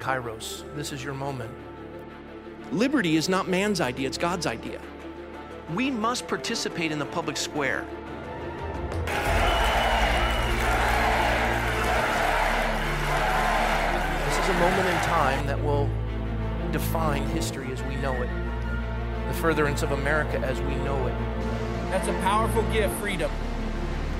Kairos. 0.00 0.64
This 0.74 0.92
is 0.92 1.04
your 1.04 1.14
moment. 1.14 1.50
Liberty 2.72 3.16
is 3.16 3.28
not 3.28 3.48
man's 3.48 3.80
idea, 3.80 4.06
it's 4.06 4.18
God's 4.18 4.46
idea. 4.46 4.80
We 5.74 5.90
must 5.90 6.26
participate 6.26 6.90
in 6.90 6.98
the 6.98 7.06
public 7.06 7.36
square. 7.36 7.84
This 14.24 14.38
is 14.38 14.48
a 14.48 14.58
moment 14.58 14.88
in 14.88 14.96
time 15.04 15.46
that 15.46 15.62
will 15.62 15.88
define 16.72 17.26
history 17.28 17.70
as 17.72 17.82
we 17.82 17.96
know 17.96 18.14
it, 18.14 18.30
the 19.28 19.34
furtherance 19.34 19.82
of 19.82 19.92
America 19.92 20.38
as 20.38 20.60
we 20.60 20.74
know 20.76 21.06
it. 21.06 21.14
That's 21.90 22.08
a 22.08 22.12
powerful 22.20 22.62
gift, 22.72 22.94
freedom. 23.00 23.30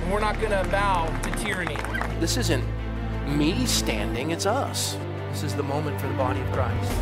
And 0.03 0.13
we're 0.13 0.21
not 0.21 0.41
going 0.41 0.51
to 0.51 0.69
bow 0.71 1.07
to 1.23 1.31
tyranny. 1.33 1.77
This 2.19 2.37
isn't 2.37 2.65
me 3.29 3.65
standing, 3.67 4.33
it's 4.33 4.47
us. 4.47 4.97
This 5.31 5.45
is 5.45 5.55
the 5.55 5.63
moment 5.63 5.99
for 6.01 6.09
the 6.09 6.15
body 6.15 6.41
of 6.41 6.53
Christ. 6.53 6.93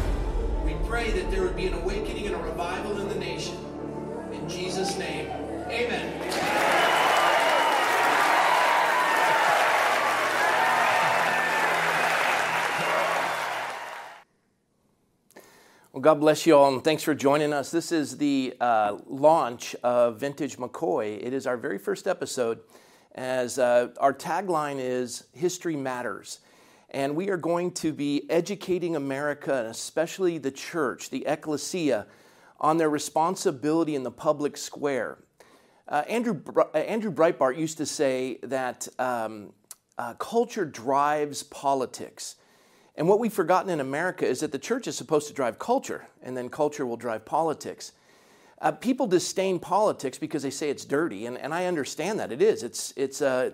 We 0.64 0.74
pray 0.86 1.10
that 1.10 1.30
there 1.30 1.42
would 1.42 1.56
be 1.56 1.66
an 1.66 1.74
awakening 1.74 2.26
and 2.26 2.36
a 2.36 2.38
revival 2.38 3.00
in 3.00 3.08
the 3.08 3.14
nation. 3.14 3.56
In 4.32 4.48
Jesus' 4.48 4.96
name, 4.98 5.30
amen. 5.66 6.14
Well, 15.92 16.02
God 16.02 16.20
bless 16.20 16.46
you 16.46 16.54
all, 16.54 16.72
and 16.72 16.84
thanks 16.84 17.02
for 17.02 17.14
joining 17.14 17.52
us. 17.52 17.70
This 17.72 17.90
is 17.90 18.18
the 18.18 18.54
uh, 18.60 18.98
launch 19.08 19.74
of 19.82 20.20
Vintage 20.20 20.58
McCoy. 20.58 21.18
It 21.20 21.32
is 21.32 21.46
our 21.46 21.56
very 21.56 21.78
first 21.78 22.06
episode, 22.06 22.60
as 23.14 23.58
uh, 23.58 23.88
our 23.98 24.12
tagline 24.12 24.76
is 24.78 25.24
History 25.32 25.74
Matters. 25.74 26.40
And 26.90 27.16
we 27.16 27.28
are 27.28 27.36
going 27.36 27.72
to 27.72 27.92
be 27.92 28.28
educating 28.30 28.96
America, 28.96 29.54
and 29.54 29.68
especially 29.68 30.38
the 30.38 30.50
church, 30.50 31.10
the 31.10 31.26
ecclesia, 31.26 32.06
on 32.60 32.78
their 32.78 32.90
responsibility 32.90 33.94
in 33.94 34.02
the 34.02 34.10
public 34.10 34.56
square. 34.56 35.18
Uh, 35.86 36.04
Andrew, 36.08 36.40
uh, 36.56 36.76
Andrew 36.76 37.12
Breitbart 37.12 37.56
used 37.56 37.78
to 37.78 37.86
say 37.86 38.38
that 38.42 38.88
um, 38.98 39.52
uh, 39.96 40.14
culture 40.14 40.64
drives 40.64 41.42
politics. 41.42 42.36
And 42.96 43.06
what 43.06 43.20
we've 43.20 43.32
forgotten 43.32 43.70
in 43.70 43.80
America 43.80 44.26
is 44.26 44.40
that 44.40 44.50
the 44.50 44.58
church 44.58 44.88
is 44.88 44.96
supposed 44.96 45.28
to 45.28 45.34
drive 45.34 45.58
culture, 45.58 46.08
and 46.22 46.36
then 46.36 46.48
culture 46.48 46.84
will 46.84 46.96
drive 46.96 47.24
politics. 47.24 47.92
Uh, 48.60 48.72
people 48.72 49.06
disdain 49.06 49.60
politics 49.60 50.18
because 50.18 50.42
they 50.42 50.50
say 50.50 50.68
it's 50.68 50.84
dirty, 50.84 51.26
and, 51.26 51.38
and 51.38 51.54
I 51.54 51.66
understand 51.66 52.18
that 52.18 52.32
it 52.32 52.42
is. 52.42 52.62
It's, 52.62 52.92
it's, 52.96 53.22
uh, 53.22 53.52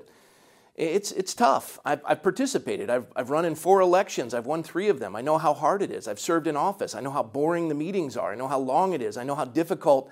it's, 0.74 1.12
it's 1.12 1.34
tough. 1.34 1.78
I've, 1.84 2.00
I've 2.04 2.22
participated. 2.22 2.90
I've, 2.90 3.06
I've 3.14 3.30
run 3.30 3.44
in 3.44 3.54
four 3.54 3.80
elections. 3.80 4.34
I've 4.34 4.46
won 4.46 4.62
three 4.62 4.88
of 4.88 4.98
them. 4.98 5.14
I 5.14 5.20
know 5.20 5.38
how 5.38 5.54
hard 5.54 5.82
it 5.82 5.90
is. 5.92 6.08
I've 6.08 6.18
served 6.18 6.46
in 6.46 6.56
office. 6.56 6.94
I 6.94 7.00
know 7.00 7.12
how 7.12 7.22
boring 7.22 7.68
the 7.68 7.74
meetings 7.74 8.16
are. 8.16 8.32
I 8.32 8.34
know 8.34 8.48
how 8.48 8.58
long 8.58 8.92
it 8.92 9.00
is. 9.00 9.16
I 9.16 9.22
know 9.22 9.36
how 9.36 9.44
difficult 9.44 10.10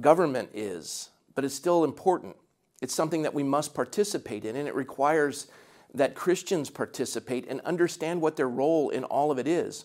government 0.00 0.50
is. 0.54 1.10
But 1.34 1.44
it's 1.44 1.54
still 1.54 1.84
important. 1.84 2.36
It's 2.80 2.94
something 2.94 3.22
that 3.22 3.34
we 3.34 3.42
must 3.42 3.74
participate 3.74 4.44
in, 4.44 4.56
and 4.56 4.66
it 4.66 4.74
requires 4.74 5.46
that 5.94 6.14
Christians 6.14 6.70
participate 6.70 7.46
and 7.48 7.60
understand 7.60 8.20
what 8.20 8.36
their 8.36 8.48
role 8.48 8.90
in 8.90 9.04
all 9.04 9.30
of 9.30 9.38
it 9.38 9.46
is. 9.46 9.84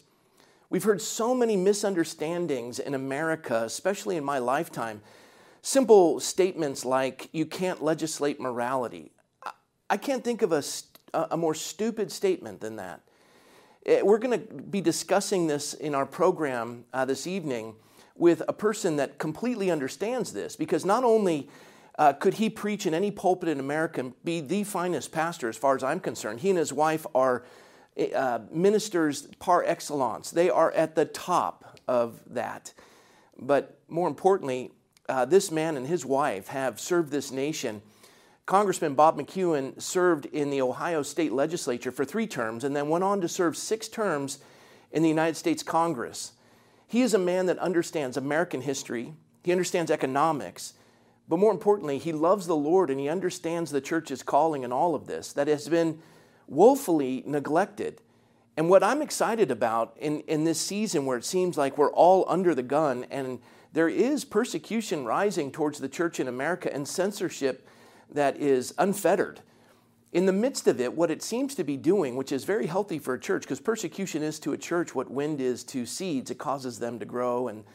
We've 0.70 0.84
heard 0.84 1.02
so 1.02 1.36
many 1.36 1.56
misunderstandings 1.56 2.80
in 2.80 2.94
America, 2.94 3.64
especially 3.64 4.18
in 4.18 4.24
my 4.24 4.40
lifetime. 4.40 5.02
Simple 5.62 6.20
statements 6.20 6.86
like, 6.86 7.30
you 7.34 7.46
can't 7.46 7.84
legislate 7.84 8.40
morality. 8.40 9.12
I 9.90 9.98
can't 9.98 10.24
think 10.24 10.42
of 10.42 10.52
a, 10.52 10.64
a 11.14 11.38
more 11.38 11.54
stupid 11.54 12.12
statement 12.12 12.62
than 12.62 12.76
that. 12.76 13.02
Eh, 13.86 14.02
we're 14.02 14.18
going 14.18 14.40
to 14.40 14.54
be 14.54 14.82
discussing 14.82 15.48
this 15.48 15.74
in 15.74 15.96
our 15.96 16.06
program 16.06 16.86
uh, 16.94 17.06
this 17.06 17.26
evening 17.26 17.76
with 18.16 18.42
a 18.48 18.54
person 18.54 18.98
that 18.98 19.18
completely 19.18 19.72
understands 19.72 20.34
this 20.34 20.56
because 20.56 20.84
not 20.84 21.04
only 21.04 21.50
uh, 21.98 22.14
could 22.14 22.36
he 22.36 22.50
preach 22.50 22.86
in 22.86 22.94
any 22.94 23.12
pulpit 23.12 23.50
in 23.50 23.60
America 23.60 24.02
and 24.02 24.24
be 24.24 24.42
the 24.42 24.64
finest 24.64 25.12
pastor 25.12 25.50
as 25.50 25.58
far 25.58 25.76
as 25.76 25.84
I'm 25.84 26.00
concerned? 26.00 26.42
He 26.42 26.50
and 26.50 26.60
his 26.60 26.74
wife 26.74 27.06
are 27.16 27.44
uh, 28.16 28.40
ministers 28.52 29.24
par 29.40 29.64
excellence. 29.66 30.32
They 30.32 30.50
are 30.50 30.72
at 30.72 30.96
the 30.96 31.06
top 31.06 31.80
of 31.88 32.20
that. 32.28 32.74
But 33.40 33.80
more 33.88 34.08
importantly, 34.08 34.72
uh, 35.10 35.26
this 35.26 35.52
man 35.52 35.78
and 35.78 35.88
his 35.88 36.06
wife 36.06 36.50
have 36.50 36.80
served 36.80 37.12
this 37.12 37.32
nation. 37.32 37.82
Congressman 38.48 38.96
Bob 38.96 39.20
McEwen 39.20 39.80
served 39.80 40.26
in 40.28 40.50
the 40.50 40.62
Ohio 40.62 41.04
State 41.04 41.34
Legislature 41.34 41.92
for 41.92 42.06
three 42.06 42.26
terms 42.26 42.64
and 42.64 42.74
then 42.74 42.88
went 42.88 43.04
on 43.04 43.20
to 43.20 43.28
serve 43.28 43.58
six 43.58 43.90
terms 43.90 44.40
in 44.90 45.04
the 45.04 45.10
United 45.10 45.36
States 45.36 45.62
Congress. 45.62 46.32
He 46.88 47.02
is 47.02 47.14
a 47.14 47.20
man 47.20 47.48
that 47.48 47.60
understands 47.60 48.16
American 48.16 48.62
history, 48.62 49.14
he 49.44 49.52
understands 49.52 49.92
economics, 49.92 50.76
but 51.28 51.40
more 51.40 51.52
importantly, 51.52 51.98
he 51.98 52.14
loves 52.14 52.48
the 52.48 52.56
Lord 52.56 52.90
and 52.90 53.02
he 53.02 53.10
understands 53.10 53.70
the 53.70 53.82
church's 53.82 54.24
calling 54.24 54.64
in 54.64 54.72
all 54.72 54.96
of 54.96 55.08
this 55.08 55.34
that 55.34 55.50
has 55.50 55.68
been 55.68 56.00
woefully 56.48 57.24
neglected. 57.26 58.00
And 58.56 58.70
what 58.70 58.82
I'm 58.82 59.02
excited 59.02 59.52
about 59.52 59.98
in, 60.00 60.22
in 60.22 60.46
this 60.46 60.60
season 60.60 61.06
where 61.06 61.18
it 61.18 61.26
seems 61.26 61.58
like 61.58 61.78
we're 61.78 61.92
all 61.92 62.24
under 62.30 62.56
the 62.56 62.64
gun 62.64 63.06
and 63.12 63.40
there 63.74 63.90
is 63.90 64.24
persecution 64.24 65.04
rising 65.04 65.52
towards 65.52 65.80
the 65.80 65.90
church 65.90 66.22
in 66.22 66.30
America 66.30 66.74
and 66.74 66.88
censorship 66.88 67.68
that 68.12 68.38
is 68.38 68.74
unfettered. 68.78 69.42
In 70.14 70.26
the 70.26 70.34
midst 70.34 70.68
of 70.68 70.80
it, 70.80 70.94
what 70.94 71.12
it 71.12 71.22
seems 71.22 71.54
to 71.56 71.64
be 71.64 71.76
doing, 71.76 72.16
which 72.16 72.32
is 72.32 72.46
very 72.46 72.68
healthy 72.68 72.98
for 72.98 73.14
a 73.14 73.20
church, 73.20 73.44
because 73.44 73.60
persecution 73.60 74.24
is 74.24 74.40
to 74.40 74.54
a 74.54 74.58
church 74.58 74.96
what 74.96 75.12
wind 75.12 75.42
is 75.42 75.64
to 75.66 75.86
seeds, 75.86 76.32
it 76.32 76.38
causes 76.38 76.80
them 76.80 76.98
to 77.00 77.06
grow 77.06 77.48
and, 77.48 77.66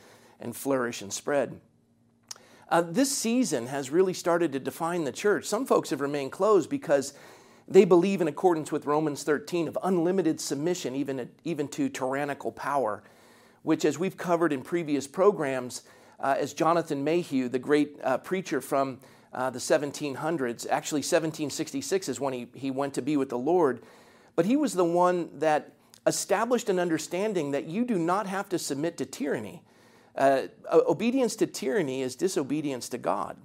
and 0.40 0.56
flourish 0.56 1.02
and 1.02 1.12
spread. 1.12 1.60
Uh, 2.68 2.80
this 2.80 3.16
season 3.16 3.66
has 3.66 3.90
really 3.90 4.14
started 4.14 4.50
to 4.52 4.58
define 4.58 5.04
the 5.04 5.12
church. 5.12 5.44
Some 5.44 5.66
folks 5.66 5.90
have 5.90 6.00
remained 6.00 6.32
closed 6.32 6.70
because 6.70 7.12
they 7.68 7.84
believe 7.84 8.22
in 8.22 8.28
accordance 8.28 8.72
with 8.72 8.86
Romans 8.86 9.22
13 9.24 9.68
of 9.68 9.76
unlimited 9.82 10.40
submission, 10.40 10.96
even, 10.96 11.28
even 11.44 11.68
to 11.68 11.90
tyrannical 11.90 12.50
power, 12.50 13.02
which, 13.62 13.84
as 13.84 13.98
we've 13.98 14.16
covered 14.16 14.54
in 14.54 14.62
previous 14.62 15.06
programs, 15.06 15.82
uh, 16.18 16.34
as 16.38 16.54
Jonathan 16.54 17.04
Mayhew, 17.04 17.48
the 17.48 17.58
great 17.58 17.98
uh, 18.02 18.16
preacher 18.18 18.62
from 18.62 19.00
uh, 19.34 19.50
the 19.50 19.58
1700s, 19.58 20.66
actually 20.68 20.98
1766 20.98 22.08
is 22.08 22.20
when 22.20 22.32
he, 22.32 22.48
he 22.54 22.70
went 22.70 22.94
to 22.94 23.02
be 23.02 23.16
with 23.16 23.30
the 23.30 23.38
Lord, 23.38 23.82
but 24.36 24.44
he 24.44 24.56
was 24.56 24.74
the 24.74 24.84
one 24.84 25.30
that 25.38 25.72
established 26.06 26.68
an 26.68 26.78
understanding 26.78 27.52
that 27.52 27.64
you 27.64 27.84
do 27.84 27.98
not 27.98 28.26
have 28.26 28.48
to 28.50 28.58
submit 28.58 28.96
to 28.98 29.06
tyranny. 29.06 29.62
Uh, 30.16 30.42
obedience 30.70 31.36
to 31.36 31.46
tyranny 31.46 32.02
is 32.02 32.16
disobedience 32.16 32.88
to 32.90 32.98
God. 32.98 33.36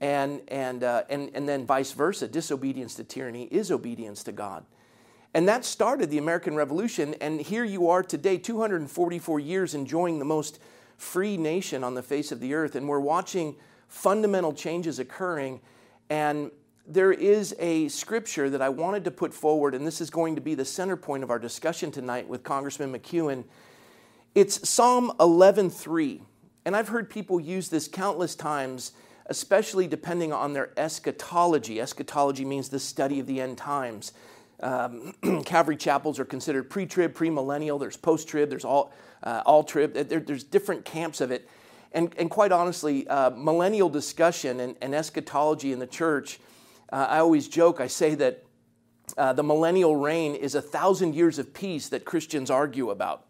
And, 0.00 0.40
and, 0.48 0.82
uh, 0.82 1.04
and, 1.10 1.30
and 1.34 1.48
then 1.48 1.66
vice 1.66 1.92
versa, 1.92 2.26
disobedience 2.26 2.94
to 2.96 3.04
tyranny 3.04 3.44
is 3.44 3.70
obedience 3.70 4.24
to 4.24 4.32
God. 4.32 4.64
And 5.34 5.48
that 5.48 5.64
started 5.64 6.10
the 6.10 6.18
American 6.18 6.56
Revolution, 6.56 7.14
and 7.20 7.40
here 7.40 7.64
you 7.64 7.88
are 7.88 8.02
today, 8.02 8.36
244 8.36 9.40
years, 9.40 9.74
enjoying 9.74 10.18
the 10.18 10.24
most 10.24 10.58
free 10.98 11.36
nation 11.36 11.82
on 11.82 11.94
the 11.94 12.02
face 12.02 12.32
of 12.32 12.40
the 12.40 12.52
earth. 12.52 12.74
And 12.74 12.88
we're 12.88 13.00
watching 13.00 13.56
fundamental 13.92 14.54
changes 14.54 14.98
occurring. 14.98 15.60
And 16.08 16.50
there 16.86 17.12
is 17.12 17.54
a 17.58 17.88
scripture 17.88 18.48
that 18.48 18.62
I 18.62 18.70
wanted 18.70 19.04
to 19.04 19.10
put 19.10 19.34
forward, 19.34 19.74
and 19.74 19.86
this 19.86 20.00
is 20.00 20.08
going 20.08 20.34
to 20.34 20.40
be 20.40 20.54
the 20.54 20.64
center 20.64 20.96
point 20.96 21.22
of 21.22 21.30
our 21.30 21.38
discussion 21.38 21.92
tonight 21.92 22.26
with 22.26 22.42
Congressman 22.42 22.90
McEwen. 22.90 23.44
It's 24.34 24.66
Psalm 24.68 25.12
11:3. 25.20 26.22
And 26.64 26.74
I've 26.74 26.88
heard 26.88 27.10
people 27.10 27.38
use 27.38 27.68
this 27.68 27.86
countless 27.86 28.34
times, 28.34 28.92
especially 29.26 29.86
depending 29.86 30.32
on 30.32 30.54
their 30.54 30.70
eschatology. 30.78 31.78
Eschatology 31.80 32.46
means 32.46 32.70
the 32.70 32.80
study 32.80 33.20
of 33.20 33.26
the 33.26 33.40
end 33.40 33.58
times. 33.58 34.12
Um, 34.60 35.14
Calvary 35.44 35.76
chapels 35.76 36.18
are 36.18 36.24
considered 36.24 36.70
pre-trib, 36.70 37.14
premillennial. 37.14 37.78
There's 37.78 37.96
post-trib. 37.96 38.48
There's 38.48 38.64
all 38.64 38.92
uh, 39.22 39.42
all 39.44 39.62
trib. 39.62 39.92
There, 39.92 40.20
there's 40.20 40.44
different 40.44 40.84
camps 40.84 41.20
of 41.20 41.30
it, 41.30 41.48
and 41.92 42.14
and 42.18 42.30
quite 42.30 42.52
honestly, 42.52 43.06
uh, 43.08 43.30
millennial 43.30 43.88
discussion 43.88 44.60
and, 44.60 44.76
and, 44.80 44.94
eschatology 44.94 45.72
in 45.72 45.78
the 45.78 45.86
church. 45.86 46.38
Uh, 46.92 47.06
I 47.08 47.18
always 47.18 47.48
joke. 47.48 47.80
I 47.80 47.86
say 47.86 48.14
that 48.16 48.44
uh, 49.16 49.32
the 49.32 49.42
millennial 49.42 49.96
reign 49.96 50.34
is 50.34 50.54
a 50.54 50.62
thousand 50.62 51.14
years 51.14 51.38
of 51.38 51.52
peace 51.52 51.88
that 51.88 52.04
Christians 52.04 52.50
argue 52.50 52.90
about. 52.90 53.26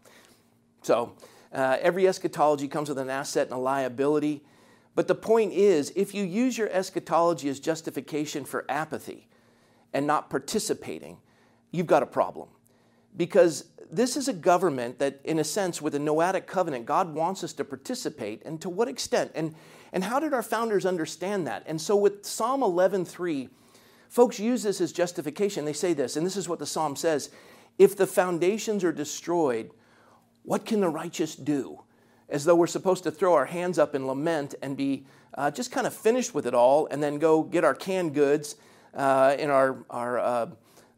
So 0.81 1.13
uh, 1.53 1.77
every 1.81 2.07
eschatology 2.07 2.67
comes 2.67 2.89
with 2.89 2.97
an 2.97 3.09
asset 3.09 3.47
and 3.47 3.55
a 3.55 3.59
liability. 3.59 4.43
But 4.95 5.07
the 5.07 5.15
point 5.15 5.53
is, 5.53 5.91
if 5.95 6.13
you 6.13 6.23
use 6.23 6.57
your 6.57 6.69
eschatology 6.69 7.49
as 7.49 7.59
justification 7.59 8.45
for 8.45 8.65
apathy 8.69 9.27
and 9.91 10.05
not 10.05 10.29
participating, 10.29 11.17
you've 11.71 11.87
got 11.87 12.03
a 12.03 12.05
problem. 12.05 12.49
Because 13.15 13.65
this 13.95 14.17
is 14.17 14.27
a 14.27 14.33
government 14.33 14.99
that, 14.99 15.19
in 15.23 15.39
a 15.39 15.43
sense, 15.43 15.81
with 15.81 15.95
a 15.95 15.99
Noahic 15.99 16.47
covenant, 16.47 16.85
God 16.85 17.13
wants 17.13 17.43
us 17.43 17.53
to 17.53 17.63
participate. 17.63 18.41
And 18.45 18.61
to 18.61 18.69
what 18.69 18.87
extent? 18.87 19.31
And, 19.35 19.55
and 19.91 20.03
how 20.03 20.19
did 20.19 20.33
our 20.33 20.43
founders 20.43 20.85
understand 20.85 21.47
that? 21.47 21.63
And 21.65 21.79
so 21.79 21.95
with 21.95 22.25
Psalm 22.25 22.61
11.3, 22.61 23.49
Folks 24.13 24.39
use 24.39 24.61
this 24.61 24.79
as 24.79 24.91
justification. 24.91 25.65
They 25.65 25.73
say 25.73 25.93
this, 25.93 26.17
and 26.17 26.23
this 26.23 26.37
is 26.37 26.47
what 26.47 26.59
the 26.59 26.67
psalm 26.67 26.95
says 26.95 27.31
If 27.79 27.97
the 27.97 28.05
foundations 28.05 28.83
are 28.83 28.91
destroyed, 28.91 29.71
what 30.43 30.67
can 30.67 30.81
the 30.81 30.87
righteous 30.87 31.35
do? 31.35 31.81
As 32.29 32.45
though 32.45 32.53
we're 32.53 32.67
supposed 32.67 33.05
to 33.05 33.11
throw 33.11 33.33
our 33.33 33.47
hands 33.47 33.79
up 33.79 33.95
and 33.95 34.05
lament 34.05 34.53
and 34.61 34.77
be 34.77 35.07
uh, 35.33 35.49
just 35.49 35.71
kind 35.71 35.87
of 35.87 35.95
finished 35.95 36.35
with 36.35 36.45
it 36.45 36.53
all 36.53 36.85
and 36.91 37.01
then 37.01 37.17
go 37.17 37.41
get 37.41 37.63
our 37.63 37.73
canned 37.73 38.13
goods 38.13 38.55
uh, 38.93 39.35
in 39.39 39.49
our, 39.49 39.83
our, 39.89 40.19
uh, 40.19 40.45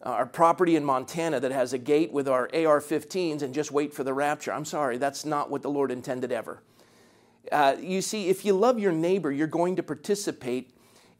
our 0.05 0.25
property 0.25 0.75
in 0.75 0.85
Montana 0.85 1.39
that 1.39 1.51
has 1.51 1.73
a 1.73 1.77
gate 1.77 2.11
with 2.11 2.27
our 2.27 2.43
AR 2.53 2.79
15s 2.79 3.41
and 3.41 3.53
just 3.53 3.71
wait 3.71 3.93
for 3.93 4.03
the 4.03 4.13
rapture. 4.13 4.53
I'm 4.53 4.65
sorry, 4.65 4.97
that's 4.97 5.25
not 5.25 5.49
what 5.49 5.61
the 5.61 5.69
Lord 5.69 5.91
intended 5.91 6.31
ever. 6.31 6.61
Uh, 7.51 7.75
you 7.79 8.01
see, 8.01 8.29
if 8.29 8.45
you 8.45 8.53
love 8.53 8.79
your 8.79 8.91
neighbor, 8.91 9.31
you're 9.31 9.47
going 9.47 9.75
to 9.75 9.83
participate 9.83 10.71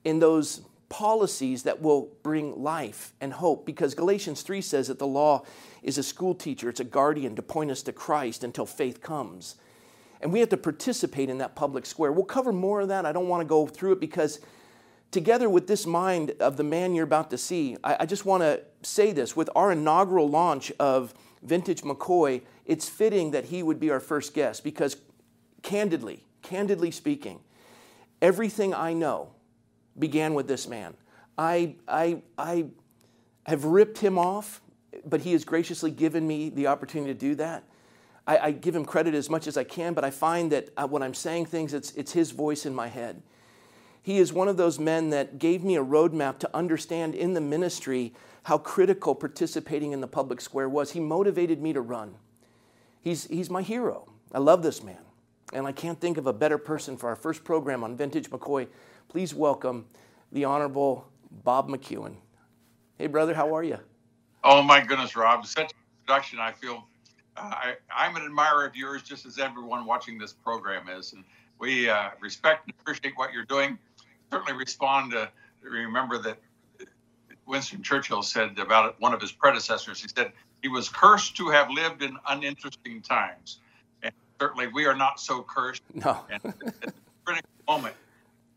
in 0.03 0.19
those 0.19 0.61
policies 0.89 1.63
that 1.63 1.81
will 1.81 2.11
bring 2.23 2.61
life 2.61 3.13
and 3.19 3.33
hope 3.33 3.65
because 3.65 3.95
Galatians 3.95 4.41
3 4.43 4.61
says 4.61 4.87
that 4.87 4.99
the 4.99 5.07
law 5.07 5.43
is 5.81 5.97
a 5.97 6.03
school 6.03 6.35
teacher, 6.35 6.69
it's 6.69 6.79
a 6.79 6.85
guardian 6.85 7.35
to 7.35 7.41
point 7.41 7.71
us 7.71 7.81
to 7.83 7.91
Christ 7.91 8.43
until 8.43 8.65
faith 8.65 9.01
comes. 9.01 9.55
And 10.21 10.31
we 10.31 10.39
have 10.39 10.49
to 10.49 10.57
participate 10.57 11.29
in 11.29 11.39
that 11.39 11.55
public 11.55 11.85
square. 11.85 12.11
We'll 12.11 12.25
cover 12.25 12.51
more 12.51 12.81
of 12.81 12.87
that. 12.87 13.05
I 13.05 13.11
don't 13.11 13.27
want 13.27 13.41
to 13.41 13.45
go 13.45 13.67
through 13.67 13.93
it 13.93 13.99
because, 13.99 14.39
together 15.15 15.49
with 15.49 15.65
this 15.65 15.85
mind 15.85 16.31
of 16.41 16.57
the 16.57 16.63
man 16.63 16.93
you're 16.93 17.05
about 17.05 17.29
to 17.29 17.37
see, 17.37 17.77
I, 17.85 17.95
I 18.01 18.05
just 18.05 18.25
want 18.25 18.43
to 18.43 18.61
say 18.81 19.13
this 19.13 19.33
with 19.33 19.49
our 19.55 19.71
inaugural 19.71 20.29
launch 20.29 20.73
of 20.77 21.13
Vintage 21.41 21.83
McCoy, 21.83 22.41
it's 22.65 22.89
fitting 22.89 23.31
that 23.31 23.45
he 23.45 23.63
would 23.63 23.79
be 23.79 23.89
our 23.91 24.01
first 24.01 24.33
guest 24.33 24.61
because, 24.61 24.97
candidly, 25.61 26.25
candidly 26.41 26.91
speaking, 26.91 27.39
everything 28.21 28.73
I 28.73 28.91
know 28.91 29.29
began 29.97 30.33
with 30.33 30.49
this 30.49 30.67
man. 30.67 30.95
I, 31.37 31.75
I, 31.87 32.21
I 32.37 32.65
have 33.45 33.63
ripped 33.63 33.99
him 33.99 34.19
off, 34.19 34.61
but 35.05 35.21
he 35.21 35.31
has 35.31 35.45
graciously 35.45 35.91
given 35.91 36.27
me 36.27 36.49
the 36.49 36.67
opportunity 36.67 37.13
to 37.13 37.17
do 37.17 37.35
that. 37.35 37.63
I, 38.27 38.37
I 38.37 38.51
give 38.51 38.75
him 38.75 38.83
credit 38.83 39.13
as 39.13 39.29
much 39.29 39.47
as 39.47 39.55
I 39.55 39.63
can, 39.63 39.93
but 39.93 40.03
I 40.03 40.11
find 40.11 40.51
that 40.51 40.71
uh, 40.75 40.85
when 40.85 41.01
I'm 41.01 41.13
saying 41.13 41.45
things, 41.45 41.73
it's, 41.73 41.91
it's 41.91 42.11
his 42.11 42.31
voice 42.31 42.65
in 42.65 42.75
my 42.75 42.89
head. 42.89 43.23
He 44.05 44.19
is 44.19 44.31
one 44.31 44.47
of 44.47 44.55
those 44.55 44.77
men 44.77 45.09
that 45.09 45.39
gave 45.39 45.63
me 45.63 45.75
a 45.75 45.83
roadmap 45.83 46.37
to 46.37 46.55
understand 46.55 47.15
in 47.15 47.33
the 47.33 47.41
ministry 47.41 48.13
how 48.43 48.59
critical 48.59 49.15
participating 49.15 49.93
in 49.93 50.01
the 50.01 50.07
public 50.07 50.41
square 50.41 50.69
was. 50.69 50.91
He 50.91 50.99
motivated 50.99 51.59
me 51.59 51.73
to 51.73 51.81
run. 51.81 52.13
He's, 53.01 53.25
he's 53.25 53.49
my 53.49 53.63
hero. 53.63 54.07
I 54.31 54.37
love 54.37 54.61
this 54.61 54.83
man. 54.83 54.99
And 55.53 55.65
I 55.65 55.71
can't 55.71 55.99
think 55.99 56.19
of 56.19 56.27
a 56.27 56.33
better 56.33 56.59
person 56.59 56.97
for 56.97 57.09
our 57.09 57.15
first 57.15 57.43
program 57.43 57.83
on 57.83 57.97
Vintage 57.97 58.29
McCoy. 58.29 58.67
Please 59.07 59.33
welcome 59.33 59.87
the 60.31 60.45
Honorable 60.45 61.07
Bob 61.43 61.67
McEwen. 61.67 62.13
Hey, 62.99 63.07
brother, 63.07 63.33
how 63.33 63.55
are 63.55 63.63
you? 63.63 63.79
Oh, 64.43 64.61
my 64.61 64.81
goodness, 64.81 65.15
Rob. 65.15 65.47
Such 65.47 65.71
an 65.71 65.79
introduction. 66.03 66.37
I 66.39 66.51
feel 66.51 66.85
I, 67.35 67.73
I'm 67.89 68.15
an 68.15 68.21
admirer 68.21 68.67
of 68.67 68.75
yours, 68.75 69.01
just 69.01 69.25
as 69.25 69.39
everyone 69.39 69.87
watching 69.87 70.19
this 70.19 70.31
program 70.31 70.89
is. 70.89 71.13
And 71.13 71.23
we 71.57 71.89
uh, 71.89 72.09
respect 72.21 72.67
and 72.67 72.75
appreciate 72.79 73.13
what 73.17 73.33
you're 73.33 73.45
doing. 73.45 73.79
Certainly 74.35 74.59
respond 74.59 75.11
to 75.11 75.29
remember 75.61 76.17
that 76.17 76.37
Winston 77.45 77.81
Churchill 77.81 78.21
said 78.21 78.59
about 78.59 78.99
one 78.99 79.13
of 79.13 79.21
his 79.21 79.31
predecessors. 79.31 80.01
He 80.01 80.09
said 80.09 80.33
he 80.61 80.67
was 80.67 80.89
cursed 80.89 81.37
to 81.37 81.47
have 81.47 81.69
lived 81.69 82.03
in 82.03 82.17
uninteresting 82.27 83.01
times. 83.01 83.59
And 84.03 84.11
certainly 84.37 84.67
we 84.67 84.85
are 84.87 84.95
not 84.95 85.21
so 85.21 85.41
cursed. 85.41 85.83
No. 85.93 86.19
and 86.29 86.41
at 86.45 86.93
critical 87.23 87.49
moment, 87.65 87.95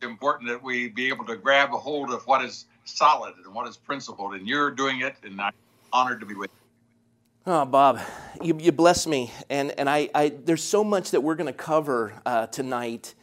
it's 0.00 0.10
important 0.10 0.48
that 0.48 0.60
we 0.60 0.88
be 0.88 1.08
able 1.08 1.25
to 1.26 1.36
grab 1.36 1.72
a 1.72 1.78
hold 1.78 2.10
of 2.10 2.26
what 2.26 2.44
is 2.44 2.66
solid 2.84 3.34
and 3.44 3.54
what 3.54 3.69
is 3.69 3.76
principled. 3.76 4.34
And 4.34 4.48
you're 4.48 4.72
doing 4.72 5.02
it, 5.02 5.14
and 5.22 5.40
I'm 5.40 5.52
honored 5.92 6.19
to 6.19 6.26
be 6.26 6.34
with 6.34 6.50
you. 6.50 7.52
Oh, 7.52 7.64
Bob, 7.64 8.00
you, 8.42 8.58
you 8.60 8.72
bless 8.72 9.06
me. 9.06 9.30
And, 9.48 9.72
and 9.78 9.88
I, 9.88 10.10
I, 10.12 10.30
there's 10.30 10.64
so 10.64 10.82
much 10.82 11.12
that 11.12 11.20
we're 11.20 11.36
going 11.36 11.46
to 11.46 11.52
cover 11.52 12.14
uh, 12.26 12.48
tonight. 12.48 13.14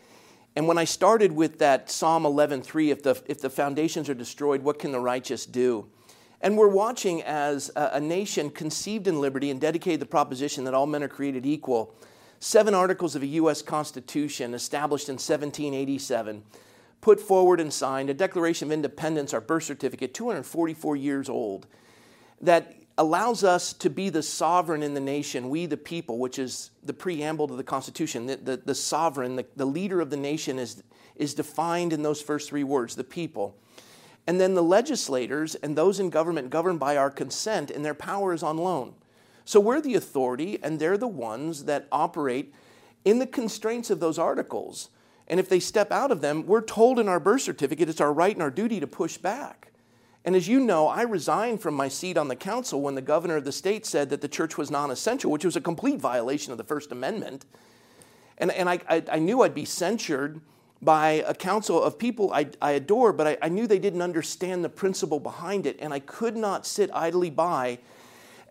And 0.55 0.67
when 0.67 0.77
I 0.77 0.85
started 0.85 1.33
with 1.33 1.59
that 1.59 1.91
Psalm 1.91 2.23
11:3, 2.23 2.89
if 2.89 3.03
the, 3.03 3.21
if 3.27 3.41
the 3.41 3.49
foundations 3.49 4.09
are 4.09 4.13
destroyed, 4.13 4.61
what 4.61 4.79
can 4.79 4.91
the 4.91 4.99
righteous 4.99 5.45
do? 5.45 5.87
And 6.41 6.57
we're 6.57 6.69
watching 6.69 7.21
as 7.23 7.71
a, 7.75 7.91
a 7.93 7.99
nation 7.99 8.49
conceived 8.49 9.07
in 9.07 9.19
liberty 9.19 9.49
and 9.49 9.59
dedicated 9.59 9.99
the 9.99 10.05
proposition 10.05 10.63
that 10.63 10.73
all 10.73 10.85
men 10.85 11.03
are 11.03 11.07
created 11.07 11.45
equal. 11.45 11.93
Seven 12.39 12.73
articles 12.73 13.15
of 13.15 13.23
a 13.23 13.27
U.S. 13.27 13.61
Constitution 13.61 14.53
established 14.53 15.09
in 15.09 15.13
1787, 15.13 16.43
put 17.01 17.19
forward 17.19 17.59
and 17.59 17.73
signed, 17.73 18.09
a 18.09 18.13
Declaration 18.13 18.67
of 18.67 18.71
Independence, 18.71 19.33
our 19.33 19.41
birth 19.41 19.63
certificate, 19.63 20.13
244 20.13 20.95
years 20.95 21.29
old, 21.29 21.67
that 22.41 22.75
allows 22.97 23.43
us 23.43 23.73
to 23.73 23.89
be 23.89 24.09
the 24.09 24.23
sovereign 24.23 24.81
in 24.81 24.93
the 24.93 24.99
nation, 25.01 25.49
we 25.49 25.65
the 25.65 25.77
people, 25.77 26.17
which 26.17 26.39
is 26.39 26.71
the 26.83 26.93
preamble 26.93 27.47
to 27.47 27.55
the 27.55 27.63
Constitution. 27.63 28.25
The, 28.25 28.37
the, 28.37 28.57
the 28.57 28.75
sovereign, 28.75 29.35
the, 29.35 29.45
the 29.55 29.65
leader 29.65 29.99
of 29.99 30.09
the 30.09 30.17
nation 30.17 30.57
is, 30.57 30.81
is 31.15 31.33
defined 31.33 31.91
in 31.91 32.03
those 32.03 32.21
first 32.21 32.49
three 32.49 32.63
words, 32.63 32.95
the 32.95 33.03
people. 33.03 33.57
And 34.27 34.39
then 34.39 34.55
the 34.55 34.63
legislators 34.63 35.55
and 35.55 35.75
those 35.75 35.99
in 35.99 36.09
government 36.09 36.49
govern 36.49 36.77
by 36.77 36.95
our 36.97 37.11
consent, 37.11 37.69
and 37.69 37.83
their 37.83 37.93
power 37.93 38.33
is 38.33 38.43
on 38.43 38.57
loan. 38.57 38.93
So 39.43 39.59
we're 39.59 39.81
the 39.81 39.95
authority, 39.95 40.57
and 40.63 40.79
they're 40.79 40.97
the 40.97 41.07
ones 41.07 41.65
that 41.65 41.87
operate 41.91 42.53
in 43.03 43.19
the 43.19 43.27
constraints 43.27 43.89
of 43.89 43.99
those 43.99 44.17
articles. 44.17 44.89
And 45.27 45.39
if 45.39 45.49
they 45.49 45.59
step 45.59 45.91
out 45.91 46.11
of 46.11 46.21
them, 46.21 46.47
we're 46.47 46.61
told 46.61 46.97
in 46.97 47.07
our 47.07 47.19
birth 47.19 47.41
certificate 47.41 47.89
it's 47.89 48.01
our 48.01 48.13
right 48.13 48.35
and 48.35 48.41
our 48.41 48.49
duty 48.49 48.79
to 48.79 48.87
push 48.87 49.17
back. 49.17 49.71
And 50.25 50.35
as 50.35 50.47
you 50.47 50.59
know, 50.59 50.87
I 50.87 51.03
resigned 51.03 51.61
from 51.61 51.75
my 51.75 51.87
seat 51.87 52.17
on 52.17 52.27
the 52.29 52.35
council 52.35 52.81
when 52.81 52.95
the 52.95 53.01
governor 53.01 53.37
of 53.37 53.45
the 53.45 53.51
state 53.51 53.85
said 53.85 54.09
that 54.09 54.21
the 54.21 54.27
church 54.27 54.57
was 54.57 54.71
non 54.71 54.89
essential, 54.89 55.29
which 55.29 55.45
was 55.45 55.55
a 55.55 55.61
complete 55.61 55.99
violation 55.99 56.51
of 56.51 56.57
the 56.57 56.63
First 56.63 56.91
Amendment. 56.91 57.45
And, 58.39 58.51
and 58.51 58.67
I, 58.67 58.79
I, 58.89 59.03
I 59.11 59.19
knew 59.19 59.43
I'd 59.43 59.53
be 59.53 59.65
censured 59.65 60.41
by 60.81 61.23
a 61.27 61.33
council 61.35 61.81
of 61.81 61.99
people 61.99 62.33
I, 62.33 62.47
I 62.59 62.71
adore, 62.71 63.13
but 63.13 63.27
I, 63.27 63.37
I 63.43 63.49
knew 63.49 63.67
they 63.67 63.79
didn't 63.79 64.01
understand 64.01 64.65
the 64.65 64.69
principle 64.69 65.19
behind 65.19 65.67
it. 65.67 65.77
And 65.79 65.93
I 65.93 65.99
could 65.99 66.35
not 66.35 66.65
sit 66.65 66.89
idly 66.91 67.29
by 67.29 67.77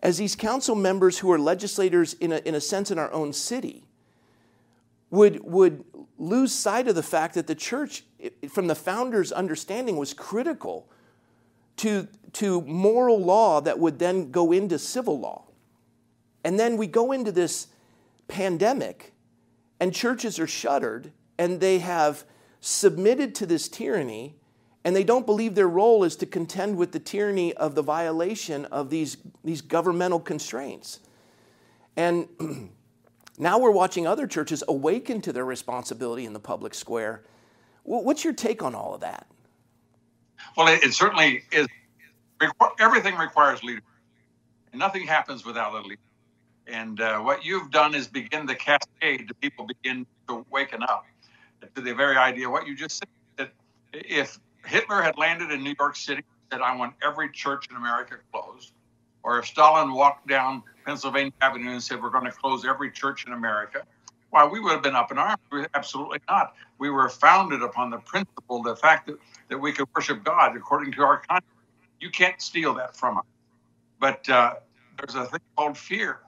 as 0.01 0.17
these 0.17 0.35
council 0.35 0.75
members 0.75 1.19
who 1.19 1.31
are 1.31 1.39
legislators 1.39 2.13
in 2.15 2.31
a, 2.31 2.37
in 2.37 2.55
a 2.55 2.61
sense 2.61 2.89
in 2.89 2.97
our 2.97 3.11
own 3.11 3.33
city 3.33 3.83
would, 5.09 5.43
would 5.43 5.83
lose 6.17 6.53
sight 6.53 6.87
of 6.87 6.95
the 6.95 7.03
fact 7.03 7.35
that 7.35 7.47
the 7.47 7.55
church, 7.55 8.03
from 8.49 8.67
the 8.67 8.75
founders' 8.75 9.31
understanding, 9.31 9.97
was 9.97 10.13
critical 10.13 10.87
to, 11.77 12.07
to 12.33 12.61
moral 12.61 13.19
law 13.19 13.61
that 13.61 13.79
would 13.79 13.99
then 13.99 14.31
go 14.31 14.51
into 14.51 14.79
civil 14.79 15.19
law. 15.19 15.45
And 16.43 16.59
then 16.59 16.77
we 16.77 16.87
go 16.87 17.11
into 17.11 17.31
this 17.31 17.67
pandemic, 18.27 19.13
and 19.79 19.93
churches 19.93 20.39
are 20.39 20.47
shuttered, 20.47 21.11
and 21.37 21.59
they 21.59 21.79
have 21.79 22.23
submitted 22.61 23.35
to 23.35 23.45
this 23.45 23.67
tyranny, 23.67 24.35
and 24.83 24.95
they 24.95 25.03
don't 25.03 25.25
believe 25.25 25.55
their 25.55 25.67
role 25.67 26.03
is 26.03 26.15
to 26.17 26.25
contend 26.25 26.77
with 26.77 26.91
the 26.91 26.99
tyranny 26.99 27.53
of 27.53 27.73
the 27.75 27.81
violation 27.81 28.65
of 28.65 28.89
these, 28.89 29.17
these 29.43 29.61
governmental 29.61 30.19
constraints. 30.19 30.99
And 31.97 32.27
now 33.39 33.57
we're 33.57 33.71
watching 33.71 34.05
other 34.05 34.27
churches 34.27 34.63
awaken 34.67 35.21
to 35.21 35.33
their 35.33 35.45
responsibility 35.45 36.25
in 36.25 36.33
the 36.33 36.39
public 36.39 36.73
square. 36.73 37.23
What's 37.83 38.23
your 38.23 38.33
take 38.33 38.63
on 38.63 38.75
all 38.75 38.95
of 38.95 39.01
that? 39.01 39.27
Well, 40.57 40.67
it, 40.67 40.83
it 40.83 40.93
certainly 40.93 41.43
is. 41.51 41.67
Everything 42.79 43.15
requires 43.17 43.63
leadership, 43.63 43.85
nothing 44.73 45.07
happens 45.07 45.45
without 45.45 45.73
a 45.73 45.81
leader. 45.81 46.01
And 46.67 47.01
uh, 47.01 47.19
what 47.19 47.45
you've 47.45 47.71
done 47.71 47.95
is 47.95 48.07
begin 48.07 48.45
the 48.45 48.55
cascade 48.55 49.27
to 49.27 49.33
people 49.35 49.65
begin 49.67 50.05
to 50.27 50.45
waken 50.51 50.83
up 50.83 51.05
to 51.75 51.81
the 51.81 51.93
very 51.93 52.17
idea. 52.17 52.49
What 52.49 52.67
you 52.67 52.75
just 52.75 52.97
said 52.97 53.07
that 53.37 53.51
if 53.93 54.39
Hitler 54.65 55.01
had 55.01 55.17
landed 55.17 55.51
in 55.51 55.63
New 55.63 55.75
York 55.79 55.95
City 55.95 56.23
and 56.51 56.59
said, 56.59 56.61
"I 56.61 56.75
want 56.75 56.95
every 57.03 57.29
church 57.31 57.67
in 57.69 57.75
America 57.75 58.17
closed," 58.31 58.73
or 59.23 59.39
if 59.39 59.45
Stalin 59.45 59.93
walked 59.93 60.27
down 60.27 60.63
Pennsylvania 60.85 61.33
Avenue 61.41 61.71
and 61.71 61.83
said, 61.83 62.01
"We're 62.01 62.09
going 62.09 62.25
to 62.25 62.31
close 62.31 62.65
every 62.65 62.91
church 62.91 63.27
in 63.27 63.33
America," 63.33 63.83
why 64.31 64.45
we 64.45 64.59
would 64.59 64.73
have 64.73 64.83
been 64.83 64.95
up 64.95 65.11
in 65.11 65.17
arms. 65.17 65.39
Absolutely 65.75 66.19
not. 66.29 66.55
We 66.79 66.89
were 66.89 67.09
founded 67.09 67.61
upon 67.61 67.91
the 67.91 67.99
principle, 67.99 68.63
the 68.63 68.75
fact 68.75 69.07
that 69.07 69.17
that 69.49 69.57
we 69.57 69.71
could 69.71 69.87
worship 69.95 70.23
God 70.23 70.55
according 70.55 70.93
to 70.93 71.03
our 71.03 71.17
conscience. 71.17 71.51
You 71.99 72.09
can't 72.09 72.41
steal 72.41 72.73
that 72.75 72.95
from 72.95 73.17
us. 73.17 73.25
But 73.99 74.27
uh, 74.29 74.55
there's 74.97 75.15
a 75.15 75.25
thing 75.25 75.39
called 75.55 75.77
fear. 75.77 76.19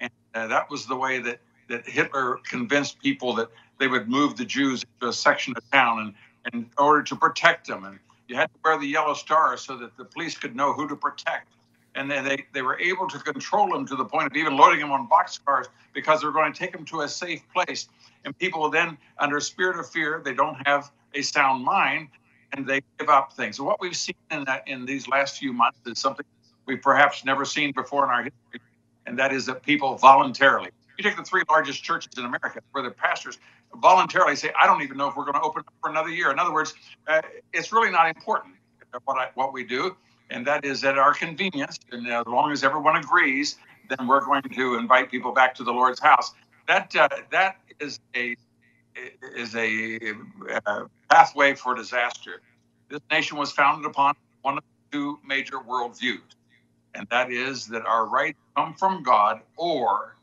And 0.00 0.10
uh, 0.34 0.46
that 0.48 0.70
was 0.70 0.86
the 0.86 0.96
way 0.96 1.20
that, 1.20 1.40
that 1.68 1.88
Hitler 1.88 2.38
convinced 2.48 3.00
people 3.00 3.34
that 3.34 3.48
they 3.78 3.88
would 3.88 4.08
move 4.08 4.36
the 4.36 4.44
Jews 4.44 4.84
into 4.94 5.10
a 5.10 5.12
section 5.12 5.54
of 5.56 5.70
town 5.70 6.00
and, 6.00 6.14
and 6.44 6.64
in 6.64 6.70
order 6.78 7.02
to 7.02 7.16
protect 7.16 7.66
them. 7.66 7.84
And 7.84 7.98
you 8.28 8.36
had 8.36 8.46
to 8.46 8.58
wear 8.64 8.78
the 8.78 8.86
yellow 8.86 9.14
star 9.14 9.56
so 9.56 9.76
that 9.78 9.96
the 9.96 10.04
police 10.04 10.36
could 10.36 10.56
know 10.56 10.72
who 10.72 10.88
to 10.88 10.96
protect. 10.96 11.48
And 11.94 12.10
then 12.10 12.24
they, 12.24 12.44
they 12.52 12.62
were 12.62 12.78
able 12.78 13.08
to 13.08 13.18
control 13.18 13.70
them 13.70 13.86
to 13.86 13.96
the 13.96 14.04
point 14.04 14.26
of 14.26 14.36
even 14.36 14.56
loading 14.56 14.80
them 14.80 14.92
on 14.92 15.08
boxcars 15.08 15.66
because 15.94 16.20
they 16.20 16.26
were 16.26 16.32
going 16.32 16.52
to 16.52 16.58
take 16.58 16.72
them 16.72 16.84
to 16.86 17.00
a 17.00 17.08
safe 17.08 17.42
place. 17.54 17.88
And 18.24 18.36
people 18.38 18.68
then, 18.70 18.98
under 19.18 19.38
a 19.38 19.40
spirit 19.40 19.78
of 19.78 19.88
fear, 19.88 20.20
they 20.22 20.34
don't 20.34 20.56
have 20.66 20.90
a 21.14 21.22
sound 21.22 21.64
mind, 21.64 22.08
and 22.56 22.66
they 22.66 22.80
give 22.98 23.08
up 23.08 23.32
things. 23.32 23.56
So 23.56 23.64
what 23.64 23.80
we've 23.80 23.96
seen 23.96 24.16
in 24.30 24.44
that 24.44 24.66
in 24.66 24.86
these 24.86 25.08
last 25.08 25.38
few 25.38 25.52
months 25.52 25.78
is 25.86 25.98
something 25.98 26.26
we've 26.66 26.82
perhaps 26.82 27.24
never 27.24 27.44
seen 27.44 27.72
before 27.72 28.04
in 28.04 28.10
our 28.10 28.22
history, 28.24 28.60
and 29.06 29.18
that 29.18 29.32
is 29.32 29.46
that 29.46 29.62
people 29.62 29.96
voluntarily. 29.96 30.70
You 30.98 31.04
take 31.04 31.16
the 31.16 31.22
three 31.22 31.42
largest 31.48 31.82
churches 31.84 32.12
in 32.16 32.24
America, 32.24 32.60
where 32.72 32.82
the 32.82 32.90
pastors 32.90 33.38
voluntarily 33.74 34.36
say, 34.36 34.52
"I 34.60 34.66
don't 34.66 34.82
even 34.82 34.96
know 34.96 35.08
if 35.08 35.16
we're 35.16 35.24
going 35.24 35.34
to 35.34 35.42
open 35.42 35.60
up 35.60 35.74
for 35.82 35.90
another 35.90 36.08
year." 36.08 36.30
In 36.30 36.38
other 36.38 36.52
words, 36.52 36.74
uh, 37.06 37.20
it's 37.52 37.72
really 37.72 37.90
not 37.90 38.08
important 38.08 38.54
what 39.04 39.18
I, 39.18 39.28
what 39.34 39.52
we 39.52 39.64
do, 39.64 39.96
and 40.30 40.46
that 40.46 40.64
is 40.64 40.84
at 40.84 40.98
our 40.98 41.12
convenience. 41.12 41.78
And 41.92 42.06
as 42.08 42.26
long 42.26 42.50
as 42.52 42.64
everyone 42.64 42.96
agrees, 42.96 43.56
then 43.88 44.06
we're 44.06 44.24
going 44.24 44.42
to 44.42 44.76
invite 44.76 45.10
people 45.10 45.32
back 45.32 45.54
to 45.56 45.64
the 45.64 45.72
Lord's 45.72 46.00
house. 46.00 46.32
That 46.66 46.94
uh, 46.96 47.08
that 47.30 47.56
is 47.78 48.00
a 48.14 48.36
is 49.36 49.54
a, 49.54 49.98
a 50.66 50.86
pathway 51.10 51.54
for 51.54 51.74
disaster. 51.74 52.40
This 52.88 53.00
nation 53.10 53.38
was 53.38 53.52
founded 53.52 53.86
upon 53.90 54.14
one 54.42 54.58
of 54.58 54.64
two 54.92 55.18
major 55.26 55.58
worldviews, 55.58 56.20
and 56.94 57.06
that 57.10 57.30
is 57.30 57.66
that 57.68 57.84
our 57.86 58.06
rights 58.06 58.38
come 58.56 58.74
from 58.74 59.02
God 59.02 59.40
or 59.56 60.16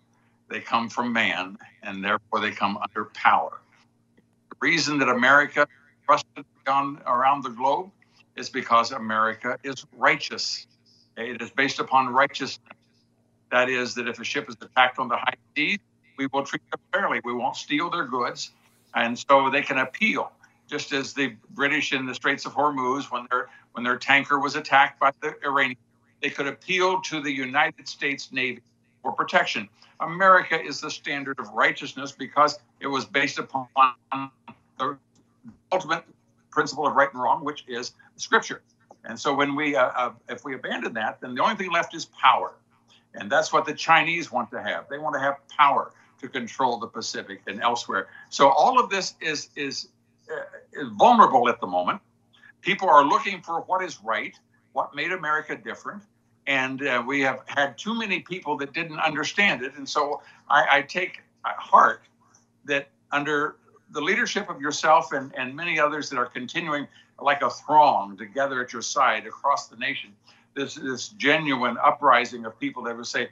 they 0.49 0.59
come 0.59 0.89
from 0.89 1.13
man, 1.13 1.57
and 1.81 2.03
therefore 2.03 2.39
they 2.39 2.51
come 2.51 2.77
under 2.77 3.05
power. 3.05 3.59
The 4.49 4.55
reason 4.61 4.99
that 4.99 5.09
America 5.09 5.67
trusted 6.05 6.45
around 6.67 7.43
the 7.43 7.49
globe 7.49 7.91
is 8.35 8.49
because 8.49 8.91
America 8.91 9.57
is 9.63 9.85
righteous. 9.97 10.67
It 11.17 11.41
is 11.41 11.51
based 11.51 11.79
upon 11.79 12.13
righteousness. 12.13 12.59
That 13.51 13.69
is, 13.69 13.95
that 13.95 14.07
if 14.07 14.19
a 14.19 14.23
ship 14.23 14.49
is 14.49 14.55
attacked 14.61 14.99
on 14.99 15.07
the 15.09 15.17
high 15.17 15.35
seas, 15.55 15.79
we 16.17 16.27
will 16.31 16.43
treat 16.43 16.61
them 16.71 16.79
fairly. 16.91 17.19
We 17.23 17.33
won't 17.33 17.55
steal 17.55 17.89
their 17.89 18.05
goods. 18.05 18.51
And 18.95 19.17
so 19.17 19.49
they 19.49 19.61
can 19.61 19.79
appeal, 19.79 20.31
just 20.67 20.93
as 20.93 21.13
the 21.13 21.35
British 21.51 21.93
in 21.93 22.05
the 22.05 22.13
Straits 22.13 22.45
of 22.45 22.53
Hormuz, 22.53 23.11
when 23.11 23.27
their 23.31 23.49
when 23.73 23.83
their 23.83 23.97
tanker 23.97 24.39
was 24.39 24.55
attacked 24.55 24.99
by 24.99 25.11
the 25.21 25.35
Iranians, 25.43 25.79
they 26.21 26.29
could 26.29 26.47
appeal 26.47 27.01
to 27.01 27.21
the 27.21 27.31
United 27.31 27.87
States 27.87 28.31
Navy 28.31 28.61
for 29.01 29.11
protection. 29.11 29.67
America 29.99 30.61
is 30.61 30.79
the 30.79 30.91
standard 30.91 31.39
of 31.39 31.49
righteousness 31.49 32.11
because 32.11 32.59
it 32.79 32.87
was 32.87 33.05
based 33.05 33.39
upon 33.39 33.67
the 34.77 34.97
ultimate 35.71 36.03
principle 36.51 36.85
of 36.85 36.95
right 36.95 37.11
and 37.13 37.21
wrong, 37.21 37.43
which 37.43 37.65
is 37.67 37.93
Scripture. 38.17 38.61
And 39.05 39.19
so, 39.19 39.33
when 39.33 39.55
we, 39.55 39.75
uh, 39.75 39.85
uh, 39.95 40.11
if 40.29 40.45
we 40.45 40.55
abandon 40.55 40.93
that, 40.93 41.19
then 41.19 41.35
the 41.35 41.41
only 41.41 41.55
thing 41.55 41.71
left 41.71 41.93
is 41.93 42.05
power, 42.05 42.53
and 43.13 43.29
that's 43.29 43.51
what 43.51 43.65
the 43.65 43.73
Chinese 43.73 44.31
want 44.31 44.51
to 44.51 44.61
have. 44.61 44.87
They 44.87 44.97
want 44.97 45.15
to 45.15 45.19
have 45.19 45.35
power 45.49 45.91
to 46.23 46.29
control 46.29 46.79
the 46.79 46.87
Pacific 46.87 47.41
and 47.47 47.61
elsewhere. 47.61 48.07
So, 48.29 48.49
all 48.49 48.79
of 48.79 48.89
this 48.89 49.15
is 49.21 49.49
is, 49.55 49.89
uh, 50.31 50.81
is 50.81 50.87
vulnerable 50.93 51.49
at 51.49 51.59
the 51.59 51.67
moment. 51.67 52.01
People 52.61 52.89
are 52.89 53.03
looking 53.03 53.41
for 53.41 53.61
what 53.61 53.83
is 53.83 53.99
right, 54.01 54.33
what 54.71 54.95
made 54.95 55.11
America 55.11 55.55
different, 55.55 56.01
and 56.47 56.87
uh, 56.87 57.03
we 57.05 57.21
have 57.21 57.41
had 57.45 57.77
too 57.77 57.93
many 57.93 58.21
people 58.21 58.57
that 58.57 58.73
didn't 58.73 58.99
understand 58.99 59.61
it. 59.63 59.73
And 59.75 59.87
so, 59.87 60.21
I, 60.49 60.77
I 60.77 60.81
take 60.81 61.21
heart 61.43 62.03
that 62.65 62.87
under 63.11 63.57
the 63.91 64.01
leadership 64.01 64.49
of 64.49 64.61
yourself 64.61 65.11
and, 65.11 65.33
and 65.37 65.53
many 65.53 65.77
others 65.77 66.09
that 66.09 66.17
are 66.17 66.25
continuing 66.25 66.87
like 67.21 67.41
a 67.41 67.49
throng 67.49 68.17
together 68.17 68.63
at 68.63 68.71
your 68.71 68.81
side 68.81 69.27
across 69.27 69.67
the 69.67 69.75
nation. 69.75 70.11
This 70.55 70.75
this 70.75 71.09
genuine 71.09 71.77
uprising 71.83 72.45
of 72.45 72.57
people 72.59 72.83
that 72.83 72.95
would 72.95 73.07
say, 73.07 73.29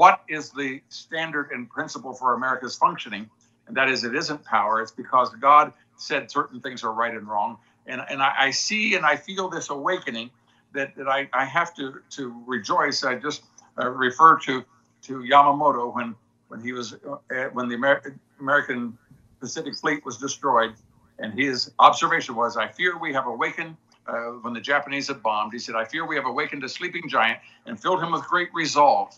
what 0.00 0.22
is 0.28 0.48
the 0.48 0.80
standard 0.88 1.50
and 1.52 1.68
principle 1.68 2.14
for 2.14 2.32
America's 2.32 2.74
functioning? 2.74 3.28
And 3.66 3.76
that 3.76 3.90
is, 3.90 4.02
it 4.02 4.14
isn't 4.14 4.42
power. 4.46 4.80
It's 4.80 4.90
because 4.90 5.28
God 5.34 5.74
said 5.98 6.30
certain 6.30 6.58
things 6.62 6.82
are 6.84 6.92
right 6.94 7.12
and 7.12 7.28
wrong. 7.28 7.58
And 7.86 8.00
and 8.08 8.22
I, 8.22 8.32
I 8.46 8.50
see 8.50 8.94
and 8.94 9.04
I 9.04 9.16
feel 9.16 9.50
this 9.50 9.68
awakening 9.68 10.30
that 10.72 10.96
that 10.96 11.06
I, 11.06 11.28
I 11.34 11.44
have 11.44 11.74
to 11.74 12.00
to 12.16 12.42
rejoice. 12.46 13.04
I 13.04 13.16
just 13.16 13.42
uh, 13.78 13.90
refer 13.90 14.38
to 14.46 14.64
to 15.02 15.12
Yamamoto 15.18 15.94
when 15.94 16.14
when 16.48 16.60
he 16.62 16.72
was 16.72 16.94
uh, 16.94 17.50
when 17.52 17.68
the 17.68 17.74
Amer- 17.74 18.16
American 18.40 18.96
Pacific 19.38 19.76
Fleet 19.76 20.02
was 20.06 20.16
destroyed 20.16 20.72
and 21.18 21.38
his 21.38 21.72
observation 21.78 22.34
was, 22.36 22.56
I 22.56 22.68
fear 22.68 22.98
we 22.98 23.12
have 23.12 23.26
awakened 23.26 23.76
uh, 24.06 24.14
when 24.40 24.54
the 24.54 24.62
Japanese 24.62 25.08
had 25.08 25.22
bombed. 25.22 25.52
He 25.52 25.58
said, 25.58 25.74
I 25.74 25.84
fear 25.84 26.06
we 26.06 26.16
have 26.16 26.26
awakened 26.26 26.64
a 26.64 26.70
sleeping 26.70 27.06
giant 27.06 27.40
and 27.66 27.78
filled 27.78 28.02
him 28.02 28.12
with 28.12 28.22
great 28.22 28.48
resolve. 28.54 29.14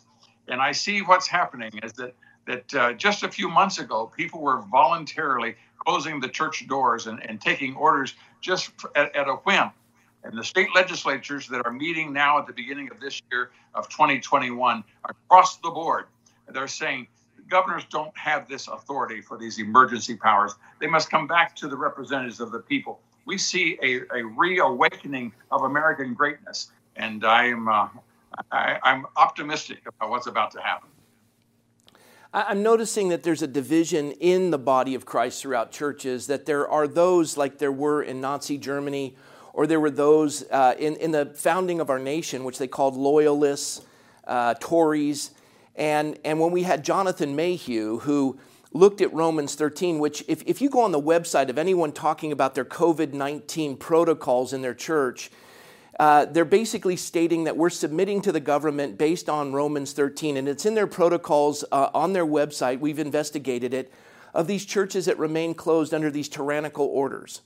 And 0.48 0.60
I 0.60 0.72
see 0.72 1.00
what's 1.00 1.26
happening 1.26 1.72
is 1.82 1.92
that 1.94 2.14
that 2.46 2.74
uh, 2.74 2.92
just 2.94 3.22
a 3.22 3.28
few 3.28 3.48
months 3.48 3.78
ago, 3.78 4.10
people 4.16 4.40
were 4.40 4.62
voluntarily 4.62 5.54
closing 5.78 6.20
the 6.20 6.28
church 6.28 6.66
doors 6.66 7.06
and, 7.06 7.24
and 7.28 7.40
taking 7.40 7.74
orders 7.76 8.14
just 8.40 8.70
at, 8.96 9.14
at 9.14 9.28
a 9.28 9.34
whim. 9.34 9.70
And 10.24 10.38
the 10.38 10.44
state 10.44 10.68
legislatures 10.74 11.48
that 11.48 11.64
are 11.66 11.72
meeting 11.72 12.12
now 12.12 12.38
at 12.38 12.46
the 12.46 12.52
beginning 12.52 12.90
of 12.90 13.00
this 13.00 13.20
year 13.30 13.50
of 13.74 13.88
2021 13.88 14.84
across 15.08 15.56
the 15.56 15.70
board, 15.70 16.06
they're 16.52 16.68
saying 16.68 17.08
governors 17.48 17.84
don't 17.90 18.16
have 18.16 18.48
this 18.48 18.68
authority 18.68 19.20
for 19.20 19.36
these 19.36 19.58
emergency 19.58 20.16
powers. 20.16 20.54
They 20.80 20.86
must 20.86 21.10
come 21.10 21.26
back 21.26 21.56
to 21.56 21.68
the 21.68 21.76
representatives 21.76 22.40
of 22.40 22.52
the 22.52 22.60
people. 22.60 23.00
We 23.24 23.38
see 23.38 23.78
a, 23.82 24.02
a 24.16 24.24
reawakening 24.24 25.32
of 25.50 25.62
American 25.62 26.14
greatness, 26.14 26.70
and 26.96 27.24
I 27.24 27.46
am 27.46 27.68
uh, 27.68 27.88
I, 28.50 28.78
I'm 28.82 29.06
optimistic 29.16 29.80
about 29.86 30.10
what's 30.10 30.26
about 30.26 30.50
to 30.52 30.60
happen. 30.60 30.88
I'm 32.34 32.62
noticing 32.62 33.10
that 33.10 33.22
there's 33.22 33.42
a 33.42 33.46
division 33.46 34.12
in 34.12 34.50
the 34.50 34.58
body 34.58 34.94
of 34.94 35.04
Christ 35.04 35.42
throughout 35.42 35.70
churches, 35.70 36.28
that 36.28 36.46
there 36.46 36.66
are 36.66 36.88
those 36.88 37.36
like 37.36 37.58
there 37.58 37.72
were 37.72 38.02
in 38.02 38.22
Nazi 38.22 38.56
Germany, 38.56 39.16
or 39.52 39.66
there 39.66 39.80
were 39.80 39.90
those 39.90 40.42
uh, 40.50 40.74
in, 40.78 40.96
in 40.96 41.10
the 41.10 41.26
founding 41.26 41.78
of 41.78 41.90
our 41.90 41.98
nation, 41.98 42.44
which 42.44 42.56
they 42.56 42.66
called 42.66 42.96
loyalists, 42.96 43.82
uh, 44.26 44.54
Tories, 44.60 45.32
and, 45.76 46.18
and 46.24 46.40
when 46.40 46.52
we 46.52 46.62
had 46.62 46.84
Jonathan 46.84 47.36
Mayhew, 47.36 47.98
who 48.00 48.38
looked 48.72 49.00
at 49.00 49.12
Romans 49.12 49.54
13, 49.54 49.98
which, 49.98 50.24
if, 50.28 50.42
if 50.46 50.60
you 50.60 50.70
go 50.70 50.80
on 50.80 50.92
the 50.92 51.00
website 51.00 51.48
of 51.48 51.58
anyone 51.58 51.92
talking 51.92 52.32
about 52.32 52.54
their 52.54 52.64
COVID 52.64 53.12
19 53.12 53.76
protocols 53.76 54.52
in 54.52 54.62
their 54.62 54.74
church, 54.74 55.30
uh, 56.02 56.24
they're 56.24 56.44
basically 56.44 56.96
stating 56.96 57.44
that 57.44 57.56
we're 57.56 57.70
submitting 57.70 58.20
to 58.20 58.32
the 58.32 58.40
government 58.40 58.98
based 58.98 59.28
on 59.28 59.52
Romans 59.52 59.92
13, 59.92 60.36
and 60.36 60.48
it's 60.48 60.66
in 60.66 60.74
their 60.74 60.88
protocols 60.88 61.64
uh, 61.70 61.90
on 61.94 62.12
their 62.12 62.26
website. 62.26 62.80
We've 62.80 62.98
investigated 62.98 63.72
it 63.72 63.92
of 64.34 64.48
these 64.48 64.64
churches 64.64 65.04
that 65.04 65.16
remain 65.16 65.54
closed 65.54 65.94
under 65.94 66.10
these 66.10 66.28
tyrannical 66.28 66.86
orders. 66.86 67.42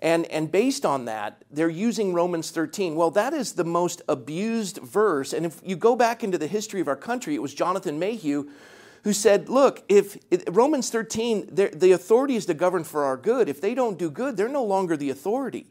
And, 0.00 0.26
and 0.26 0.52
based 0.52 0.84
on 0.84 1.06
that, 1.06 1.44
they're 1.50 1.70
using 1.70 2.12
Romans 2.12 2.50
13. 2.50 2.94
Well, 2.94 3.10
that 3.12 3.32
is 3.32 3.54
the 3.54 3.64
most 3.64 4.02
abused 4.06 4.80
verse. 4.82 5.32
And 5.32 5.46
if 5.46 5.62
you 5.64 5.74
go 5.74 5.96
back 5.96 6.22
into 6.22 6.36
the 6.36 6.46
history 6.46 6.82
of 6.82 6.88
our 6.88 6.96
country, 6.96 7.34
it 7.34 7.40
was 7.40 7.54
Jonathan 7.54 7.98
Mayhew 7.98 8.50
who 9.04 9.14
said, 9.14 9.48
Look, 9.48 9.82
if, 9.88 10.18
Romans 10.48 10.90
13, 10.90 11.54
the 11.54 11.92
authority 11.92 12.36
is 12.36 12.44
to 12.46 12.54
govern 12.54 12.84
for 12.84 13.04
our 13.04 13.16
good. 13.16 13.48
If 13.48 13.62
they 13.62 13.74
don't 13.74 13.98
do 13.98 14.10
good, 14.10 14.36
they're 14.36 14.46
no 14.46 14.64
longer 14.64 14.94
the 14.94 15.08
authority. 15.08 15.68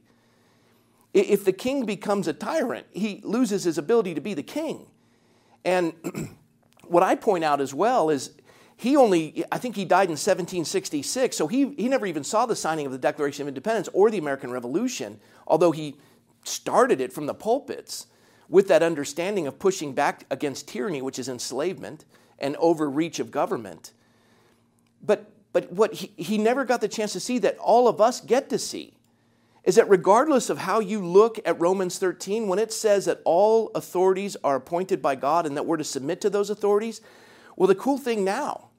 If 1.14 1.46
the 1.46 1.54
king 1.54 1.86
becomes 1.86 2.28
a 2.28 2.34
tyrant, 2.34 2.88
he 2.92 3.22
loses 3.24 3.64
his 3.64 3.78
ability 3.78 4.16
to 4.16 4.22
be 4.22 4.34
the 4.34 4.44
king. 4.44 4.88
And 5.64 5.94
what 6.88 7.04
I 7.04 7.16
point 7.16 7.44
out 7.44 7.62
as 7.62 7.74
well 7.74 8.10
is 8.10 8.32
he 8.76 8.98
only, 8.98 9.46
I 9.52 9.60
think 9.60 9.76
he 9.76 9.86
died 9.86 10.10
in 10.10 10.14
1766, 10.14 11.38
so 11.38 11.48
he, 11.48 11.74
he 11.76 11.88
never 11.88 12.08
even 12.08 12.24
saw 12.24 12.46
the 12.46 12.56
signing 12.56 12.86
of 12.86 12.92
the 12.92 12.98
Declaration 12.98 13.44
of 13.44 13.48
Independence 13.48 13.88
or 13.94 14.10
the 14.10 14.18
American 14.18 14.52
Revolution, 14.52 15.20
although 15.46 15.72
he 15.72 15.96
started 16.44 17.00
it 17.00 17.14
from 17.14 17.28
the 17.28 17.34
pulpits 17.34 18.08
with 18.50 18.68
that 18.68 18.84
understanding 18.84 19.48
of 19.48 19.60
pushing 19.60 19.94
back 19.94 20.26
against 20.32 20.68
tyranny, 20.68 21.02
which 21.02 21.20
is 21.20 21.30
enslavement 21.30 22.06
and 22.40 22.56
overreach 22.58 23.20
of 23.20 23.32
government. 23.32 23.94
But, 25.02 25.32
but 25.54 25.72
what 25.72 25.94
he, 25.94 26.12
he 26.18 26.38
never 26.38 26.66
got 26.66 26.82
the 26.82 26.88
chance 26.88 27.14
to 27.14 27.20
see 27.20 27.38
that 27.40 27.58
all 27.60 27.88
of 27.88 28.02
us 28.02 28.20
get 28.20 28.50
to 28.50 28.60
see 28.60 28.96
is 29.64 29.76
that 29.76 29.90
regardless 29.90 30.50
of 30.50 30.60
how 30.60 30.80
you 30.80 31.06
look 31.06 31.40
at 31.46 31.60
Romans 31.60 31.98
13, 31.98 32.48
when 32.48 32.60
it 32.60 32.74
says 32.74 33.06
that 33.06 33.22
all 33.24 33.72
authorities 33.76 34.36
are 34.44 34.56
appointed 34.56 35.02
by 35.02 35.16
God 35.16 35.46
and 35.46 35.56
that 35.56 35.66
we're 35.66 35.78
to 35.78 35.84
submit 35.84 36.20
to 36.22 36.30
those 36.30 36.50
authorities, 36.50 37.02
well, 37.56 37.68
the 37.68 37.76
cool 37.76 37.98
thing 37.98 38.24
now, 38.26 38.70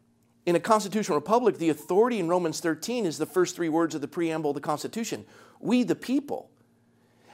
in 0.44 0.56
a 0.56 0.60
constitutional 0.60 1.16
republic, 1.16 1.56
the 1.56 1.70
authority 1.70 2.18
in 2.18 2.28
Romans 2.28 2.60
13 2.60 3.06
is 3.06 3.16
the 3.16 3.24
first 3.24 3.56
three 3.56 3.70
words 3.70 3.94
of 3.94 4.02
the 4.02 4.08
preamble 4.08 4.50
of 4.50 4.54
the 4.54 4.60
Constitution 4.60 5.24
we, 5.60 5.82
the 5.82 5.94
people. 5.94 6.50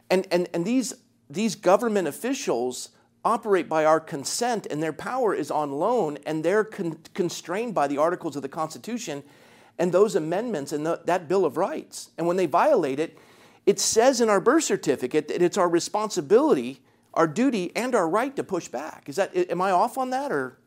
And, 0.09 0.26
and, 0.30 0.49
and 0.54 0.64
these, 0.64 0.95
these 1.28 1.57
government 1.57 2.07
officials 2.07 2.90
operate 3.25 3.69
by 3.69 3.85
our 3.85 3.99
consent, 3.99 4.66
and 4.71 4.80
their 4.80 4.92
power 4.92 5.35
is 5.35 5.50
on 5.50 5.73
loan, 5.73 6.19
and 6.25 6.45
they're 6.45 6.64
con- 6.64 6.99
constrained 7.12 7.75
by 7.75 7.88
the 7.88 7.99
articles 7.99 8.37
of 8.37 8.42
the 8.42 8.49
Constitution 8.49 9.25
and 9.78 9.90
those 9.90 10.14
amendments 10.14 10.73
and 10.73 10.87
the, 10.87 11.00
that 11.07 11.26
Bill 11.26 11.45
of 11.45 11.57
Rights. 11.57 12.11
And 12.16 12.26
when 12.26 12.37
they 12.37 12.47
violate 12.47 13.00
it, 13.00 13.19
it 13.67 13.79
says 13.79 14.21
in 14.21 14.29
our 14.29 14.40
birth 14.40 14.64
certificate 14.64 15.29
that 15.29 15.43
it's 15.43 15.59
our 15.59 15.69
responsibility, 15.69 16.81
our 17.14 17.26
duty, 17.26 17.73
and 17.76 17.95
our 17.95 18.09
right 18.09 18.35
to 18.37 18.45
push 18.45 18.69
back. 18.69 19.09
Is 19.09 19.17
that, 19.17 19.35
am 19.35 19.61
I 19.61 19.71
off 19.71 19.99
on 19.99 20.11
that 20.11 20.33
or? 20.33 20.59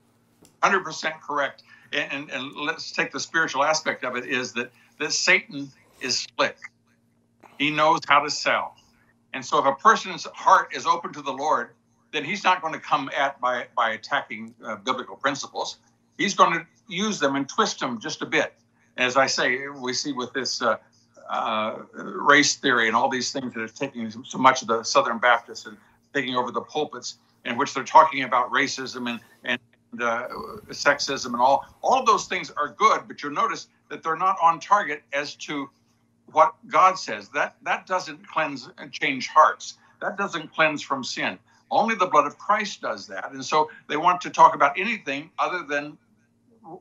100% 0.62 1.21
correct. 1.21 1.63
And, 1.91 2.12
and, 2.12 2.31
and, 2.31 2.55
let's 2.55 2.91
take 2.91 3.12
the 3.12 3.19
spiritual 3.19 3.63
aspect 3.63 4.03
of 4.03 4.15
it 4.15 4.25
is 4.25 4.53
that, 4.53 4.71
that 5.00 5.12
Satan 5.12 5.71
is 6.01 6.25
slick. 6.35 6.57
He 7.59 7.69
knows 7.69 8.00
how 8.07 8.21
to 8.21 8.29
sell. 8.29 8.75
And 9.33 9.45
so 9.45 9.59
if 9.59 9.65
a 9.65 9.75
person's 9.75 10.25
heart 10.33 10.73
is 10.75 10.85
open 10.85 11.13
to 11.13 11.21
the 11.21 11.31
Lord, 11.31 11.71
then 12.12 12.23
he's 12.23 12.43
not 12.43 12.62
going 12.62 12.73
to 12.73 12.79
come 12.79 13.09
at 13.15 13.39
by, 13.41 13.65
by 13.75 13.91
attacking 13.91 14.53
uh, 14.63 14.75
biblical 14.77 15.15
principles. 15.15 15.77
He's 16.17 16.35
going 16.35 16.53
to 16.53 16.65
use 16.88 17.19
them 17.19 17.35
and 17.35 17.50
twist 17.50 17.79
them 17.79 18.00
just 18.00 18.21
a 18.21 18.25
bit. 18.25 18.53
As 18.97 19.17
I 19.17 19.25
say, 19.25 19.67
we 19.67 19.93
see 19.93 20.13
with 20.13 20.33
this 20.33 20.62
uh, 20.62 20.77
uh, 21.29 21.77
race 21.95 22.55
theory 22.55 22.87
and 22.87 22.95
all 22.95 23.09
these 23.09 23.31
things 23.31 23.53
that 23.53 23.61
are 23.61 23.67
taking 23.67 24.09
so 24.11 24.37
much 24.37 24.61
of 24.61 24.67
the 24.67 24.83
Southern 24.83 25.17
Baptists 25.17 25.65
and 25.65 25.77
taking 26.13 26.35
over 26.35 26.51
the 26.51 26.61
pulpits, 26.61 27.17
in 27.45 27.57
which 27.57 27.73
they're 27.73 27.83
talking 27.83 28.23
about 28.23 28.51
racism 28.51 29.09
and, 29.09 29.19
and 29.43 29.59
uh, 30.01 30.27
sexism 30.69 31.27
and 31.27 31.41
all. 31.41 31.65
All 31.81 31.99
of 31.99 32.05
those 32.05 32.25
things 32.25 32.51
are 32.51 32.69
good, 32.69 33.01
but 33.07 33.21
you'll 33.21 33.33
notice 33.33 33.67
that 33.89 34.03
they're 34.03 34.15
not 34.15 34.37
on 34.41 34.59
target 34.59 35.03
as 35.13 35.35
to 35.35 35.69
what 36.31 36.55
God 36.67 36.97
says. 36.97 37.29
That 37.29 37.55
that 37.63 37.85
doesn't 37.87 38.27
cleanse 38.27 38.69
and 38.77 38.91
change 38.91 39.27
hearts. 39.27 39.77
That 40.01 40.17
doesn't 40.17 40.53
cleanse 40.53 40.81
from 40.81 41.03
sin. 41.03 41.37
Only 41.71 41.95
the 41.95 42.05
blood 42.05 42.27
of 42.27 42.37
Christ 42.37 42.81
does 42.81 43.07
that. 43.07 43.31
And 43.31 43.43
so 43.43 43.69
they 43.87 43.97
want 43.97 44.21
to 44.21 44.29
talk 44.29 44.53
about 44.53 44.77
anything 44.77 45.31
other 45.39 45.63
than 45.63 45.97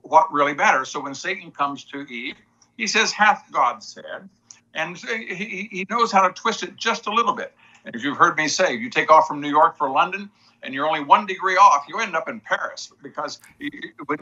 what 0.02 0.32
really 0.32 0.54
matters. 0.54 0.90
So 0.90 1.00
when 1.00 1.14
Satan 1.14 1.50
comes 1.50 1.84
to 1.84 2.00
Eve, 2.02 2.36
he 2.82 2.88
says, 2.88 3.12
Hath 3.12 3.44
God 3.52 3.80
said? 3.80 4.28
And 4.74 4.96
he, 4.96 5.68
he 5.70 5.86
knows 5.88 6.10
how 6.10 6.26
to 6.26 6.34
twist 6.34 6.64
it 6.64 6.74
just 6.74 7.06
a 7.06 7.12
little 7.12 7.32
bit. 7.32 7.54
And 7.84 7.94
as 7.94 8.02
you've 8.02 8.16
heard 8.16 8.36
me 8.36 8.48
say, 8.48 8.74
you 8.74 8.90
take 8.90 9.08
off 9.08 9.28
from 9.28 9.40
New 9.40 9.48
York 9.48 9.78
for 9.78 9.88
London 9.88 10.28
and 10.64 10.74
you're 10.74 10.88
only 10.88 11.04
one 11.04 11.24
degree 11.24 11.54
off, 11.54 11.84
you 11.88 12.00
end 12.00 12.16
up 12.16 12.28
in 12.28 12.40
Paris 12.40 12.92
because 13.00 13.38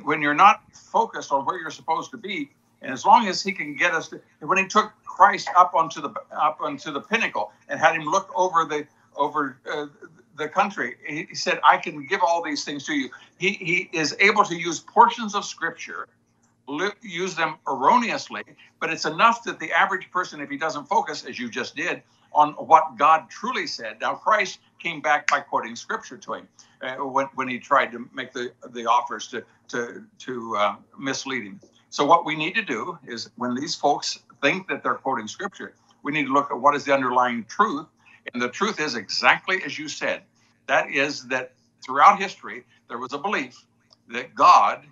when 0.05 0.21
you're 0.21 0.35
not 0.35 0.61
focused 0.75 1.33
on 1.33 1.47
where 1.47 1.59
you're 1.59 1.71
supposed 1.71 2.11
to 2.11 2.19
be, 2.19 2.51
and 2.83 2.93
as 2.93 3.07
long 3.07 3.29
as 3.29 3.43
he 3.43 3.51
can 3.53 3.75
get 3.75 3.95
us, 3.95 4.09
to, 4.09 4.21
when 4.41 4.59
he 4.59 4.67
took 4.67 4.93
Christ 5.07 5.49
up 5.57 5.73
onto 5.75 6.03
the 6.03 6.11
up 6.31 6.59
onto 6.61 6.93
the 6.93 7.01
pinnacle 7.01 7.53
and 7.71 7.81
had 7.81 7.95
him 7.95 8.05
look 8.05 8.31
over 8.37 8.67
the 8.67 8.87
over 9.17 9.57
uh, 9.73 9.87
the 10.37 10.49
country, 10.49 10.97
he 11.07 11.35
said, 11.35 11.61
"I 11.67 11.79
can 11.79 12.07
give 12.07 12.21
all 12.23 12.43
these 12.43 12.65
things 12.65 12.85
to 12.87 12.95
you." 12.95 13.11
He 13.39 13.53
he 13.53 13.91
is 13.93 14.17
able 14.19 14.45
to 14.45 14.55
use 14.55 14.81
portions 14.81 15.35
of 15.35 15.45
Scripture 15.45 16.09
use 17.03 17.35
them 17.35 17.57
erroneously, 17.67 18.43
but 18.81 18.91
it's 18.91 19.05
enough 19.05 19.43
that 19.45 19.59
the 19.59 19.73
average 19.73 20.11
person, 20.11 20.41
if 20.41 20.51
he 20.51 20.57
doesn't 20.57 20.87
focus, 20.87 21.25
as 21.25 21.39
you 21.39 21.51
just 21.51 21.77
did, 21.77 22.03
on 22.33 22.53
what 22.53 22.97
God 22.97 23.29
truly 23.29 23.67
said. 23.67 23.97
Now, 24.01 24.15
Christ 24.15 24.61
came 24.79 25.01
back 25.01 25.27
by 25.27 25.41
quoting 25.41 25.75
scripture 25.75 26.17
to 26.17 26.35
him 26.35 26.49
uh, 26.81 26.97
when, 26.97 27.27
when 27.35 27.49
he 27.49 27.59
tried 27.59 27.91
to 27.93 28.09
make 28.15 28.33
the, 28.33 28.53
the 28.71 28.87
offers 28.87 29.27
to, 29.29 29.45
to, 29.69 30.05
to 30.21 30.57
uh, 30.57 30.77
mislead 30.99 31.45
him. 31.45 31.61
So, 31.89 32.05
what 32.05 32.25
we 32.25 32.37
need 32.37 32.55
to 32.55 32.63
do 32.63 32.99
is 33.07 33.31
when 33.37 33.55
these 33.55 33.75
folks 33.75 34.21
think 34.41 34.69
that 34.69 34.85
they're 34.85 34.95
quoting 34.95 35.27
scripture, 35.27 35.75
we 36.05 36.13
need 36.13 36.27
to 36.27 36.33
look 36.33 36.51
at 36.53 36.61
what 36.61 36.77
is 36.77 36.85
the 36.85 36.95
underlying 36.95 37.45
truth. 37.45 37.87
And 38.33 38.41
the 38.41 38.49
truth 38.49 38.81
is 38.81 38.95
exactly 38.95 39.61
as 39.65 39.77
you 39.77 39.89
said 39.89 40.23
that 40.71 40.89
is, 40.89 41.27
that 41.27 41.53
throughout 41.85 42.21
history, 42.21 42.65
there 42.89 42.99
was 42.99 43.13
a 43.13 43.19
belief 43.19 43.65
that 44.09 44.37
God 44.37 44.85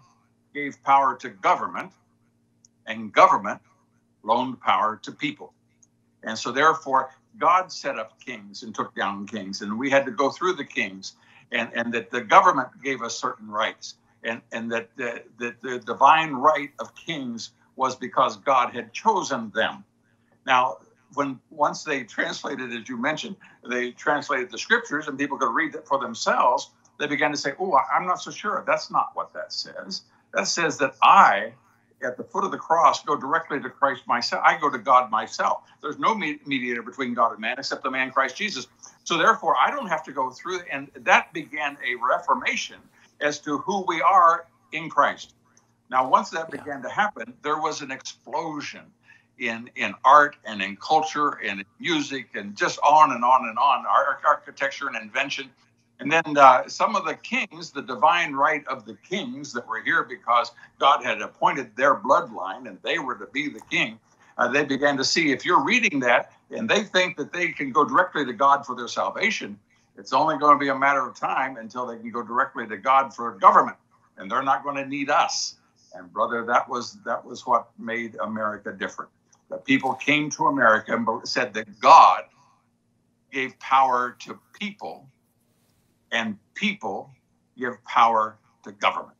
gave 0.54 0.82
power 0.82 1.16
to 1.16 1.28
government, 1.28 1.92
and 2.86 3.12
government 3.12 3.60
loaned 4.22 4.60
power 4.60 4.98
to 5.02 5.12
people. 5.12 5.52
And 6.22 6.38
so, 6.38 6.50
therefore, 6.52 7.10
God 7.38 7.70
set 7.70 7.98
up 7.98 8.18
kings 8.20 8.62
and 8.62 8.74
took 8.74 8.94
down 8.94 9.26
kings, 9.26 9.62
and 9.62 9.78
we 9.78 9.90
had 9.90 10.04
to 10.06 10.10
go 10.10 10.30
through 10.30 10.54
the 10.54 10.64
kings, 10.64 11.14
and, 11.52 11.70
and 11.74 11.92
that 11.94 12.10
the 12.10 12.20
government 12.20 12.68
gave 12.82 13.02
us 13.02 13.18
certain 13.18 13.48
rights, 13.48 13.94
and, 14.24 14.42
and 14.52 14.70
that 14.72 14.90
the, 14.96 15.22
that 15.38 15.62
the 15.62 15.78
divine 15.78 16.32
right 16.32 16.70
of 16.78 16.94
kings 16.94 17.52
was 17.76 17.94
because 17.94 18.36
God 18.36 18.74
had 18.74 18.92
chosen 18.92 19.50
them. 19.54 19.84
Now, 20.46 20.78
when 21.14 21.38
once 21.50 21.84
they 21.84 22.02
translated, 22.04 22.72
as 22.72 22.88
you 22.88 22.96
mentioned, 22.96 23.36
they 23.68 23.92
translated 23.92 24.50
the 24.50 24.58
scriptures, 24.58 25.08
and 25.08 25.18
people 25.18 25.38
could 25.38 25.54
read 25.54 25.74
it 25.74 25.86
for 25.86 25.98
themselves. 25.98 26.70
They 26.98 27.06
began 27.06 27.30
to 27.30 27.36
say, 27.36 27.52
"Oh, 27.58 27.78
I'm 27.94 28.06
not 28.06 28.20
so 28.20 28.30
sure. 28.30 28.64
That's 28.66 28.90
not 28.90 29.10
what 29.14 29.32
that 29.32 29.52
says." 29.52 30.02
That 30.34 30.46
says 30.46 30.78
that 30.78 30.94
I, 31.02 31.52
at 32.02 32.16
the 32.16 32.24
foot 32.24 32.44
of 32.44 32.50
the 32.50 32.58
cross, 32.58 33.02
go 33.04 33.16
directly 33.16 33.60
to 33.60 33.70
Christ 33.70 34.06
myself. 34.06 34.42
I 34.44 34.58
go 34.58 34.70
to 34.70 34.78
God 34.78 35.10
myself. 35.10 35.62
There's 35.82 35.98
no 35.98 36.14
mediator 36.14 36.82
between 36.82 37.14
God 37.14 37.32
and 37.32 37.40
man 37.40 37.56
except 37.58 37.82
the 37.82 37.90
man 37.90 38.10
Christ 38.10 38.36
Jesus. 38.36 38.66
So 39.04 39.16
therefore, 39.16 39.56
I 39.56 39.70
don't 39.70 39.88
have 39.88 40.04
to 40.04 40.12
go 40.12 40.30
through. 40.30 40.60
And 40.70 40.90
that 40.94 41.32
began 41.32 41.78
a 41.84 41.94
reformation 41.96 42.76
as 43.20 43.38
to 43.40 43.58
who 43.58 43.84
we 43.88 44.00
are 44.02 44.46
in 44.72 44.90
Christ. 44.90 45.34
Now, 45.90 46.08
once 46.08 46.30
that 46.30 46.50
began 46.50 46.82
to 46.82 46.88
happen, 46.88 47.32
there 47.42 47.58
was 47.58 47.80
an 47.80 47.90
explosion 47.90 48.82
in 49.38 49.70
in 49.76 49.94
art 50.04 50.36
and 50.44 50.60
in 50.60 50.76
culture 50.76 51.38
and 51.44 51.60
in 51.60 51.66
music 51.78 52.30
and 52.34 52.56
just 52.56 52.78
on 52.80 53.12
and 53.12 53.24
on 53.24 53.48
and 53.48 53.58
on, 53.58 53.86
architecture 54.24 54.88
and 54.88 54.96
invention. 54.96 55.50
And 56.00 56.12
then 56.12 56.36
uh, 56.36 56.68
some 56.68 56.94
of 56.94 57.04
the 57.04 57.14
kings, 57.14 57.72
the 57.72 57.82
divine 57.82 58.32
right 58.32 58.66
of 58.68 58.84
the 58.84 58.94
kings 58.94 59.52
that 59.52 59.66
were 59.66 59.82
here 59.82 60.04
because 60.04 60.52
God 60.78 61.04
had 61.04 61.20
appointed 61.20 61.74
their 61.74 61.96
bloodline 61.96 62.68
and 62.68 62.78
they 62.82 62.98
were 62.98 63.16
to 63.16 63.26
be 63.26 63.48
the 63.48 63.60
king, 63.70 63.98
uh, 64.36 64.46
they 64.46 64.64
began 64.64 64.96
to 64.96 65.04
see 65.04 65.32
if 65.32 65.44
you're 65.44 65.64
reading 65.64 65.98
that 66.00 66.32
and 66.50 66.68
they 66.68 66.84
think 66.84 67.16
that 67.16 67.32
they 67.32 67.48
can 67.48 67.72
go 67.72 67.84
directly 67.84 68.24
to 68.24 68.32
God 68.32 68.64
for 68.64 68.76
their 68.76 68.88
salvation, 68.88 69.58
it's 69.96 70.12
only 70.12 70.38
going 70.38 70.54
to 70.56 70.58
be 70.58 70.68
a 70.68 70.78
matter 70.78 71.06
of 71.06 71.16
time 71.16 71.56
until 71.56 71.86
they 71.86 71.96
can 71.96 72.10
go 72.10 72.22
directly 72.22 72.66
to 72.68 72.76
God 72.76 73.12
for 73.12 73.32
government. 73.32 73.76
And 74.16 74.30
they're 74.30 74.42
not 74.42 74.62
going 74.62 74.76
to 74.76 74.86
need 74.86 75.10
us. 75.10 75.56
And 75.94 76.12
brother, 76.12 76.44
that 76.46 76.68
was 76.68 76.98
that 77.04 77.24
was 77.24 77.46
what 77.46 77.68
made 77.78 78.16
America 78.22 78.72
different. 78.72 79.10
The 79.48 79.56
people 79.56 79.94
came 79.94 80.30
to 80.30 80.46
America 80.46 80.94
and 80.94 81.26
said 81.26 81.54
that 81.54 81.80
God 81.80 82.24
gave 83.32 83.58
power 83.58 84.16
to 84.20 84.38
people 84.58 85.08
and 86.12 86.38
people 86.54 87.10
give 87.58 87.82
power 87.84 88.36
to 88.64 88.72
government. 88.72 89.16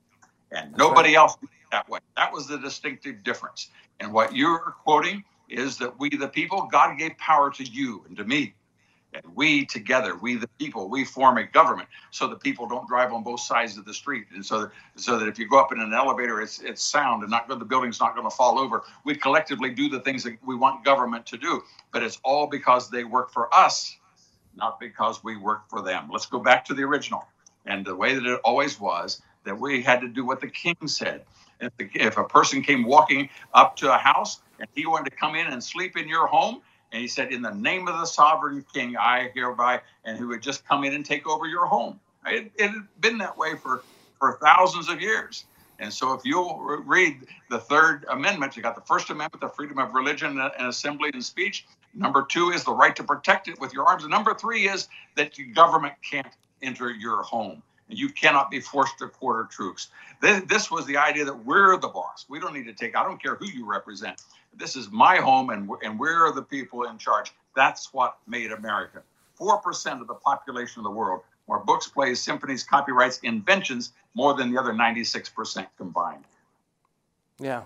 And 0.50 0.76
nobody 0.76 1.14
else 1.14 1.36
did 1.36 1.50
that 1.72 1.88
way. 1.88 2.00
That 2.16 2.32
was 2.32 2.46
the 2.46 2.58
distinctive 2.58 3.22
difference. 3.22 3.68
And 4.00 4.12
what 4.12 4.34
you're 4.34 4.74
quoting 4.84 5.24
is 5.48 5.78
that 5.78 5.98
we, 5.98 6.10
the 6.10 6.28
people, 6.28 6.68
God 6.70 6.98
gave 6.98 7.16
power 7.18 7.50
to 7.50 7.64
you 7.64 8.04
and 8.08 8.16
to 8.16 8.24
me. 8.24 8.54
And 9.14 9.22
we 9.34 9.64
together, 9.64 10.16
we 10.16 10.36
the 10.36 10.48
people, 10.58 10.90
we 10.90 11.02
form 11.02 11.38
a 11.38 11.44
government 11.44 11.88
so 12.10 12.28
that 12.28 12.40
people 12.40 12.68
don't 12.68 12.86
drive 12.86 13.10
on 13.10 13.22
both 13.22 13.40
sides 13.40 13.78
of 13.78 13.86
the 13.86 13.94
street. 13.94 14.26
And 14.34 14.44
so 14.44 14.60
that, 14.60 14.70
so 14.96 15.18
that 15.18 15.26
if 15.28 15.38
you 15.38 15.48
go 15.48 15.58
up 15.58 15.72
in 15.72 15.80
an 15.80 15.94
elevator, 15.94 16.42
it's, 16.42 16.60
it's 16.60 16.82
sound 16.82 17.22
and 17.22 17.30
not 17.30 17.48
the 17.48 17.56
building's 17.56 18.00
not 18.00 18.14
going 18.14 18.28
to 18.28 18.36
fall 18.36 18.58
over. 18.58 18.82
We 19.04 19.14
collectively 19.14 19.70
do 19.70 19.88
the 19.88 20.00
things 20.00 20.24
that 20.24 20.36
we 20.44 20.54
want 20.54 20.84
government 20.84 21.24
to 21.26 21.38
do. 21.38 21.62
But 21.90 22.02
it's 22.02 22.20
all 22.22 22.46
because 22.46 22.90
they 22.90 23.04
work 23.04 23.32
for 23.32 23.52
us 23.54 23.96
not 24.58 24.78
because 24.78 25.24
we 25.24 25.36
work 25.36 25.62
for 25.70 25.80
them. 25.80 26.08
Let's 26.12 26.26
go 26.26 26.40
back 26.40 26.64
to 26.66 26.74
the 26.74 26.82
original. 26.82 27.24
And 27.64 27.84
the 27.84 27.96
way 27.96 28.14
that 28.14 28.26
it 28.26 28.40
always 28.44 28.78
was 28.78 29.22
that 29.44 29.58
we 29.58 29.82
had 29.82 30.00
to 30.02 30.08
do 30.08 30.26
what 30.26 30.40
the 30.40 30.48
king 30.48 30.76
said. 30.86 31.22
If, 31.60 31.76
the, 31.76 31.90
if 31.94 32.18
a 32.18 32.24
person 32.24 32.62
came 32.62 32.84
walking 32.84 33.30
up 33.54 33.76
to 33.76 33.92
a 33.92 33.96
house 33.96 34.40
and 34.58 34.68
he 34.74 34.86
wanted 34.86 35.10
to 35.10 35.16
come 35.16 35.34
in 35.34 35.46
and 35.46 35.62
sleep 35.62 35.96
in 35.96 36.08
your 36.08 36.26
home, 36.26 36.60
and 36.92 37.00
he 37.02 37.08
said, 37.08 37.32
In 37.32 37.42
the 37.42 37.54
name 37.54 37.88
of 37.88 37.98
the 37.98 38.06
sovereign 38.06 38.64
king, 38.72 38.96
I 38.96 39.30
hereby, 39.34 39.80
and 40.04 40.16
he 40.16 40.24
would 40.24 40.42
just 40.42 40.66
come 40.66 40.84
in 40.84 40.94
and 40.94 41.04
take 41.04 41.26
over 41.28 41.46
your 41.46 41.66
home. 41.66 42.00
It, 42.26 42.50
it 42.56 42.68
had 42.68 42.88
been 43.00 43.18
that 43.18 43.36
way 43.36 43.56
for, 43.56 43.82
for 44.18 44.38
thousands 44.42 44.88
of 44.88 45.00
years. 45.00 45.44
And 45.80 45.92
so, 45.92 46.12
if 46.12 46.22
you'll 46.24 46.58
read 46.84 47.26
the 47.50 47.58
Third 47.58 48.04
Amendment, 48.10 48.56
you 48.56 48.62
got 48.62 48.74
the 48.74 48.82
First 48.82 49.10
Amendment, 49.10 49.40
the 49.40 49.48
freedom 49.48 49.78
of 49.78 49.94
religion 49.94 50.40
and 50.40 50.66
assembly 50.66 51.10
and 51.12 51.24
speech. 51.24 51.66
Number 51.98 52.24
two 52.24 52.50
is 52.50 52.64
the 52.64 52.72
right 52.72 52.94
to 52.96 53.04
protect 53.04 53.48
it 53.48 53.60
with 53.60 53.72
your 53.72 53.84
arms. 53.86 54.04
And 54.04 54.10
number 54.10 54.32
three 54.32 54.68
is 54.68 54.88
that 55.16 55.34
the 55.34 55.44
government 55.46 55.94
can't 56.08 56.32
enter 56.62 56.90
your 56.90 57.22
home. 57.22 57.62
And 57.88 57.98
you 57.98 58.10
cannot 58.10 58.50
be 58.50 58.60
forced 58.60 58.98
to 58.98 59.08
quarter 59.08 59.44
troops. 59.44 59.88
This, 60.20 60.42
this 60.48 60.70
was 60.70 60.86
the 60.86 60.96
idea 60.96 61.24
that 61.24 61.44
we're 61.44 61.76
the 61.76 61.88
boss. 61.88 62.26
We 62.28 62.38
don't 62.38 62.54
need 62.54 62.66
to 62.66 62.72
take, 62.72 62.96
I 62.96 63.02
don't 63.02 63.20
care 63.20 63.34
who 63.34 63.46
you 63.46 63.66
represent. 63.66 64.22
This 64.56 64.76
is 64.76 64.90
my 64.90 65.16
home 65.16 65.50
and 65.50 65.68
we're, 65.68 65.78
and 65.82 65.98
we're 65.98 66.32
the 66.32 66.42
people 66.42 66.84
in 66.84 66.98
charge. 66.98 67.32
That's 67.56 67.92
what 67.92 68.18
made 68.26 68.52
America. 68.52 69.02
4% 69.40 70.00
of 70.00 70.06
the 70.06 70.14
population 70.14 70.80
of 70.80 70.84
the 70.84 70.90
world 70.90 71.22
more 71.48 71.58
books, 71.60 71.88
plays, 71.88 72.20
symphonies, 72.20 72.62
copyrights, 72.62 73.18
inventions, 73.22 73.92
more 74.14 74.34
than 74.34 74.52
the 74.52 74.60
other 74.60 74.72
96% 74.72 75.66
combined. 75.78 76.24
Yeah. 77.38 77.62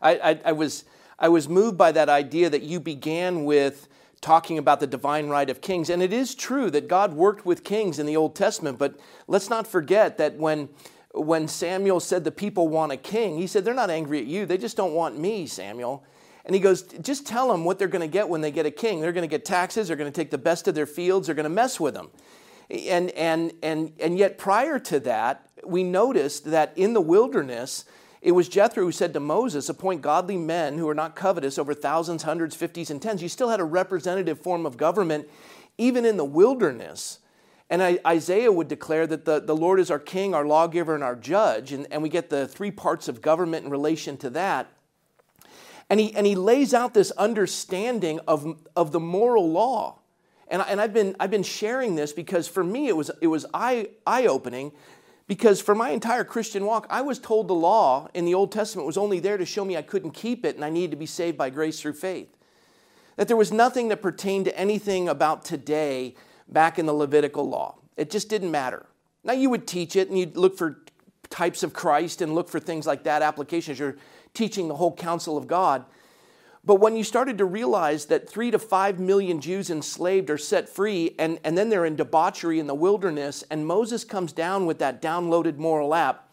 I, 0.00 0.18
I, 0.18 0.40
I 0.46 0.52
was 0.52 0.84
I 1.18 1.28
was 1.28 1.48
moved 1.48 1.76
by 1.76 1.92
that 1.92 2.08
idea 2.08 2.48
that 2.50 2.62
you 2.62 2.80
began 2.80 3.44
with 3.44 3.88
talking 4.20 4.58
about 4.58 4.80
the 4.80 4.86
divine 4.86 5.28
right 5.28 5.48
of 5.48 5.60
kings. 5.60 5.90
And 5.90 6.02
it 6.02 6.12
is 6.12 6.34
true 6.34 6.70
that 6.70 6.88
God 6.88 7.12
worked 7.12 7.46
with 7.46 7.64
kings 7.64 7.98
in 7.98 8.06
the 8.06 8.16
Old 8.16 8.34
Testament, 8.34 8.78
but 8.78 8.98
let's 9.26 9.48
not 9.48 9.66
forget 9.66 10.18
that 10.18 10.36
when 10.36 10.68
when 11.12 11.48
Samuel 11.48 12.00
said 12.00 12.24
the 12.24 12.30
people 12.30 12.68
want 12.68 12.92
a 12.92 12.96
king, 12.96 13.38
he 13.38 13.46
said, 13.46 13.64
They're 13.64 13.74
not 13.74 13.90
angry 13.90 14.20
at 14.20 14.26
you. 14.26 14.46
They 14.46 14.58
just 14.58 14.76
don't 14.76 14.92
want 14.92 15.18
me, 15.18 15.46
Samuel. 15.46 16.04
And 16.44 16.54
he 16.54 16.60
goes, 16.60 16.82
Just 16.82 17.26
tell 17.26 17.48
them 17.48 17.64
what 17.64 17.78
they're 17.78 17.88
going 17.88 18.08
to 18.08 18.12
get 18.12 18.28
when 18.28 18.40
they 18.40 18.50
get 18.50 18.66
a 18.66 18.70
king. 18.70 19.00
They're 19.00 19.12
going 19.12 19.28
to 19.28 19.30
get 19.30 19.44
taxes, 19.44 19.88
they're 19.88 19.96
going 19.96 20.10
to 20.10 20.16
take 20.16 20.30
the 20.30 20.38
best 20.38 20.68
of 20.68 20.74
their 20.74 20.86
fields, 20.86 21.26
they're 21.26 21.34
going 21.34 21.44
to 21.44 21.50
mess 21.50 21.80
with 21.80 21.94
them. 21.94 22.10
And, 22.70 23.10
and, 23.12 23.52
and, 23.62 23.92
and 23.98 24.18
yet, 24.18 24.36
prior 24.36 24.78
to 24.80 25.00
that, 25.00 25.48
we 25.64 25.82
noticed 25.82 26.44
that 26.50 26.72
in 26.76 26.92
the 26.92 27.00
wilderness, 27.00 27.86
It 28.20 28.32
was 28.32 28.48
Jethro 28.48 28.84
who 28.84 28.92
said 28.92 29.12
to 29.12 29.20
Moses, 29.20 29.68
Appoint 29.68 30.02
godly 30.02 30.36
men 30.36 30.78
who 30.78 30.88
are 30.88 30.94
not 30.94 31.14
covetous 31.14 31.58
over 31.58 31.74
thousands, 31.74 32.24
hundreds, 32.24 32.56
fifties, 32.56 32.90
and 32.90 33.00
tens. 33.00 33.22
You 33.22 33.28
still 33.28 33.50
had 33.50 33.60
a 33.60 33.64
representative 33.64 34.40
form 34.40 34.66
of 34.66 34.76
government 34.76 35.28
even 35.76 36.04
in 36.04 36.16
the 36.16 36.24
wilderness. 36.24 37.20
And 37.70 37.82
Isaiah 38.06 38.50
would 38.50 38.68
declare 38.68 39.06
that 39.06 39.24
the, 39.24 39.40
the 39.40 39.54
Lord 39.54 39.78
is 39.78 39.90
our 39.90 39.98
king, 39.98 40.34
our 40.34 40.46
lawgiver, 40.46 40.94
and 40.94 41.04
our 41.04 41.14
judge. 41.14 41.72
And, 41.72 41.86
and 41.90 42.02
we 42.02 42.08
get 42.08 42.30
the 42.30 42.48
three 42.48 42.70
parts 42.70 43.08
of 43.08 43.20
government 43.20 43.66
in 43.66 43.70
relation 43.70 44.16
to 44.18 44.30
that. 44.30 44.72
And 45.90 46.00
he, 46.00 46.14
and 46.14 46.26
he 46.26 46.34
lays 46.34 46.74
out 46.74 46.94
this 46.94 47.10
understanding 47.12 48.20
of, 48.26 48.58
of 48.74 48.92
the 48.92 49.00
moral 49.00 49.50
law. 49.50 49.98
And, 50.48 50.62
I, 50.62 50.64
and 50.66 50.80
I've, 50.80 50.94
been, 50.94 51.14
I've 51.20 51.30
been 51.30 51.42
sharing 51.42 51.94
this 51.94 52.12
because 52.12 52.48
for 52.48 52.64
me 52.64 52.88
it 52.88 52.96
was, 52.96 53.10
it 53.20 53.26
was 53.26 53.46
eye, 53.52 53.88
eye-opening 54.06 54.72
because 55.28 55.60
for 55.60 55.74
my 55.74 55.90
entire 55.90 56.24
Christian 56.24 56.64
walk, 56.64 56.86
I 56.88 57.02
was 57.02 57.18
told 57.18 57.46
the 57.46 57.54
law 57.54 58.08
in 58.14 58.24
the 58.24 58.34
Old 58.34 58.50
Testament 58.50 58.86
was 58.86 58.96
only 58.96 59.20
there 59.20 59.36
to 59.36 59.44
show 59.44 59.64
me 59.64 59.76
I 59.76 59.82
couldn't 59.82 60.12
keep 60.12 60.44
it 60.44 60.56
and 60.56 60.64
I 60.64 60.70
needed 60.70 60.90
to 60.92 60.96
be 60.96 61.06
saved 61.06 61.36
by 61.36 61.50
grace 61.50 61.80
through 61.80 61.92
faith. 61.92 62.34
That 63.16 63.28
there 63.28 63.36
was 63.36 63.52
nothing 63.52 63.88
that 63.88 64.00
pertained 64.00 64.46
to 64.46 64.58
anything 64.58 65.08
about 65.08 65.44
today 65.44 66.14
back 66.48 66.78
in 66.78 66.86
the 66.86 66.94
Levitical 66.94 67.46
law. 67.46 67.76
It 67.96 68.10
just 68.10 68.30
didn't 68.30 68.50
matter. 68.50 68.86
Now 69.22 69.34
you 69.34 69.50
would 69.50 69.66
teach 69.66 69.96
it 69.96 70.08
and 70.08 70.18
you'd 70.18 70.36
look 70.36 70.56
for 70.56 70.82
types 71.28 71.62
of 71.62 71.74
Christ 71.74 72.22
and 72.22 72.34
look 72.34 72.48
for 72.48 72.58
things 72.58 72.86
like 72.86 73.02
that, 73.04 73.20
applications. 73.20 73.78
You're 73.78 73.96
teaching 74.32 74.68
the 74.68 74.76
whole 74.76 74.94
counsel 74.94 75.36
of 75.36 75.46
God. 75.46 75.84
But 76.68 76.80
when 76.80 76.96
you 76.96 77.02
started 77.02 77.38
to 77.38 77.46
realize 77.46 78.04
that 78.06 78.28
three 78.28 78.50
to 78.50 78.58
five 78.58 79.00
million 79.00 79.40
Jews 79.40 79.70
enslaved 79.70 80.28
are 80.28 80.36
set 80.36 80.68
free, 80.68 81.14
and, 81.18 81.40
and 81.42 81.56
then 81.56 81.70
they're 81.70 81.86
in 81.86 81.96
debauchery 81.96 82.60
in 82.60 82.66
the 82.66 82.74
wilderness, 82.74 83.42
and 83.50 83.66
Moses 83.66 84.04
comes 84.04 84.34
down 84.34 84.66
with 84.66 84.78
that 84.80 85.00
downloaded 85.00 85.56
moral 85.56 85.94
app. 85.94 86.30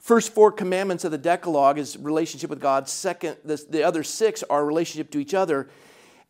First 0.00 0.34
four 0.34 0.50
commandments 0.50 1.04
of 1.04 1.12
the 1.12 1.18
Decalogue 1.18 1.78
is 1.78 1.96
relationship 1.98 2.50
with 2.50 2.60
God. 2.60 2.88
Second, 2.88 3.36
the, 3.44 3.64
the 3.70 3.84
other 3.84 4.02
six 4.02 4.42
are 4.50 4.66
relationship 4.66 5.12
to 5.12 5.20
each 5.20 5.34
other. 5.34 5.68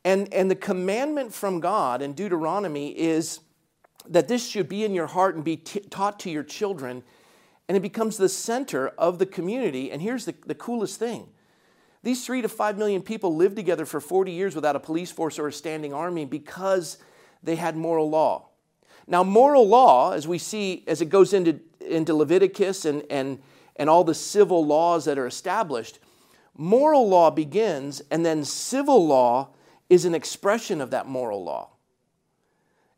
And, 0.04 0.30
and 0.34 0.50
the 0.50 0.54
commandment 0.54 1.32
from 1.32 1.60
God 1.60 2.02
in 2.02 2.12
Deuteronomy 2.12 2.90
is 2.90 3.40
that 4.06 4.28
this 4.28 4.46
should 4.46 4.68
be 4.68 4.84
in 4.84 4.92
your 4.92 5.06
heart 5.06 5.34
and 5.34 5.42
be 5.42 5.56
t- 5.56 5.80
taught 5.80 6.20
to 6.20 6.30
your 6.30 6.44
children. 6.44 7.02
And 7.70 7.76
it 7.78 7.80
becomes 7.80 8.18
the 8.18 8.28
center 8.28 8.88
of 8.98 9.18
the 9.18 9.24
community. 9.24 9.90
And 9.90 10.02
here's 10.02 10.26
the, 10.26 10.34
the 10.44 10.54
coolest 10.54 10.98
thing 10.98 11.28
these 12.02 12.24
three 12.24 12.42
to 12.42 12.48
five 12.48 12.78
million 12.78 13.02
people 13.02 13.34
lived 13.34 13.56
together 13.56 13.84
for 13.84 14.00
40 14.00 14.32
years 14.32 14.54
without 14.54 14.76
a 14.76 14.80
police 14.80 15.10
force 15.10 15.38
or 15.38 15.48
a 15.48 15.52
standing 15.52 15.92
army 15.92 16.24
because 16.24 16.98
they 17.42 17.56
had 17.56 17.76
moral 17.76 18.08
law. 18.08 18.48
Now, 19.06 19.22
moral 19.22 19.66
law, 19.68 20.12
as 20.12 20.26
we 20.26 20.38
see 20.38 20.84
as 20.86 21.00
it 21.00 21.06
goes 21.06 21.32
into, 21.32 21.60
into 21.80 22.14
Leviticus 22.14 22.84
and, 22.84 23.04
and, 23.08 23.40
and 23.76 23.88
all 23.88 24.04
the 24.04 24.14
civil 24.14 24.66
laws 24.66 25.04
that 25.04 25.18
are 25.18 25.26
established, 25.26 26.00
moral 26.56 27.08
law 27.08 27.30
begins, 27.30 28.02
and 28.10 28.26
then 28.26 28.44
civil 28.44 29.06
law 29.06 29.50
is 29.88 30.04
an 30.04 30.14
expression 30.14 30.80
of 30.80 30.90
that 30.90 31.06
moral 31.06 31.44
law. 31.44 31.70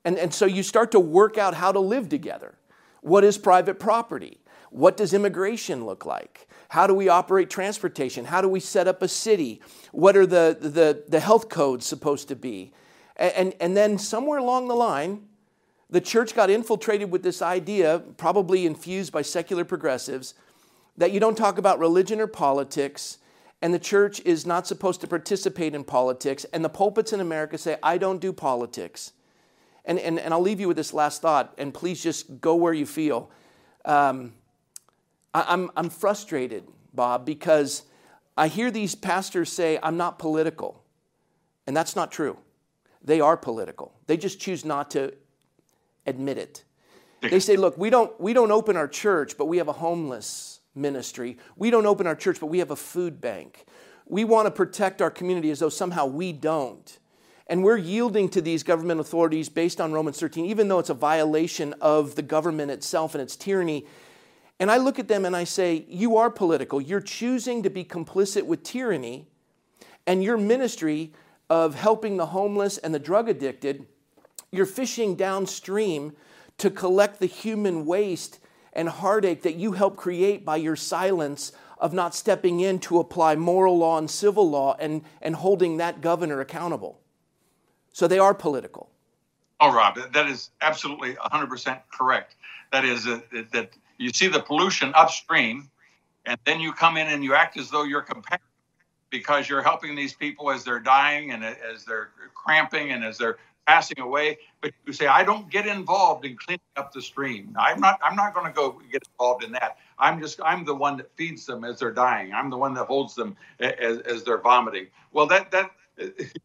And, 0.05 0.19
and 0.19 0.33
so 0.33 0.47
you 0.47 0.63
start 0.63 0.91
to 0.93 1.01
work 1.01 1.37
out 1.37 1.55
how 1.55 1.73
to 1.73 1.81
live 1.81 2.09
together. 2.09 2.55
What 3.03 3.25
is 3.25 3.37
private 3.37 3.79
property? 3.79 4.39
What 4.71 4.97
does 4.97 5.13
immigration 5.13 5.85
look 5.85 6.07
like? 6.07 6.48
How 6.69 6.87
do 6.87 6.95
we 6.95 7.09
operate 7.09 7.49
transportation? 7.49 8.27
How 8.27 8.41
do 8.41 8.49
we 8.49 8.61
set 8.61 8.87
up 8.87 9.03
a 9.03 9.09
city? 9.09 9.63
What 9.93 10.17
are 10.17 10.27
the, 10.27 10.57
the, 10.61 11.03
the 11.09 11.21
health 11.21 11.49
codes 11.49 11.87
supposed 11.87 12.29
to 12.29 12.37
be? 12.37 12.73
And, 13.17 13.33
and, 13.33 13.55
and 13.61 13.77
then 13.77 13.99
somewhere 13.99 14.39
along 14.39 14.69
the 14.69 14.75
line, 14.75 15.27
the 15.91 16.01
church 16.01 16.35
got 16.35 16.51
infiltrated 16.51 17.11
with 17.11 17.23
this 17.23 17.41
idea, 17.41 18.03
probably 18.19 18.67
infused 18.67 19.13
by 19.13 19.23
secular 19.23 19.65
progressives, 19.65 20.35
that 20.99 21.13
you 21.13 21.21
don't 21.21 21.37
talk 21.37 21.57
about 21.57 21.79
religion 21.79 22.21
or 22.21 22.27
politics, 22.27 23.19
and 23.63 23.73
the 23.73 23.79
church 23.79 24.21
is 24.21 24.45
not 24.45 24.67
supposed 24.67 25.01
to 25.01 25.07
participate 25.07 25.75
in 25.75 25.85
politics. 25.85 26.45
And 26.53 26.65
the 26.65 26.69
pulpits 26.69 27.13
in 27.13 27.21
America 27.21 27.57
say, 27.57 27.79
I 27.83 27.97
don't 27.97 28.21
do 28.21 28.33
politics. 28.33 29.13
And, 29.85 29.99
and, 29.99 30.19
and 30.19 30.35
I'll 30.35 30.41
leave 30.41 30.61
you 30.61 30.69
with 30.69 30.77
this 30.77 30.93
last 30.93 31.23
thought, 31.23 31.55
and 31.57 31.73
please 31.73 32.03
just 32.03 32.41
go 32.43 32.55
where 32.55 32.75
you 32.75 32.85
feel. 32.85 33.31
Um, 33.87 34.35
I'm, 35.35 35.71
I'm 35.77 35.91
frustrated, 35.91 36.65
Bob, 36.93 37.25
because 37.27 37.83
I 38.37 38.49
hear 38.49 38.71
these 38.71 38.95
pastors 38.95 39.53
say, 39.53 39.79
I'm 39.83 39.97
not 39.97 40.19
political. 40.19 40.83
And 41.67 41.77
that's 41.77 41.95
not 41.95 42.11
true. 42.11 42.39
They 43.03 43.21
are 43.21 43.37
political. 43.37 43.95
They 44.07 44.17
just 44.17 44.41
choose 44.41 44.65
not 44.65 44.91
to 44.93 45.13
admit 46.07 46.39
it. 46.39 46.65
They 47.21 47.41
say, 47.41 47.57
look, 47.57 47.77
we 47.77 47.91
don't, 47.91 48.19
we 48.21 48.33
don't 48.33 48.53
open 48.53 48.77
our 48.77 48.89
church, 48.89 49.37
but 49.37 49.47
we 49.47 49.59
have 49.59 49.69
a 49.69 49.73
homeless 49.73 50.61
ministry. 50.75 51.39
We 51.57 51.71
don't 51.71 51.87
open 51.87 52.07
our 52.07 52.15
church, 52.15 52.39
but 52.41 52.47
we 52.47 52.61
have 52.61 52.71
a 52.71 52.77
food 52.77 53.21
bank. 53.21 53.67
We 54.07 54.25
want 54.25 54.47
to 54.47 54.51
protect 54.51 55.03
our 55.03 55.11
community 55.11 55.51
as 55.51 55.59
though 55.59 55.69
somehow 55.69 56.07
we 56.07 56.33
don't. 56.33 56.99
And 57.49 57.65
we're 57.65 57.79
yielding 57.79 58.29
to 58.31 58.41
these 58.43 58.63
government 58.63 59.01
authorities 59.01 59.49
based 59.49 59.81
on 59.81 59.93
Romans 59.93 60.21
13, 60.21 60.45
even 60.45 60.69
though 60.69 60.79
it's 60.79 60.91
a 60.91 60.95
violation 60.95 61.75
of 61.81 62.15
the 62.15 62.23
government 62.23 62.71
itself 62.71 63.15
and 63.15 63.23
its 63.23 63.37
tyranny. 63.37 63.87
And 64.61 64.71
I 64.71 64.77
look 64.77 64.99
at 64.99 65.09
them 65.09 65.25
and 65.25 65.37
I 65.37 65.45
say, 65.45 65.85
You 65.89 66.17
are 66.17 66.31
political. 66.31 66.81
You're 66.81 67.01
choosing 67.01 67.63
to 67.63 67.71
be 67.71 67.85
complicit 67.85 68.45
with 68.45 68.63
tyranny, 68.63 69.29
and 70.07 70.23
your 70.25 70.37
ministry 70.37 71.13
of 71.51 71.75
helping 71.75 72.17
the 72.17 72.27
homeless 72.27 72.79
and 72.79 72.95
the 72.95 72.99
drug 72.99 73.29
addicted, 73.29 73.87
you're 74.51 74.67
fishing 74.67 75.15
downstream 75.15 76.13
to 76.59 76.71
collect 76.71 77.21
the 77.21 77.27
human 77.27 77.87
waste 77.87 78.41
and 78.73 78.89
heartache 78.89 79.43
that 79.43 79.55
you 79.55 79.73
help 79.73 79.97
create 79.97 80.45
by 80.45 80.57
your 80.57 80.77
silence 80.77 81.53
of 81.79 81.93
not 81.93 82.15
stepping 82.15 82.61
in 82.61 82.79
to 82.79 82.99
apply 82.99 83.37
moral 83.37 83.79
law 83.79 83.99
and 83.99 84.11
civil 84.11 84.49
law 84.49 84.77
and, 84.79 85.03
and 85.23 85.37
holding 85.37 85.77
that 85.77 86.01
governor 86.01 86.41
accountable. 86.41 87.01
So 87.93 88.09
they 88.09 88.19
are 88.19 88.35
political. 88.35 88.91
Oh, 89.61 89.73
Rob, 89.73 89.99
that 90.13 90.27
is 90.27 90.51
absolutely 90.61 91.15
100% 91.15 91.81
correct. 91.93 92.37
That 92.73 92.85
is, 92.85 93.07
uh, 93.07 93.21
that 93.53 93.71
you 93.99 94.11
see 94.11 94.29
the 94.29 94.41
pollution 94.41 94.93
upstream, 94.95 95.71
and 96.25 96.39
then 96.45 96.61
you 96.61 96.73
come 96.73 96.97
in 96.97 97.09
and 97.09 97.23
you 97.23 97.35
act 97.35 97.57
as 97.57 97.71
though 97.71 97.85
you're 97.85 98.03
compassionate 98.03 98.43
because 99.11 99.49
you're 99.49 99.63
helping 99.63 99.95
these 99.95 100.13
people 100.13 100.51
as 100.51 100.65
they're 100.65 100.81
dying 100.81 101.31
and 101.33 101.45
as 101.45 101.85
they're 101.85 102.11
cramping 102.35 102.93
and 102.93 103.05
as 103.05 103.19
they're 103.19 103.39
passing 103.69 104.01
away, 104.01 104.39
but 104.63 104.73
you 104.87 104.95
say, 104.95 105.07
I 105.07 105.23
don't 105.23 105.51
get 105.51 105.67
involved 105.67 106.25
in 106.25 106.39
cleaning 106.39 106.61
up 106.77 106.91
the 106.91 107.03
stream. 107.03 107.55
I'm 107.59 107.79
not 107.81 108.01
I'm 108.03 108.17
not 108.17 108.35
going 108.35 108.47
to 108.47 108.53
go 108.53 108.81
get 108.91 109.03
involved 109.13 109.45
in 109.45 109.53
that. 109.53 109.77
I'm 109.99 110.21
just 110.21 110.41
I'm 110.43 110.65
the 110.65 110.75
one 110.75 110.97
that 110.97 111.15
feeds 111.17 111.45
them 111.45 111.65
as 111.65 111.79
they're 111.79 111.93
dying. 111.93 112.33
I'm 112.33 112.49
the 112.49 112.57
one 112.57 112.73
that 112.75 112.87
holds 112.87 113.15
them 113.15 113.37
as, 113.61 113.99
as 113.99 114.25
they're 114.25 114.39
vomiting. 114.39 114.87
Well, 115.13 115.27
that 115.27 115.51
that 115.51 115.71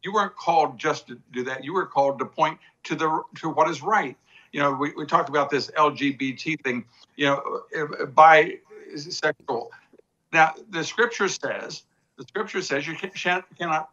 you 0.02 0.12
weren't 0.12 0.36
called 0.36 0.78
just 0.78 1.06
to 1.08 1.18
do 1.32 1.42
that. 1.44 1.64
You 1.64 1.72
were 1.72 1.86
called 1.86 2.18
to 2.18 2.26
point 2.26 2.58
to 2.84 2.94
the 2.94 3.22
to 3.36 3.48
what 3.48 3.70
is 3.70 3.82
right. 3.82 4.16
You 4.52 4.60
know, 4.60 4.72
we, 4.72 4.92
we 4.92 5.06
talked 5.06 5.30
about 5.30 5.50
this 5.50 5.70
LGBT 5.70 6.62
thing, 6.62 6.84
you 7.16 7.26
know, 7.26 7.62
bisexual. 7.72 9.68
Now, 10.32 10.54
the 10.70 10.82
scripture 10.82 11.28
says, 11.28 11.84
the 12.16 12.24
scripture 12.24 12.62
says 12.62 12.86
you 12.86 12.94
can, 12.94 13.10
cannot, 13.56 13.90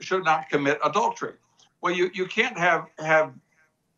should 0.00 0.24
not 0.24 0.48
commit 0.48 0.78
adultery. 0.84 1.34
Well, 1.80 1.92
you, 1.92 2.10
you 2.14 2.26
can't 2.26 2.56
have 2.56 2.86
have 2.98 3.32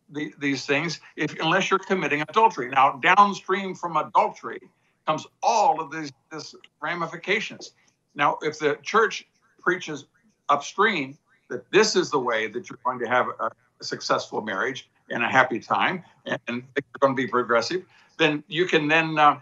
the, 0.09 0.33
these 0.39 0.65
things 0.65 0.99
if 1.15 1.37
unless 1.39 1.69
you're 1.69 1.79
committing 1.79 2.21
adultery. 2.21 2.69
Now, 2.69 2.99
downstream 3.01 3.75
from 3.75 3.97
adultery 3.97 4.59
comes 5.05 5.25
all 5.43 5.79
of 5.79 5.91
these 5.91 6.11
this 6.31 6.55
ramifications. 6.81 7.73
Now, 8.15 8.37
if 8.41 8.59
the 8.59 8.77
church 8.81 9.27
preaches 9.61 10.05
upstream 10.49 11.17
that 11.49 11.69
this 11.71 11.95
is 11.95 12.09
the 12.09 12.19
way 12.19 12.47
that 12.47 12.69
you're 12.69 12.79
going 12.83 12.99
to 12.99 13.07
have 13.07 13.27
a, 13.39 13.49
a 13.79 13.83
successful 13.83 14.41
marriage 14.41 14.89
and 15.09 15.23
a 15.23 15.27
happy 15.27 15.59
time, 15.59 16.03
and, 16.25 16.39
things 16.47 16.87
are 16.95 16.99
going 16.99 17.13
to 17.13 17.21
be 17.21 17.27
progressive, 17.27 17.83
then 18.17 18.43
you 18.47 18.65
can 18.65 18.87
then 18.87 19.17
uh, 19.19 19.39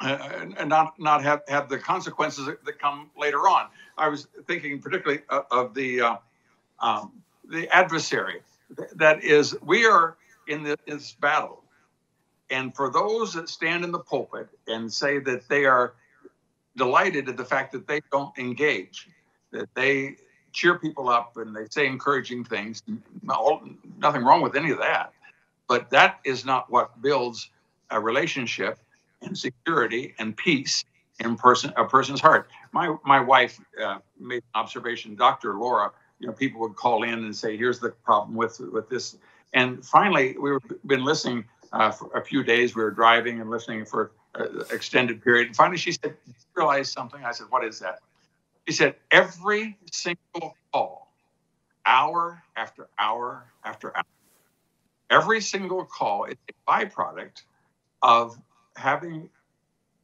uh, 0.00 0.64
not 0.66 0.98
not 0.98 1.22
have 1.22 1.42
have 1.48 1.68
the 1.68 1.78
consequences 1.78 2.46
that, 2.46 2.78
come 2.78 3.10
later 3.18 3.48
on. 3.48 3.68
I 3.96 4.08
was 4.08 4.28
thinking 4.46 4.80
particularly 4.80 5.22
of, 5.28 5.44
of 5.50 5.74
the 5.74 6.00
uh, 6.00 6.16
um, 6.80 7.12
the 7.48 7.68
adversary. 7.74 8.42
That 8.94 9.22
is, 9.22 9.56
we 9.62 9.86
are 9.86 10.16
in 10.48 10.62
this 10.62 11.12
battle. 11.12 11.62
And 12.50 12.74
for 12.74 12.90
those 12.90 13.32
that 13.34 13.48
stand 13.48 13.84
in 13.84 13.92
the 13.92 13.98
pulpit 13.98 14.48
and 14.66 14.92
say 14.92 15.18
that 15.20 15.48
they 15.48 15.64
are 15.64 15.94
delighted 16.76 17.28
at 17.28 17.36
the 17.36 17.44
fact 17.44 17.72
that 17.72 17.86
they 17.86 18.00
don't 18.12 18.36
engage, 18.38 19.08
that 19.52 19.68
they 19.74 20.16
cheer 20.54 20.78
people 20.78 21.10
up 21.10 21.36
and 21.36 21.54
they 21.54 21.66
say 21.70 21.86
encouraging 21.86 22.44
things, 22.44 22.82
nothing 23.22 24.24
wrong 24.24 24.40
with 24.40 24.56
any 24.56 24.70
of 24.70 24.78
that. 24.78 25.12
But 25.68 25.90
that 25.90 26.20
is 26.24 26.44
not 26.44 26.70
what 26.70 27.02
builds 27.02 27.50
a 27.90 28.00
relationship 28.00 28.78
and 29.20 29.36
security 29.36 30.14
and 30.18 30.36
peace 30.36 30.84
in 31.20 31.36
person 31.36 31.72
a 31.76 31.84
person's 31.84 32.20
heart. 32.20 32.48
My 32.72 32.96
my 33.04 33.20
wife 33.20 33.60
uh, 33.82 33.98
made 34.18 34.42
an 34.54 34.60
observation. 34.60 35.14
Dr. 35.16 35.54
Laura 35.58 35.92
you 36.18 36.26
know, 36.26 36.32
people 36.32 36.60
would 36.60 36.76
call 36.76 37.02
in 37.02 37.24
and 37.24 37.36
say, 37.36 37.56
"Here's 37.56 37.78
the 37.80 37.90
problem 37.90 38.36
with 38.36 38.58
with 38.60 38.88
this." 38.88 39.16
And 39.52 39.84
finally, 39.84 40.36
we 40.38 40.50
were 40.52 40.60
been 40.86 41.04
listening 41.04 41.44
uh, 41.72 41.90
for 41.90 42.10
a 42.16 42.24
few 42.24 42.42
days. 42.42 42.74
We 42.74 42.82
were 42.82 42.90
driving 42.90 43.40
and 43.40 43.50
listening 43.50 43.84
for 43.84 44.12
uh, 44.34 44.46
extended 44.70 45.22
period. 45.22 45.48
And 45.48 45.56
finally, 45.56 45.78
she 45.78 45.92
said, 45.92 46.16
"Realize 46.54 46.90
something?" 46.90 47.24
I 47.24 47.32
said, 47.32 47.46
"What 47.50 47.64
is 47.64 47.78
that?" 47.80 47.98
She 48.66 48.74
said, 48.74 48.96
"Every 49.10 49.78
single 49.92 50.56
call, 50.72 51.12
hour 51.84 52.42
after 52.56 52.88
hour 52.98 53.52
after 53.64 53.96
hour, 53.96 54.04
every 55.10 55.40
single 55.40 55.84
call 55.84 56.24
is 56.24 56.36
a 56.48 56.70
byproduct 56.70 57.42
of 58.02 58.38
having 58.76 59.28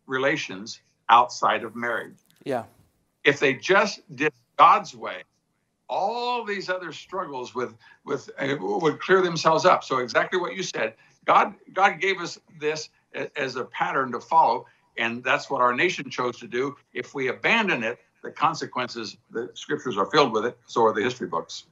relations 0.07 0.81
outside 1.09 1.65
of 1.65 1.75
marriage. 1.75 2.17
Yeah. 2.45 2.65
If 3.25 3.41
they 3.41 3.55
just 3.55 4.01
did 4.15 4.33
God's 4.59 4.95
way, 4.95 5.23
all 5.89 6.45
these 6.45 6.69
other 6.69 6.93
struggles 6.93 7.55
with 7.55 7.75
with 8.05 8.31
uh, 8.39 8.57
would 8.61 9.01
clear 9.01 9.23
themselves 9.23 9.65
up. 9.65 9.85
So 9.85 9.99
exactly 9.99 10.39
what 10.39 10.55
you 10.55 10.63
said. 10.63 10.95
God 11.25 11.55
God 11.73 12.01
gave 12.01 12.21
us 12.21 12.39
this 12.59 12.89
as 13.37 13.57
a 13.57 13.65
pattern 13.65 14.13
to 14.13 14.21
follow, 14.21 14.67
and 14.97 15.23
that's 15.23 15.51
what 15.51 15.61
our 15.61 15.75
nation 15.75 16.11
chose 16.11 16.39
to 16.39 16.47
do. 16.47 16.77
If 16.93 17.15
we 17.15 17.29
abandon 17.29 17.83
it, 17.83 17.99
the 18.23 18.31
consequences, 18.31 19.17
the 19.31 19.51
scriptures 19.55 19.97
are 19.97 20.07
filled 20.07 20.33
with 20.33 20.45
it. 20.45 20.59
So 20.67 20.85
are 20.85 20.93
the 20.93 21.03
history 21.03 21.27
books. 21.27 21.65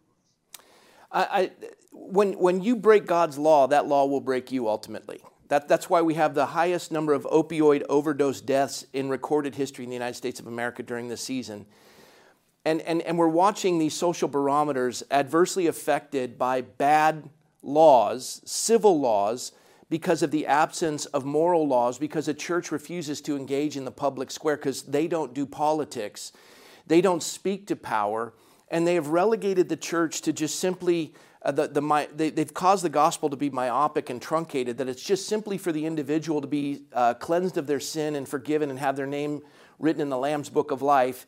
I, 1.11 1.23
I 1.23 1.51
when 1.93 2.39
when 2.39 2.63
you 2.63 2.77
break 2.77 3.07
God's 3.07 3.39
law, 3.39 3.67
that 3.67 3.87
law 3.87 4.07
will 4.07 4.21
break 4.21 4.53
you 4.53 4.69
ultimately. 4.69 5.21
That, 5.49 5.67
that's 5.67 5.89
why 5.89 6.03
we 6.03 6.15
have 6.15 6.35
the 6.35 6.47
highest 6.47 6.93
number 6.93 7.15
of 7.15 7.25
opioid 7.25 7.83
overdose 7.89 8.43
deaths 8.43 8.87
in 8.93 9.09
recorded 9.09 9.55
history 9.55 9.85
in 9.85 9.91
the 9.91 9.97
United 9.97 10.15
States 10.15 10.39
of 10.41 10.47
America 10.47 10.83
during 10.83 11.09
this 11.09 11.23
season. 11.23 11.65
And, 12.67 12.83
and, 12.83 13.01
and 13.01 13.17
we're 13.17 13.29
watching 13.29 13.79
these 13.79 13.95
social 13.95 14.29
barometers 14.29 15.03
adversely 15.11 15.67
affected 15.67 16.39
by 16.39 16.61
bad 16.61 17.31
laws, 17.63 18.43
civil 18.45 19.01
laws, 19.01 19.53
because 19.91 20.23
of 20.23 20.31
the 20.31 20.47
absence 20.47 21.07
of 21.07 21.25
moral 21.25 21.67
laws, 21.67 21.99
because 21.99 22.27
the 22.27 22.35
church 22.35 22.71
refuses 22.71 23.21
to 23.23 23.37
engage 23.37 23.77
in 23.77 23.85
the 23.85 23.91
public 23.91 24.31
square 24.31 24.57
because 24.57 24.83
they 24.83 25.09
don't 25.09 25.33
do 25.35 25.47
politics, 25.47 26.33
they 26.87 27.01
don't 27.01 27.23
speak 27.23 27.67
to 27.67 27.77
power, 27.77 28.35
and 28.71 28.87
they 28.87 28.95
have 28.95 29.09
relegated 29.09 29.69
the 29.69 29.77
church 29.77 30.21
to 30.23 30.33
just 30.33 30.61
simply 30.61 31.15
uh, 31.43 31.53
the, 31.53 31.69
the, 31.69 32.09
they, 32.15 32.43
have 32.43 32.53
caused 32.53 32.85
the 32.85 32.89
gospel 32.89 33.31
to 33.31 33.37
be 33.37 33.49
myopic 33.49 34.11
and 34.11 34.21
truncated, 34.21 34.77
that 34.79 34.89
it's 34.89 35.03
just 35.03 35.29
simply 35.29 35.57
for 35.57 35.71
the 35.71 35.87
individual 35.87 36.41
to 36.41 36.49
be 36.49 36.83
uh, 36.93 37.15
cleansed 37.15 37.57
of 37.57 37.67
their 37.67 37.81
sin 37.81 38.17
and 38.17 38.29
forgiven 38.29 38.71
and 38.71 38.79
have 38.79 38.97
their 38.97 39.07
name 39.07 39.41
written 39.79 40.03
in 40.03 40.09
the 40.09 40.19
Lamb's 40.19 40.51
book 40.51 40.71
of 40.71 40.83
life. 40.83 41.27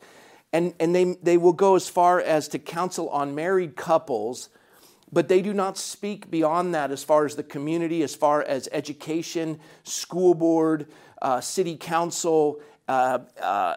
And, 0.51 0.73
and 0.81 0.93
they, 0.93 1.15
they 1.23 1.37
will 1.37 1.53
go 1.53 1.75
as 1.75 1.87
far 1.87 2.19
as 2.19 2.49
to 2.49 2.59
counsel 2.59 3.09
on 3.09 3.33
married 3.33 3.77
couples, 3.77 4.49
but 5.11 5.27
they 5.27 5.41
do 5.41 5.53
not 5.53 5.77
speak 5.77 6.31
beyond 6.31 6.73
that 6.73 6.91
as 6.91 7.03
far 7.03 7.25
as 7.25 7.35
the 7.35 7.43
community, 7.43 8.01
as 8.03 8.15
far 8.15 8.43
as 8.43 8.69
education, 8.71 9.59
school 9.83 10.33
board, 10.33 10.87
uh, 11.21 11.41
city 11.41 11.75
council, 11.75 12.59
uh, 12.87 13.19
uh, 13.41 13.75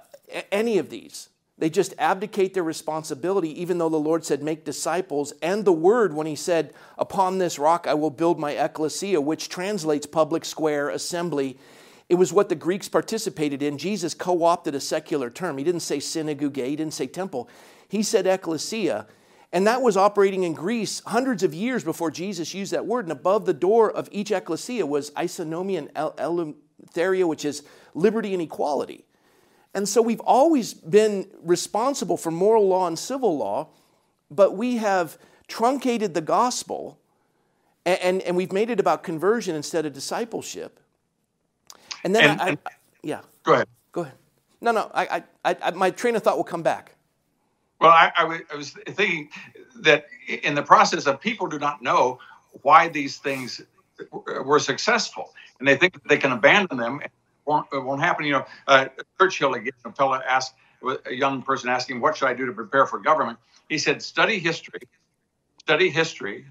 any 0.53 0.79
of 0.79 0.91
these. 0.91 1.29
They 1.57 1.71
just 1.71 1.95
abdicate 1.99 2.55
their 2.55 2.65
responsibility, 2.65 3.61
even 3.61 3.79
though 3.79 3.89
the 3.89 3.97
Lord 3.97 4.25
said, 4.25 4.43
Make 4.43 4.65
disciples, 4.65 5.33
and 5.41 5.65
the 5.65 5.73
word 5.73 6.13
when 6.13 6.27
He 6.27 6.35
said, 6.35 6.75
Upon 6.99 7.39
this 7.39 7.59
rock 7.59 7.87
I 7.87 7.95
will 7.95 8.11
build 8.11 8.39
my 8.39 8.53
ecclesia, 8.53 9.21
which 9.21 9.49
translates 9.49 10.07
public 10.07 10.45
square, 10.45 10.89
assembly. 10.89 11.57
It 12.09 12.17
was 12.17 12.33
what 12.33 12.49
the 12.49 12.57
Greeks 12.57 12.89
participated 12.89 13.63
in. 13.63 13.79
Jesus 13.79 14.15
co 14.15 14.43
opted 14.45 14.75
a 14.75 14.81
secular 14.81 15.31
term. 15.31 15.57
He 15.57 15.65
didn't 15.65 15.81
say 15.81 16.01
synagogue, 16.01 16.57
he 16.57 16.77
didn't 16.77 16.95
say 16.95 17.07
temple. 17.07 17.49
He 17.89 18.03
said 18.03 18.27
ecclesia. 18.27 19.07
And 19.55 19.69
that 19.69 19.83
was 19.83 19.97
operating 19.97 20.43
in 20.43 20.53
Greece 20.53 21.01
hundreds 21.07 21.45
of 21.45 21.55
years 21.55 21.85
before 21.85 22.11
Jesus 22.11 22.53
used 22.55 22.73
that 22.73 22.87
word. 22.87 23.05
And 23.05 23.13
above 23.13 23.47
the 23.47 23.55
door 23.55 23.89
of 23.89 24.09
each 24.11 24.33
ecclesia 24.33 24.85
was 24.85 25.13
isonomia 25.13 25.79
and 25.79 25.95
eleutheria, 25.95 27.25
which 27.25 27.45
is 27.45 27.63
liberty 27.95 28.33
and 28.33 28.43
equality. 28.43 29.05
And 29.73 29.89
so 29.89 30.03
we've 30.03 30.21
always 30.21 30.75
been 30.75 31.29
responsible 31.41 32.17
for 32.17 32.33
moral 32.33 32.67
law 32.67 32.89
and 32.89 32.99
civil 32.99 33.39
law, 33.39 33.69
but 34.29 34.57
we 34.57 34.79
have 34.79 35.19
truncated 35.47 36.15
the 36.15 36.21
gospel 36.21 36.99
and, 37.87 38.01
and, 38.01 38.23
and 38.23 38.37
we've 38.37 38.53
made 38.53 38.71
it 38.71 38.81
about 38.81 39.05
conversion 39.05 39.55
instead 39.55 39.87
of 39.87 39.93
discipleship. 39.93 40.81
And 42.03 42.13
then 42.13 42.25
and, 42.25 42.41
I, 42.41 42.51
I, 42.51 42.57
yeah. 43.05 43.21
Go 43.45 43.53
ahead. 43.53 43.69
Go 43.93 44.01
ahead. 44.01 44.15
No, 44.61 44.73
no, 44.73 44.91
I, 44.93 45.23
I, 45.45 45.57
I, 45.63 45.71
my 45.71 45.91
train 45.91 46.17
of 46.17 46.25
thought 46.25 46.37
will 46.37 46.43
come 46.43 46.63
back. 46.65 46.94
Well, 47.81 47.91
I, 47.91 48.13
I 48.17 48.57
was 48.57 48.71
thinking 48.71 49.31
that 49.77 50.07
in 50.29 50.55
the 50.55 50.63
process 50.63 51.07
of 51.07 51.21
people 51.21 51.49
do 51.49 51.59
not 51.59 51.83
know 51.83 52.19
why 52.63 52.89
these 52.89 53.19
things 53.19 53.61
were 54.45 54.59
successful, 54.59 55.35
and 55.59 55.69
they 55.69 55.77
think 55.77 56.03
they 56.09 56.17
can 56.17 56.33
abandon 56.33 56.79
them 56.79 57.01
won't, 57.47 57.67
it 57.73 57.83
won't 57.83 58.01
happen. 58.01 58.25
You 58.25 58.33
know, 58.33 58.47
uh, 58.67 58.87
Churchill 59.19 59.55
again, 59.55 59.73
a 59.85 59.93
fellow 59.93 60.21
asked 60.27 60.55
a 61.07 61.15
young 61.15 61.43
person 61.43 61.69
asking, 61.69 62.01
"What 62.01 62.17
should 62.17 62.29
I 62.29 62.35
do 62.35 62.47
to 62.47 62.53
prepare 62.53 62.87
for 62.87 62.99
government?" 62.99 63.39
He 63.69 63.79
said, 63.79 64.03
"Study 64.03 64.39
history, 64.39 64.81
study 65.61 65.91
history, 65.91 66.47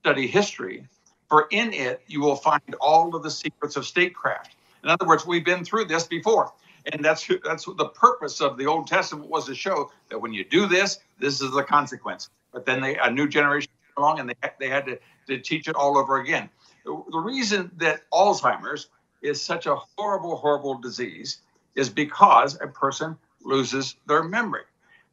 study 0.00 0.26
history, 0.26 0.86
for 1.28 1.46
in 1.50 1.72
it 1.72 2.02
you 2.06 2.20
will 2.20 2.36
find 2.36 2.74
all 2.80 3.14
of 3.14 3.22
the 3.22 3.30
secrets 3.30 3.76
of 3.76 3.86
statecraft." 3.86 4.54
In 4.82 4.90
other 4.90 5.06
words, 5.06 5.26
we've 5.26 5.44
been 5.44 5.64
through 5.64 5.86
this 5.86 6.04
before, 6.04 6.52
and 6.92 7.04
that's 7.04 7.28
that's 7.44 7.66
what 7.66 7.76
the 7.76 7.88
purpose 7.88 8.40
of 8.40 8.56
the 8.56 8.66
Old 8.66 8.86
Testament 8.86 9.28
was 9.28 9.46
to 9.46 9.54
show 9.54 9.90
that 10.08 10.18
when 10.18 10.32
you 10.32 10.44
do 10.44 10.66
this, 10.66 11.00
this 11.18 11.40
is 11.40 11.50
the 11.52 11.62
consequence. 11.62 12.30
But 12.52 12.66
then 12.66 12.80
they, 12.80 12.96
a 12.96 13.10
new 13.10 13.28
generation 13.28 13.70
came 13.86 14.02
along, 14.02 14.20
and 14.20 14.28
they 14.28 14.34
they 14.58 14.68
had 14.68 14.86
to, 14.86 14.98
to 15.28 15.38
teach 15.38 15.68
it 15.68 15.76
all 15.76 15.96
over 15.96 16.18
again. 16.18 16.48
The 16.84 17.18
reason 17.18 17.70
that 17.76 18.02
Alzheimer's 18.10 18.88
is 19.22 19.40
such 19.40 19.66
a 19.66 19.76
horrible, 19.96 20.36
horrible 20.36 20.78
disease 20.78 21.38
is 21.74 21.90
because 21.90 22.58
a 22.60 22.66
person 22.66 23.16
loses 23.44 23.96
their 24.06 24.22
memory. 24.22 24.62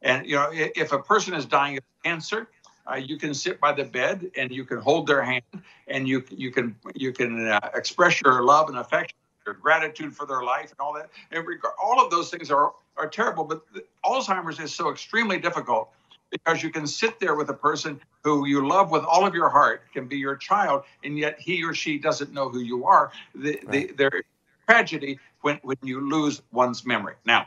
And 0.02 0.26
you 0.26 0.36
know, 0.36 0.50
if 0.52 0.92
a 0.92 0.98
person 0.98 1.34
is 1.34 1.44
dying 1.44 1.76
of 1.76 1.84
cancer, 2.04 2.48
uh, 2.90 2.96
you 2.96 3.18
can 3.18 3.34
sit 3.34 3.60
by 3.60 3.72
the 3.72 3.84
bed 3.84 4.30
and 4.36 4.50
you 4.50 4.64
can 4.64 4.78
hold 4.78 5.06
their 5.06 5.22
hand 5.22 5.44
and 5.88 6.08
you 6.08 6.24
you 6.30 6.50
can 6.50 6.74
you 6.94 7.12
can 7.12 7.48
uh, 7.48 7.60
express 7.74 8.20
your 8.22 8.42
love 8.42 8.68
and 8.68 8.78
affection, 8.78 9.16
gratitude 9.54 10.14
for 10.14 10.26
their 10.26 10.42
life 10.42 10.70
and 10.70 10.80
all 10.80 10.92
that. 10.94 11.10
And 11.30 11.46
regard, 11.46 11.74
all 11.82 12.04
of 12.04 12.10
those 12.10 12.30
things 12.30 12.50
are 12.50 12.72
are 12.96 13.08
terrible. 13.08 13.44
But 13.44 13.62
Alzheimer's 14.04 14.58
is 14.58 14.74
so 14.74 14.90
extremely 14.90 15.38
difficult 15.38 15.90
because 16.30 16.62
you 16.62 16.70
can 16.70 16.86
sit 16.86 17.18
there 17.20 17.34
with 17.34 17.48
a 17.48 17.54
person 17.54 18.00
who 18.24 18.46
you 18.46 18.66
love 18.66 18.90
with 18.90 19.04
all 19.04 19.26
of 19.26 19.34
your 19.34 19.48
heart, 19.48 19.82
can 19.92 20.06
be 20.06 20.16
your 20.16 20.36
child, 20.36 20.82
and 21.04 21.18
yet 21.18 21.38
he 21.40 21.64
or 21.64 21.72
she 21.72 21.98
doesn't 21.98 22.32
know 22.32 22.48
who 22.48 22.60
you 22.60 22.84
are. 22.84 23.10
The, 23.34 23.60
right. 23.64 23.70
the, 23.70 23.92
their 23.94 24.22
tragedy 24.66 25.18
when, 25.40 25.58
when 25.62 25.76
you 25.82 26.00
lose 26.08 26.42
one's 26.52 26.84
memory. 26.84 27.14
Now, 27.24 27.46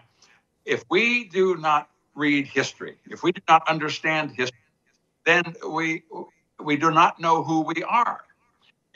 if 0.66 0.84
we 0.90 1.26
do 1.26 1.58
not 1.58 1.90
read 2.16 2.48
history, 2.48 2.98
if 3.10 3.24
we 3.24 3.32
do 3.32 3.42
not 3.48 3.68
understand 3.70 4.32
history, 4.32 4.58
then 5.26 5.56
we 5.68 6.04
we 6.60 6.78
do 6.78 6.92
not 6.92 7.20
know 7.20 7.44
who 7.44 7.62
we 7.62 7.84
are. 7.84 8.22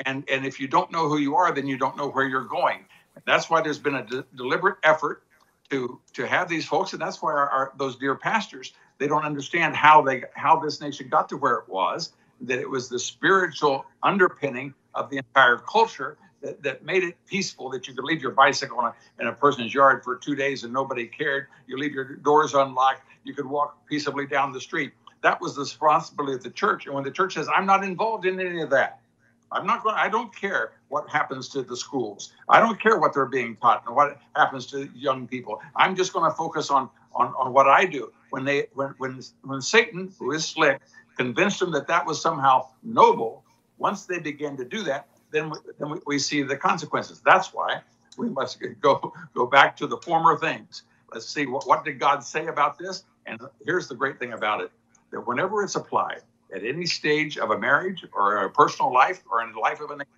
And, 0.06 0.24
and 0.30 0.46
if 0.46 0.60
you 0.60 0.68
don't 0.68 0.92
know 0.92 1.08
who 1.08 1.18
you 1.18 1.36
are, 1.36 1.52
then 1.54 1.68
you 1.68 1.78
don't 1.78 1.98
know 1.98 2.10
where 2.10 2.28
you're 2.28 2.44
going. 2.44 2.86
That's 3.26 3.50
why 3.50 3.62
there's 3.62 3.80
been 3.80 3.96
a 3.96 4.06
de- 4.06 4.26
deliberate 4.36 4.78
effort 4.84 5.24
to 5.70 6.00
to 6.14 6.28
have 6.28 6.50
these 6.50 6.66
folks, 6.66 6.94
and 6.94 7.02
that's 7.02 7.22
why 7.22 7.32
our, 7.32 7.50
our, 7.50 7.74
those 7.78 7.96
dear 7.96 8.16
pastors 8.16 8.74
they 8.98 9.08
don't 9.08 9.26
understand 9.26 9.76
how 9.76 10.02
they 10.02 10.24
how 10.36 10.60
this 10.60 10.82
nation 10.82 11.08
got 11.10 11.30
to 11.30 11.38
where 11.38 11.56
it 11.56 11.70
was. 11.70 12.14
That 12.42 12.60
it 12.60 12.70
was 12.70 12.90
the 12.90 13.00
spiritual 13.00 13.86
underpinning 14.04 14.74
of 14.94 15.10
the 15.10 15.18
entire 15.18 15.58
culture 15.58 16.18
that, 16.42 16.62
that 16.64 16.84
made 16.84 17.04
it 17.04 17.16
peaceful. 17.26 17.70
That 17.70 17.88
you 17.88 17.94
could 17.94 18.04
leave 18.04 18.22
your 18.22 18.32
bicycle 18.32 18.80
in 18.82 18.86
a, 18.88 18.94
in 19.22 19.28
a 19.28 19.34
person's 19.34 19.74
yard 19.74 20.04
for 20.04 20.18
two 20.18 20.36
days 20.36 20.64
and 20.64 20.74
nobody 20.74 21.08
cared. 21.08 21.48
You 21.68 21.78
leave 21.78 21.94
your 21.94 22.18
doors 22.18 22.54
unlocked. 22.54 23.04
You 23.24 23.34
could 23.34 23.46
walk 23.46 23.86
peaceably 23.88 24.28
down 24.28 24.52
the 24.52 24.62
street. 24.62 24.92
That 25.22 25.42
was 25.42 25.56
the 25.56 25.62
responsibility 25.62 26.36
of 26.36 26.44
the 26.44 26.52
church. 26.52 26.86
And 26.86 26.94
when 26.94 27.04
the 27.04 27.12
church 27.12 27.34
says, 27.34 27.48
"I'm 27.54 27.66
not 27.66 27.84
involved 27.84 28.26
in 28.26 28.40
any 28.40 28.62
of 28.62 28.70
that," 28.72 29.00
I'm 29.52 29.66
not 29.66 29.84
going. 29.84 29.96
I 29.96 30.10
don't 30.10 30.36
care 30.36 30.74
what 30.96 31.10
happens 31.10 31.50
to 31.50 31.62
the 31.62 31.76
schools. 31.76 32.32
I 32.48 32.62
don't 32.62 32.80
care 32.82 32.98
what 32.98 33.14
they're 33.14 33.26
being 33.26 33.58
taught 33.58 33.84
and 33.86 33.94
what 33.94 34.18
happens 34.34 34.66
to 34.68 34.90
young 34.96 35.28
people. 35.28 35.62
I'm 35.76 35.94
just 35.94 36.14
going 36.14 36.32
to 36.32 36.36
focus 36.38 36.70
on 36.70 36.90
on, 37.14 37.34
on 37.38 37.52
what 37.52 37.68
I 37.68 37.84
do. 37.86 38.14
When 38.30 38.46
they 38.46 38.68
when 38.76 38.96
when 38.98 39.22
when 39.44 39.62
Satan, 39.62 40.14
who 40.18 40.32
is 40.32 40.46
slick, 40.46 40.80
convinced 41.18 41.60
them 41.60 41.74
that 41.74 41.88
that 41.88 42.06
was 42.06 42.22
somehow 42.22 42.70
noble, 42.82 43.44
once 43.78 44.06
they 44.06 44.20
begin 44.20 44.56
to 44.56 44.64
do 44.64 44.84
that, 44.84 45.10
then 45.32 45.50
we, 45.50 45.58
then 45.80 45.90
we, 45.90 45.98
we 46.06 46.18
see 46.18 46.44
the 46.44 46.56
consequences. 46.56 47.22
That's 47.26 47.54
why 47.54 47.82
we 48.18 48.30
must 48.30 48.64
go 48.80 49.14
go 49.34 49.46
back 49.46 49.76
to 49.78 49.88
the 49.88 49.98
former 49.98 50.38
things. 50.38 50.84
Let's 51.12 51.28
see 51.28 51.46
what, 51.46 51.68
what 51.68 51.84
did 51.84 52.00
God 52.00 52.24
say 52.24 52.48
about 52.48 52.78
this. 52.78 53.04
And 53.26 53.42
here's 53.66 53.90
the 53.90 53.96
great 53.96 54.18
thing 54.18 54.32
about 54.32 54.62
it: 54.62 54.72
that 55.12 55.28
whenever 55.28 55.62
it's 55.62 55.76
applied 55.76 56.22
at 56.56 56.64
any 56.64 56.86
stage 56.86 57.38
of 57.38 57.52
a 57.52 57.60
marriage 57.60 58.06
or 58.14 58.46
a 58.46 58.50
personal 58.50 58.94
life 58.94 59.22
or 59.30 59.42
in 59.44 59.52
the 59.52 59.60
life 59.60 59.82
of 59.82 59.92
a 59.92 59.98
nation, 59.98 60.15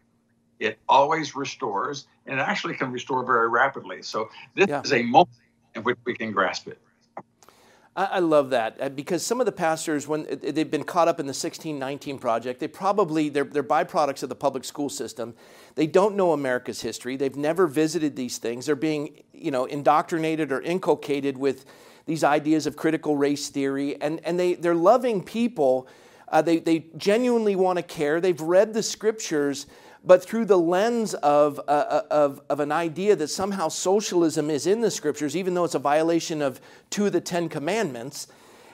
it 0.60 0.80
always 0.88 1.36
restores 1.36 2.08
and 2.26 2.40
it 2.40 2.44
actually 2.44 2.76
can 2.76 2.92
restore 2.92 3.26
very 3.26 3.50
rapidly. 3.50 4.02
So 4.02 4.30
this 4.56 4.68
yeah. 4.68 4.82
is 4.82 4.94
a 4.94 5.04
moment 5.04 5.38
in 5.76 5.84
which 5.84 5.98
we 6.06 6.16
can 6.16 6.32
grasp 6.32 6.68
it. 6.68 6.80
I, 7.98 8.20
love 8.20 8.52
that 8.52 8.78
uh, 8.80 8.90
because 8.90 9.26
some 9.26 9.40
of 9.40 9.48
the 9.48 9.52
pastors, 9.52 10.08
when 10.08 10.28
uh, 10.28 10.36
they've 10.40 10.70
been 10.70 10.84
caught 10.84 11.08
up 11.08 11.20
in 11.20 11.26
the 11.26 11.32
1619 11.32 12.20
project, 12.20 12.60
they 12.60 12.68
probably, 12.68 13.30
they're, 13.30 13.44
they're 13.44 13.64
byproducts 13.64 14.22
of 14.22 14.30
the 14.30 14.36
public 14.36 14.66
school 14.66 14.88
system. 14.88 15.34
They 15.74 15.88
don't 15.88 16.16
know 16.16 16.32
America's 16.32 16.82
history. 16.82 17.16
They've 17.16 17.36
never 17.36 17.66
visited 17.66 18.16
these 18.16 18.38
things. 18.38 18.68
They're 18.68 18.76
being, 18.76 19.24
you 19.34 19.50
know, 19.50 19.66
indoctrinated 19.66 20.52
or 20.52 20.62
inculcated 20.62 21.40
with 21.40 21.66
these 22.06 22.24
ideas 22.24 22.68
of 22.68 22.76
critical 22.76 23.18
race 23.18 23.50
theory. 23.50 24.00
And, 24.00 24.20
and 24.24 24.40
they, 24.40 24.54
they're 24.54 24.76
loving 24.76 25.24
people. 25.24 25.88
Uh, 26.28 26.44
they, 26.44 26.60
they 26.60 26.86
genuinely 26.98 27.56
want 27.56 27.78
to 27.78 27.84
care. 27.84 28.22
They've 28.22 28.40
read 28.40 28.76
the 28.76 28.84
scriptures, 28.84 29.66
but 30.04 30.24
through 30.24 30.46
the 30.46 30.58
lens 30.58 31.14
of, 31.16 31.60
uh, 31.60 31.72
uh, 31.72 32.02
of, 32.12 32.42
of 32.50 32.60
an 32.60 32.72
idea 32.72 33.16
that 33.16 33.30
somehow 33.30 33.68
socialism 33.68 34.50
is 34.50 34.68
in 34.68 34.82
the 34.82 34.92
scriptures, 34.92 35.36
even 35.36 35.54
though 35.54 35.64
it's 35.64 35.76
a 35.76 35.80
violation 35.80 36.42
of 36.42 36.62
two 36.90 37.08
of 37.08 37.14
the 37.14 37.22
Ten 37.22 37.50
Commandments. 37.50 38.28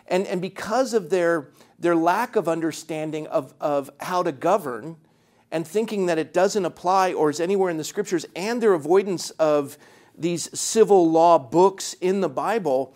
And, 0.07 0.27
and 0.27 0.41
because 0.41 0.93
of 0.93 1.09
their, 1.09 1.49
their 1.79 1.95
lack 1.95 2.36
of 2.36 2.47
understanding 2.47 3.27
of, 3.27 3.53
of 3.59 3.89
how 3.99 4.23
to 4.23 4.31
govern 4.31 4.97
and 5.51 5.67
thinking 5.67 6.07
that 6.07 6.17
it 6.17 6.33
doesn't 6.33 6.65
apply 6.65 7.13
or 7.13 7.29
is 7.29 7.39
anywhere 7.39 7.69
in 7.69 7.77
the 7.77 7.83
scriptures, 7.83 8.25
and 8.36 8.62
their 8.62 8.73
avoidance 8.73 9.29
of 9.31 9.77
these 10.17 10.57
civil 10.59 11.09
law 11.09 11.39
books 11.39 11.93
in 12.01 12.21
the 12.21 12.29
Bible, 12.29 12.95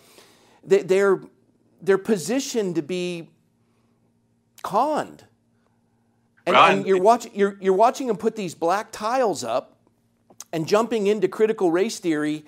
they, 0.62 0.82
they're, 0.82 1.20
they're 1.80 1.98
positioned 1.98 2.74
to 2.74 2.82
be 2.82 3.30
conned 4.62 5.24
and, 6.48 6.78
and 6.78 6.86
you're, 6.86 7.00
watch, 7.00 7.26
you're, 7.34 7.56
you're 7.60 7.74
watching 7.74 8.06
them 8.06 8.16
put 8.16 8.36
these 8.36 8.54
black 8.54 8.88
tiles 8.92 9.44
up 9.44 9.76
and 10.52 10.66
jumping 10.66 11.06
into 11.06 11.28
critical 11.28 11.70
race 11.70 11.98
theory 11.98 12.44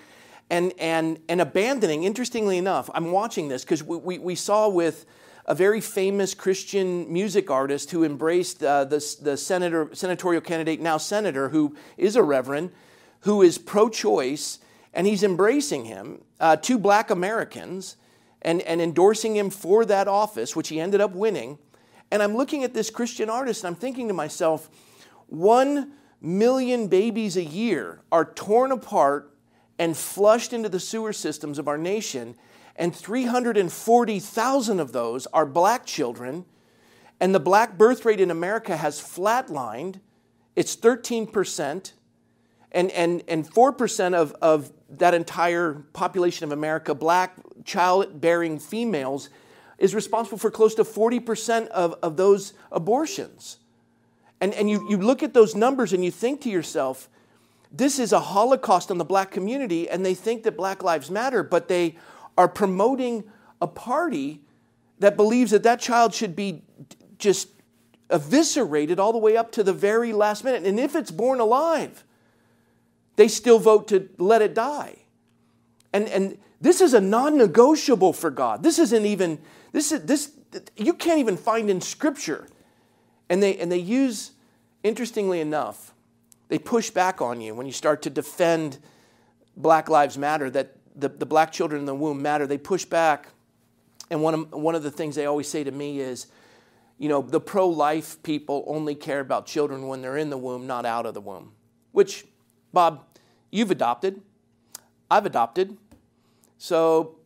and, 0.51 0.73
and, 0.79 1.21
and 1.29 1.41
abandoning, 1.41 2.03
interestingly 2.03 2.59
enough, 2.59 2.91
I'm 2.93 3.13
watching 3.13 3.49
this 3.49 3.63
because 3.63 3.85
we, 3.85 3.97
we, 3.99 4.19
we, 4.19 4.35
saw 4.35 4.69
with 4.69 5.07
a 5.47 5.55
very 5.55 5.81
famous 5.81 6.35
Christian 6.35 7.11
music 7.13 7.51
artist 7.51 7.93
who 7.93 8.03
embraced 8.03 8.63
uh, 8.63 8.85
the, 8.85 9.17
the 9.23 9.37
senator, 9.37 9.89
senatorial 9.93 10.43
candidate, 10.43 10.81
now 10.81 10.97
senator, 10.97 11.51
who 11.51 11.77
is 11.97 12.17
a 12.17 12.23
reverend, 12.23 12.73
who 13.21 13.43
is 13.43 13.59
pro 13.59 13.89
choice, 13.89 14.59
and 14.93 15.07
he's 15.07 15.23
embracing 15.23 15.85
him, 15.85 16.21
uh, 16.41 16.57
two 16.57 16.79
black 16.79 17.11
Americans, 17.11 17.97
and, 18.43 18.61
and 18.63 18.81
endorsing 18.81 19.37
him 19.37 19.51
for 19.51 19.85
that 19.85 20.09
office, 20.09 20.57
which 20.57 20.69
he 20.69 20.81
ended 20.81 21.01
up 21.01 21.13
winning. 21.13 21.59
And 22.11 22.23
I'm 22.23 22.37
looking 22.37 22.65
at 22.65 22.75
this 22.75 22.91
Christian 22.91 23.31
artist 23.31 23.65
and 23.65 23.75
I'm 23.75 23.81
thinking 23.81 24.09
to 24.09 24.15
myself, 24.15 24.69
one 25.27 25.93
million 26.21 26.89
babies 26.89 27.37
a 27.37 27.45
year 27.45 28.01
are 28.11 28.25
torn 28.25 28.73
apart 28.73 29.35
and 29.79 29.97
flushed 29.97 30.53
into 30.53 30.69
the 30.69 30.81
sewer 30.81 31.13
systems 31.13 31.59
of 31.59 31.67
our 31.67 31.79
nation, 31.79 32.35
and 32.77 32.95
340,000 32.95 34.81
of 34.81 34.93
those 34.93 35.27
are 35.29 35.47
black 35.47 35.87
children. 35.87 36.45
And 37.19 37.35
the 37.35 37.41
black 37.41 37.79
birth 37.79 38.05
rate 38.05 38.21
in 38.21 38.31
America 38.31 38.77
has 38.77 39.01
flatlined. 39.01 40.01
It's 40.57 40.77
13%. 40.77 41.93
And, 42.73 42.91
and, 42.93 43.23
and 43.27 43.51
4% 43.51 44.15
of, 44.15 44.33
of 44.41 44.73
that 44.91 45.15
entire 45.15 45.75
population 45.93 46.45
of 46.45 46.53
America, 46.53 46.95
black 46.95 47.37
childbearing 47.65 48.59
females, 48.59 49.29
is 49.81 49.95
responsible 49.95 50.39
for 50.39 50.51
close 50.51 50.75
to 50.77 50.85
40% 50.85 51.67
of, 51.69 51.95
of 52.03 52.17
those 52.17 52.53
abortions. 52.71 53.57
And, 54.41 54.55
and 54.55 54.71
you, 54.71 54.89
you 54.89 54.99
look 54.99 55.23
at 55.23 55.35
those 55.35 55.57
numbers 55.57 55.93
and 55.93 56.05
you 56.05 56.11
think 56.11 56.43
to 56.43 56.51
yourself, 56.51 57.09
this 57.73 57.99
is 57.99 58.13
a 58.13 58.21
holocaust 58.21 58.91
on 58.91 58.99
the 58.99 59.05
black 59.05 59.31
community, 59.31 59.89
and 59.89 60.05
they 60.05 60.15
think 60.15 60.43
that 60.43 60.57
Black 60.57 60.83
Lives 60.83 61.11
Matter, 61.11 61.43
but 61.43 61.69
they 61.69 61.97
are 62.37 62.49
promoting 62.49 63.25
a 63.61 63.67
party 63.67 64.41
that 64.99 65.17
believes 65.17 65.51
that 65.53 65.63
that 65.63 65.81
child 65.81 66.15
should 66.15 66.37
be 66.37 66.63
just 67.19 67.49
eviscerated 68.11 68.99
all 68.99 69.13
the 69.13 69.19
way 69.19 69.37
up 69.37 69.53
to 69.53 69.63
the 69.63 69.73
very 69.73 70.13
last 70.13 70.45
minute. 70.45 70.65
And 70.67 70.81
if 70.81 70.95
it's 70.97 71.11
born 71.11 71.41
alive, 71.41 72.05
they 73.17 73.29
still 73.29 73.59
vote 73.59 73.89
to 73.89 74.09
let 74.19 74.43
it 74.43 74.55
die. 74.55 74.97
And, 75.93 76.09
and 76.09 76.39
this 76.61 76.81
is 76.81 76.93
a 76.93 77.01
non 77.01 77.39
negotiable 77.39 78.13
for 78.13 78.31
God. 78.31 78.63
This 78.63 78.79
isn't 78.79 79.07
even, 79.07 79.39
this 79.73 79.93
is, 79.93 80.05
this, 80.05 80.33
you 80.77 80.93
can't 80.93 81.19
even 81.19 81.37
find 81.37 81.71
in 81.71 81.81
Scripture. 81.81 82.47
And 83.29 83.43
they, 83.43 83.57
and 83.59 83.71
they 83.71 83.79
use, 83.79 84.33
interestingly 84.83 85.41
enough, 85.41 85.95
they 86.49 86.59
push 86.59 86.91
back 86.91 87.23
on 87.23 87.41
you 87.41 87.55
when 87.55 87.67
you 87.67 87.73
start 87.73 88.03
to 88.03 88.11
defend 88.11 88.79
Black 89.57 89.89
Lives 89.89 90.19
Matter, 90.19 90.51
that 90.51 90.75
the, 90.97 91.09
the 91.09 91.27
black 91.27 91.53
children 91.53 91.81
in 91.81 91.87
the 91.87 91.95
womb 91.95 92.23
matter. 92.23 92.47
They 92.47 92.59
push 92.59 92.85
back. 92.85 93.29
And 94.11 94.23
one 94.23 94.35
of, 94.35 94.53
one 94.53 94.75
of 94.75 94.83
the 94.83 94.91
things 94.91 95.15
they 95.15 95.27
always 95.27 95.49
say 95.49 95.65
to 95.65 95.71
me 95.71 96.01
is, 96.01 96.27
you 96.99 97.09
know, 97.09 97.23
the 97.23 97.41
pro 97.41 97.69
life 97.69 98.23
people 98.23 98.65
only 98.67 98.95
care 98.95 99.21
about 99.21 99.47
children 99.47 99.87
when 99.87 100.03
they're 100.03 100.17
in 100.17 100.31
the 100.31 100.37
womb, 100.37 100.67
not 100.67 100.85
out 100.85 101.07
of 101.07 101.15
the 101.15 101.21
womb. 101.21 101.53
Which, 101.93 102.27
Bob, 102.73 103.05
you've 103.51 103.71
adopted. 103.71 104.21
I've 105.11 105.27
adopted. 105.27 105.77
So 106.59 107.17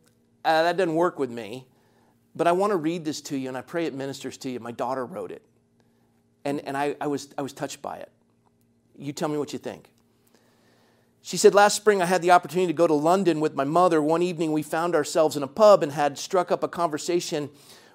uh, 0.45 0.63
that 0.63 0.77
doesn't 0.77 0.95
work 0.95 1.19
with 1.19 1.29
me. 1.29 1.65
But 2.35 2.47
I 2.47 2.51
want 2.51 2.71
to 2.71 2.77
read 2.77 3.05
this 3.05 3.21
to 3.21 3.37
you, 3.37 3.47
and 3.47 3.57
I 3.57 3.61
pray 3.61 3.85
it 3.85 3.93
ministers 3.93 4.37
to 4.39 4.49
you. 4.49 4.59
My 4.59 4.71
daughter 4.71 5.05
wrote 5.05 5.31
it, 5.31 5.41
and, 6.43 6.59
and 6.61 6.75
I, 6.75 6.95
I, 6.99 7.07
was, 7.07 7.29
I 7.37 7.41
was 7.41 7.53
touched 7.53 7.81
by 7.81 7.97
it. 7.97 8.11
You 8.97 9.13
tell 9.13 9.29
me 9.29 9.37
what 9.37 9.53
you 9.53 9.59
think. 9.59 9.89
She 11.21 11.37
said, 11.37 11.55
Last 11.55 11.75
spring 11.75 12.01
I 12.01 12.05
had 12.05 12.21
the 12.21 12.31
opportunity 12.31 12.67
to 12.67 12.77
go 12.77 12.87
to 12.87 12.93
London 12.93 13.39
with 13.39 13.55
my 13.55 13.63
mother. 13.63 14.01
One 14.01 14.21
evening 14.21 14.51
we 14.51 14.61
found 14.61 14.95
ourselves 14.95 15.35
in 15.35 15.43
a 15.43 15.47
pub 15.47 15.81
and 15.81 15.91
had 15.91 16.17
struck 16.17 16.51
up 16.51 16.61
a 16.61 16.67
conversation 16.67 17.49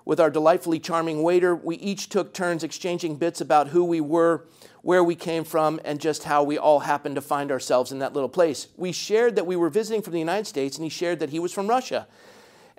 with 0.04 0.18
our 0.18 0.30
delightfully 0.30 0.80
charming 0.80 1.22
waiter. 1.22 1.54
We 1.54 1.76
each 1.76 2.08
took 2.08 2.32
turns 2.32 2.64
exchanging 2.64 3.16
bits 3.16 3.40
about 3.40 3.68
who 3.68 3.84
we 3.84 4.00
were, 4.00 4.46
where 4.82 5.04
we 5.04 5.14
came 5.14 5.44
from, 5.44 5.80
and 5.84 6.00
just 6.00 6.24
how 6.24 6.42
we 6.42 6.58
all 6.58 6.80
happened 6.80 7.14
to 7.14 7.20
find 7.20 7.52
ourselves 7.52 7.92
in 7.92 7.98
that 8.00 8.14
little 8.14 8.28
place. 8.28 8.68
We 8.76 8.90
shared 8.90 9.36
that 9.36 9.46
we 9.46 9.54
were 9.54 9.70
visiting 9.70 10.02
from 10.02 10.14
the 10.14 10.18
United 10.18 10.46
States, 10.46 10.76
and 10.76 10.84
he 10.84 10.90
shared 10.90 11.20
that 11.20 11.30
he 11.30 11.38
was 11.38 11.52
from 11.52 11.68
Russia 11.68 12.08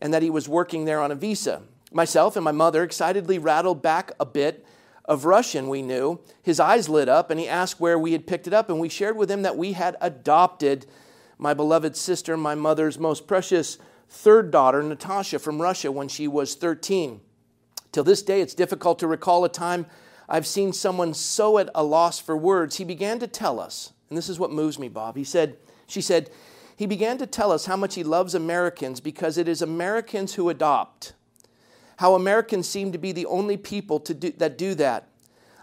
and 0.01 0.13
that 0.13 0.23
he 0.23 0.29
was 0.29 0.49
working 0.49 0.85
there 0.85 1.01
on 1.01 1.11
a 1.11 1.15
visa. 1.15 1.61
Myself 1.91 2.35
and 2.35 2.43
my 2.43 2.51
mother 2.51 2.83
excitedly 2.83 3.37
rattled 3.37 3.81
back 3.81 4.11
a 4.19 4.25
bit 4.25 4.65
of 5.05 5.25
Russian 5.25 5.67
we 5.67 5.81
knew. 5.81 6.19
His 6.41 6.59
eyes 6.59 6.89
lit 6.89 7.09
up 7.09 7.29
and 7.29 7.39
he 7.39 7.47
asked 7.47 7.79
where 7.79 7.99
we 7.99 8.13
had 8.13 8.27
picked 8.27 8.47
it 8.47 8.53
up, 8.53 8.69
and 8.69 8.79
we 8.79 8.89
shared 8.89 9.17
with 9.17 9.29
him 9.29 9.41
that 9.41 9.57
we 9.57 9.73
had 9.73 9.97
adopted 10.01 10.85
my 11.37 11.53
beloved 11.53 11.95
sister, 11.95 12.37
my 12.37 12.55
mother's 12.55 12.99
most 12.99 13.27
precious 13.27 13.77
third 14.07 14.51
daughter, 14.51 14.83
Natasha, 14.83 15.39
from 15.39 15.61
Russia 15.61 15.91
when 15.91 16.07
she 16.07 16.27
was 16.27 16.55
13. 16.55 17.19
Till 17.91 18.03
this 18.03 18.21
day, 18.21 18.41
it's 18.41 18.53
difficult 18.53 18.99
to 18.99 19.07
recall 19.07 19.43
a 19.43 19.49
time 19.49 19.85
I've 20.29 20.47
seen 20.47 20.71
someone 20.71 21.13
so 21.13 21.57
at 21.57 21.69
a 21.75 21.83
loss 21.83 22.19
for 22.19 22.37
words. 22.37 22.77
He 22.77 22.85
began 22.85 23.19
to 23.19 23.27
tell 23.27 23.59
us, 23.59 23.91
and 24.07 24.17
this 24.17 24.29
is 24.29 24.39
what 24.39 24.51
moves 24.51 24.79
me, 24.79 24.87
Bob. 24.87 25.17
He 25.17 25.25
said, 25.25 25.57
She 25.87 25.99
said, 25.99 26.29
he 26.81 26.87
began 26.87 27.19
to 27.19 27.27
tell 27.27 27.51
us 27.51 27.67
how 27.67 27.77
much 27.77 27.93
he 27.93 28.03
loves 28.03 28.33
Americans 28.33 28.99
because 28.99 29.37
it 29.37 29.47
is 29.47 29.61
Americans 29.61 30.33
who 30.33 30.49
adopt. 30.49 31.13
How 31.97 32.15
Americans 32.15 32.67
seem 32.67 32.91
to 32.91 32.97
be 32.97 33.11
the 33.11 33.27
only 33.27 33.55
people 33.55 33.99
to 33.99 34.15
do, 34.15 34.31
that 34.31 34.57
do 34.57 34.73
that. 34.73 35.07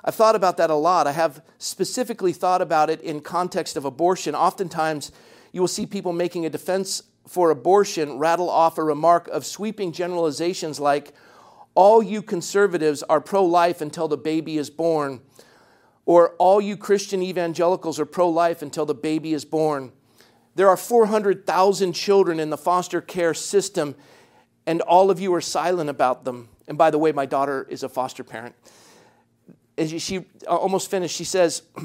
I've 0.04 0.14
thought 0.14 0.36
about 0.36 0.58
that 0.58 0.70
a 0.70 0.76
lot. 0.76 1.08
I 1.08 1.10
have 1.10 1.42
specifically 1.58 2.32
thought 2.32 2.62
about 2.62 2.88
it 2.88 3.00
in 3.00 3.20
context 3.20 3.76
of 3.76 3.84
abortion. 3.84 4.36
Oftentimes, 4.36 5.10
you 5.50 5.60
will 5.60 5.66
see 5.66 5.86
people 5.86 6.12
making 6.12 6.46
a 6.46 6.50
defense 6.50 7.02
for 7.26 7.50
abortion 7.50 8.18
rattle 8.18 8.48
off 8.48 8.78
a 8.78 8.84
remark 8.84 9.26
of 9.26 9.44
sweeping 9.44 9.90
generalizations 9.90 10.78
like, 10.78 11.12
all 11.74 12.00
you 12.00 12.22
conservatives 12.22 13.02
are 13.02 13.20
pro 13.20 13.44
life 13.44 13.80
until 13.80 14.06
the 14.06 14.16
baby 14.16 14.56
is 14.56 14.70
born, 14.70 15.20
or 16.06 16.36
all 16.38 16.60
you 16.60 16.76
Christian 16.76 17.24
evangelicals 17.24 17.98
are 17.98 18.06
pro 18.06 18.28
life 18.28 18.62
until 18.62 18.86
the 18.86 18.94
baby 18.94 19.34
is 19.34 19.44
born. 19.44 19.90
There 20.58 20.68
are 20.68 20.76
400,000 20.76 21.92
children 21.92 22.40
in 22.40 22.50
the 22.50 22.58
foster 22.58 23.00
care 23.00 23.32
system, 23.32 23.94
and 24.66 24.80
all 24.80 25.08
of 25.08 25.20
you 25.20 25.32
are 25.34 25.40
silent 25.40 25.88
about 25.88 26.24
them. 26.24 26.48
And 26.66 26.76
by 26.76 26.90
the 26.90 26.98
way, 26.98 27.12
my 27.12 27.26
daughter 27.26 27.64
is 27.70 27.84
a 27.84 27.88
foster 27.88 28.24
parent. 28.24 28.56
As 29.78 30.02
she 30.02 30.16
uh, 30.18 30.56
almost 30.56 30.90
finished, 30.90 31.14
she 31.14 31.22
says, 31.22 31.62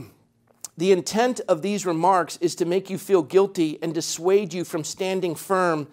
The 0.77 0.91
intent 0.91 1.39
of 1.47 1.61
these 1.61 1.85
remarks 1.85 2.39
is 2.41 2.55
to 2.55 2.65
make 2.65 2.89
you 2.89 2.97
feel 2.97 3.21
guilty 3.21 3.77
and 3.83 3.93
dissuade 3.93 4.55
you 4.55 4.63
from 4.63 4.83
standing 4.83 5.35
firm 5.35 5.87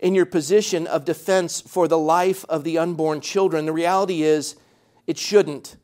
in 0.00 0.16
your 0.16 0.26
position 0.26 0.88
of 0.88 1.04
defense 1.04 1.60
for 1.60 1.86
the 1.86 1.96
life 1.96 2.44
of 2.48 2.64
the 2.64 2.76
unborn 2.76 3.20
children. 3.20 3.66
The 3.66 3.72
reality 3.72 4.24
is, 4.24 4.56
it 5.06 5.16
shouldn't. 5.16 5.76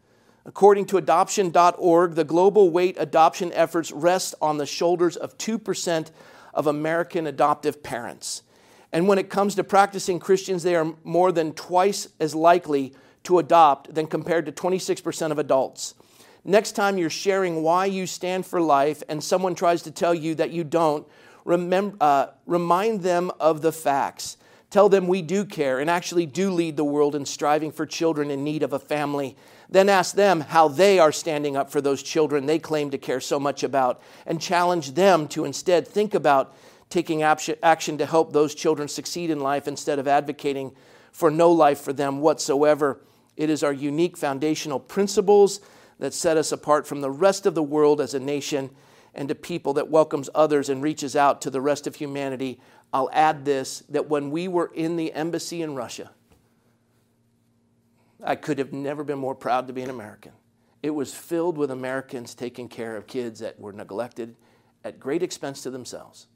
According 0.44 0.86
to 0.86 0.96
adoption.org, 0.96 2.16
the 2.16 2.24
global 2.24 2.70
weight 2.70 2.96
adoption 2.98 3.52
efforts 3.52 3.92
rest 3.92 4.34
on 4.42 4.58
the 4.58 4.66
shoulders 4.66 5.16
of 5.16 5.38
2% 5.38 6.10
of 6.54 6.66
American 6.66 7.26
adoptive 7.26 7.82
parents. 7.82 8.42
And 8.92 9.08
when 9.08 9.18
it 9.18 9.30
comes 9.30 9.54
to 9.54 9.64
practicing 9.64 10.18
Christians, 10.18 10.62
they 10.62 10.76
are 10.76 10.94
more 11.02 11.32
than 11.32 11.52
twice 11.54 12.08
as 12.20 12.34
likely 12.34 12.94
to 13.24 13.38
adopt 13.38 13.94
than 13.94 14.06
compared 14.06 14.46
to 14.46 14.52
26% 14.52 15.30
of 15.30 15.38
adults. 15.38 15.94
Next 16.44 16.72
time 16.72 16.98
you're 16.98 17.08
sharing 17.08 17.62
why 17.62 17.86
you 17.86 18.06
stand 18.06 18.44
for 18.44 18.60
life 18.60 19.02
and 19.08 19.22
someone 19.22 19.54
tries 19.54 19.82
to 19.82 19.90
tell 19.90 20.14
you 20.14 20.34
that 20.34 20.50
you 20.50 20.64
don't, 20.64 21.06
remember, 21.44 21.96
uh, 22.00 22.26
remind 22.46 23.02
them 23.02 23.30
of 23.38 23.62
the 23.62 23.72
facts. 23.72 24.36
Tell 24.68 24.88
them 24.88 25.06
we 25.06 25.22
do 25.22 25.44
care 25.44 25.78
and 25.78 25.88
actually 25.88 26.26
do 26.26 26.50
lead 26.50 26.76
the 26.76 26.84
world 26.84 27.14
in 27.14 27.26
striving 27.26 27.70
for 27.70 27.86
children 27.86 28.30
in 28.30 28.42
need 28.42 28.62
of 28.62 28.72
a 28.72 28.78
family. 28.78 29.36
Then 29.72 29.88
ask 29.88 30.14
them 30.14 30.42
how 30.42 30.68
they 30.68 30.98
are 30.98 31.10
standing 31.10 31.56
up 31.56 31.70
for 31.70 31.80
those 31.80 32.02
children 32.02 32.46
they 32.46 32.58
claim 32.58 32.90
to 32.90 32.98
care 32.98 33.20
so 33.20 33.40
much 33.40 33.62
about 33.62 34.00
and 34.26 34.40
challenge 34.40 34.92
them 34.92 35.26
to 35.28 35.44
instead 35.44 35.88
think 35.88 36.14
about 36.14 36.54
taking 36.90 37.22
action 37.22 37.98
to 37.98 38.06
help 38.06 38.32
those 38.32 38.54
children 38.54 38.86
succeed 38.86 39.30
in 39.30 39.40
life 39.40 39.66
instead 39.66 39.98
of 39.98 40.06
advocating 40.06 40.72
for 41.10 41.30
no 41.30 41.50
life 41.50 41.80
for 41.80 41.94
them 41.94 42.20
whatsoever. 42.20 43.00
It 43.36 43.48
is 43.48 43.62
our 43.62 43.72
unique 43.72 44.18
foundational 44.18 44.78
principles 44.78 45.60
that 45.98 46.12
set 46.12 46.36
us 46.36 46.52
apart 46.52 46.86
from 46.86 47.00
the 47.00 47.10
rest 47.10 47.46
of 47.46 47.54
the 47.54 47.62
world 47.62 48.00
as 48.00 48.12
a 48.12 48.20
nation 48.20 48.70
and 49.14 49.30
a 49.30 49.34
people 49.34 49.72
that 49.74 49.88
welcomes 49.88 50.28
others 50.34 50.68
and 50.68 50.82
reaches 50.82 51.16
out 51.16 51.40
to 51.42 51.50
the 51.50 51.60
rest 51.60 51.86
of 51.86 51.96
humanity 51.96 52.60
I'll 52.92 53.10
add 53.12 53.44
this 53.44 53.82
that 53.88 54.08
when 54.08 54.30
we 54.30 54.48
were 54.48 54.70
in 54.74 54.96
the 54.96 55.12
embassy 55.12 55.62
in 55.62 55.74
Russia, 55.74 56.10
I 58.22 58.36
could 58.36 58.58
have 58.58 58.72
never 58.72 59.04
been 59.04 59.18
more 59.18 59.34
proud 59.34 59.66
to 59.66 59.72
be 59.72 59.82
an 59.82 59.90
American. 59.90 60.32
It 60.82 60.90
was 60.90 61.14
filled 61.14 61.58
with 61.58 61.70
Americans 61.70 62.34
taking 62.34 62.68
care 62.68 62.96
of 62.96 63.06
kids 63.06 63.40
that 63.40 63.58
were 63.58 63.72
neglected 63.72 64.36
at 64.84 64.98
great 64.98 65.22
expense 65.22 65.62
to 65.62 65.70
themselves. 65.70 66.26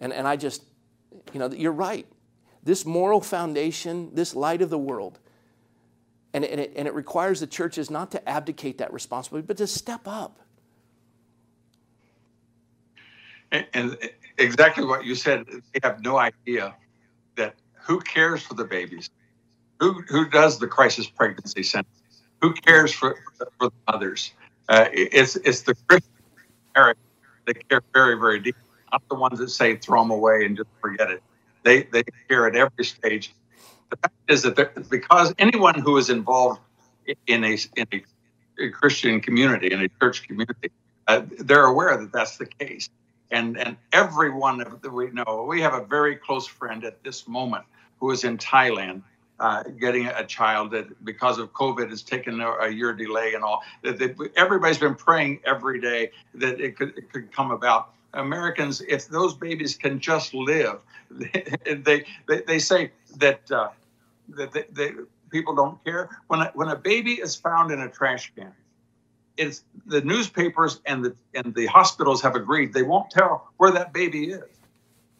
And, 0.00 0.12
and 0.12 0.28
I 0.28 0.36
just, 0.36 0.62
you 1.32 1.40
know, 1.40 1.50
you're 1.50 1.72
right. 1.72 2.06
This 2.62 2.84
moral 2.84 3.20
foundation, 3.20 4.14
this 4.14 4.34
light 4.34 4.62
of 4.62 4.70
the 4.70 4.78
world, 4.78 5.18
and, 6.34 6.44
and, 6.44 6.60
it, 6.60 6.72
and 6.76 6.86
it 6.86 6.94
requires 6.94 7.40
the 7.40 7.46
churches 7.46 7.90
not 7.90 8.10
to 8.10 8.28
abdicate 8.28 8.78
that 8.78 8.92
responsibility, 8.92 9.46
but 9.46 9.56
to 9.56 9.66
step 9.66 10.06
up. 10.06 10.38
And, 13.50 13.66
and 13.72 13.96
exactly 14.38 14.84
what 14.84 15.04
you 15.04 15.14
said. 15.14 15.46
They 15.46 15.80
have 15.82 16.02
no 16.02 16.18
idea 16.18 16.74
that 17.36 17.54
who 17.72 18.00
cares 18.00 18.42
for 18.42 18.54
the 18.54 18.64
babies, 18.64 19.10
who 19.80 20.02
who 20.08 20.28
does 20.28 20.58
the 20.58 20.66
crisis 20.66 21.08
pregnancy 21.08 21.62
center, 21.62 21.88
who 22.40 22.52
cares 22.52 22.92
for 22.92 23.16
for 23.36 23.68
the 23.68 23.70
mothers. 23.90 24.32
Uh, 24.68 24.86
it's 24.92 25.36
it's 25.36 25.62
the 25.62 25.74
Christian 25.88 26.12
Americans 26.74 27.06
that 27.46 27.68
care 27.68 27.82
very 27.92 28.18
very 28.18 28.38
deeply, 28.40 28.62
not 28.92 29.02
the 29.08 29.14
ones 29.14 29.38
that 29.38 29.50
say 29.50 29.76
throw 29.76 30.02
them 30.02 30.10
away 30.10 30.44
and 30.44 30.56
just 30.56 30.68
forget 30.80 31.10
it. 31.10 31.22
They 31.62 31.84
they 31.84 32.02
care 32.28 32.46
at 32.46 32.56
every 32.56 32.84
stage. 32.84 33.32
The 33.90 33.96
fact 33.96 34.14
is 34.28 34.42
that 34.42 34.90
because 34.90 35.34
anyone 35.38 35.80
who 35.80 35.96
is 35.96 36.10
involved 36.10 36.60
in 37.26 37.44
a 37.44 37.56
in 37.76 37.86
a, 37.92 38.02
a 38.62 38.70
Christian 38.70 39.20
community 39.20 39.72
in 39.72 39.80
a 39.80 39.88
church 40.00 40.26
community, 40.26 40.70
uh, 41.06 41.22
they're 41.38 41.64
aware 41.64 41.96
that 41.96 42.12
that's 42.12 42.36
the 42.36 42.46
case 42.46 42.90
and 43.30 43.58
and 43.58 43.76
everyone 43.92 44.58
that 44.58 44.92
we 44.92 45.10
know. 45.10 45.46
We 45.48 45.60
have 45.60 45.74
a 45.74 45.84
very 45.84 46.16
close 46.16 46.46
friend 46.46 46.84
at 46.84 47.02
this 47.02 47.28
moment 47.28 47.64
who 48.00 48.10
is 48.10 48.24
in 48.24 48.38
Thailand. 48.38 49.02
Uh, 49.40 49.62
getting 49.62 50.06
a 50.06 50.26
child 50.26 50.72
that 50.72 51.04
because 51.04 51.38
of 51.38 51.52
COVID 51.52 51.90
has 51.90 52.02
taken 52.02 52.40
a, 52.40 52.50
a 52.54 52.70
year 52.70 52.92
delay 52.92 53.34
and 53.34 53.44
all. 53.44 53.62
That 53.84 53.96
they, 53.96 54.12
everybody's 54.36 54.78
been 54.78 54.96
praying 54.96 55.38
every 55.46 55.80
day 55.80 56.10
that 56.34 56.60
it 56.60 56.76
could 56.76 56.98
it 56.98 57.12
could 57.12 57.30
come 57.30 57.52
about. 57.52 57.90
Americans, 58.14 58.80
if 58.80 59.06
those 59.06 59.34
babies 59.34 59.76
can 59.76 60.00
just 60.00 60.34
live, 60.34 60.80
they 61.10 62.04
they, 62.26 62.40
they 62.48 62.58
say 62.58 62.90
that 63.18 63.48
uh, 63.52 63.68
that 64.30 64.50
they, 64.50 64.64
they, 64.72 64.90
people 65.30 65.54
don't 65.54 65.82
care. 65.84 66.10
When 66.26 66.40
a, 66.40 66.50
when 66.54 66.68
a 66.68 66.76
baby 66.76 67.14
is 67.14 67.36
found 67.36 67.70
in 67.70 67.80
a 67.80 67.88
trash 67.88 68.32
can, 68.34 68.52
it's 69.36 69.62
the 69.86 70.00
newspapers 70.00 70.80
and 70.84 71.04
the 71.04 71.14
and 71.32 71.54
the 71.54 71.66
hospitals 71.66 72.20
have 72.22 72.34
agreed 72.34 72.72
they 72.72 72.82
won't 72.82 73.10
tell 73.10 73.48
where 73.56 73.70
that 73.70 73.92
baby 73.92 74.30
is 74.32 74.42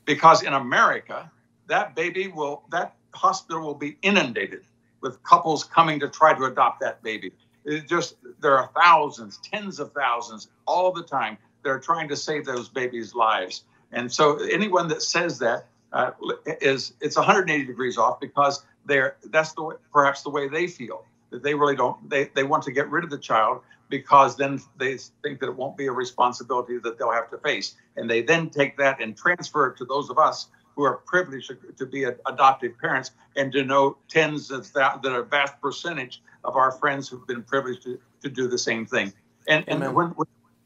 because 0.04 0.42
in 0.42 0.52
America 0.52 1.30
that 1.68 1.94
baby 1.94 2.28
will 2.28 2.64
that 2.70 2.94
hospital 3.14 3.62
will 3.62 3.74
be 3.74 3.96
inundated 4.02 4.62
with 5.00 5.22
couples 5.22 5.64
coming 5.64 6.00
to 6.00 6.08
try 6.08 6.34
to 6.34 6.44
adopt 6.44 6.80
that 6.80 7.02
baby. 7.02 7.32
It 7.64 7.88
just 7.88 8.16
there 8.40 8.56
are 8.56 8.70
thousands, 8.74 9.38
tens 9.38 9.78
of 9.78 9.92
thousands 9.92 10.48
all 10.66 10.92
the 10.92 11.02
time. 11.02 11.38
They're 11.62 11.80
trying 11.80 12.08
to 12.08 12.16
save 12.16 12.44
those 12.44 12.68
babies' 12.68 13.14
lives, 13.14 13.64
and 13.92 14.10
so 14.10 14.38
anyone 14.38 14.88
that 14.88 15.02
says 15.02 15.38
that 15.40 15.66
uh, 15.92 16.12
is 16.60 16.94
it's 17.00 17.16
180 17.16 17.64
degrees 17.64 17.98
off 17.98 18.20
because 18.20 18.64
they're 18.86 19.16
that's 19.24 19.52
the 19.52 19.62
way, 19.62 19.74
perhaps 19.92 20.22
the 20.22 20.30
way 20.30 20.48
they 20.48 20.66
feel 20.66 21.04
that 21.30 21.42
they 21.42 21.54
really 21.54 21.76
don't 21.76 22.08
they, 22.08 22.30
they 22.34 22.44
want 22.44 22.62
to 22.62 22.72
get 22.72 22.88
rid 22.90 23.04
of 23.04 23.10
the 23.10 23.18
child 23.18 23.60
because 23.88 24.36
then 24.36 24.60
they 24.76 24.98
think 25.22 25.40
that 25.40 25.46
it 25.48 25.56
won't 25.56 25.76
be 25.76 25.86
a 25.86 25.92
responsibility 25.92 26.78
that 26.78 26.98
they'll 26.98 27.12
have 27.12 27.30
to 27.30 27.38
face. 27.38 27.74
And 27.96 28.08
they 28.08 28.22
then 28.22 28.50
take 28.50 28.76
that 28.78 29.00
and 29.00 29.16
transfer 29.16 29.68
it 29.68 29.78
to 29.78 29.84
those 29.84 30.10
of 30.10 30.18
us 30.18 30.48
who 30.78 30.84
are 30.84 30.98
privileged 30.98 31.52
to 31.76 31.86
be 31.86 32.04
adoptive 32.04 32.78
parents 32.78 33.10
and 33.34 33.50
to 33.50 33.64
know 33.64 33.98
tens 34.08 34.52
of 34.52 34.72
that, 34.74 35.02
that 35.02 35.12
a 35.12 35.24
vast 35.24 35.60
percentage 35.60 36.22
of 36.44 36.54
our 36.54 36.70
friends 36.70 37.08
who've 37.08 37.26
been 37.26 37.42
privileged 37.42 37.82
to, 37.82 37.98
to 38.22 38.30
do 38.30 38.46
the 38.46 38.56
same 38.56 38.86
thing. 38.86 39.12
And, 39.48 39.64
and 39.66 39.92
when, 39.92 40.14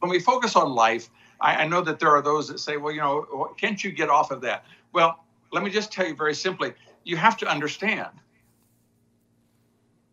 when 0.00 0.10
we 0.10 0.20
focus 0.20 0.54
on 0.54 0.74
life, 0.74 1.08
I, 1.40 1.62
I 1.62 1.66
know 1.66 1.80
that 1.80 1.98
there 1.98 2.10
are 2.10 2.20
those 2.20 2.46
that 2.48 2.60
say, 2.60 2.76
well, 2.76 2.92
you 2.92 3.00
know, 3.00 3.54
can't 3.58 3.82
you 3.82 3.90
get 3.90 4.10
off 4.10 4.30
of 4.30 4.42
that? 4.42 4.66
Well, 4.92 5.24
let 5.50 5.64
me 5.64 5.70
just 5.70 5.90
tell 5.90 6.06
you 6.06 6.14
very 6.14 6.34
simply 6.34 6.74
you 7.04 7.16
have 7.16 7.38
to 7.38 7.46
understand 7.46 8.10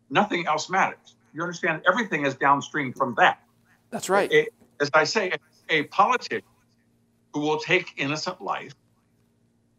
nothing 0.08 0.46
else 0.46 0.70
matters 0.70 1.14
you 1.32 1.42
understand 1.42 1.82
everything 1.86 2.26
is 2.26 2.34
downstream 2.34 2.92
from 2.92 3.14
that. 3.16 3.40
That's 3.90 4.08
right. 4.08 4.48
As 4.80 4.90
I 4.94 5.04
say, 5.04 5.32
a 5.68 5.84
politician 5.84 6.42
who 7.32 7.40
will 7.40 7.58
take 7.58 7.92
innocent 7.96 8.40
life 8.40 8.72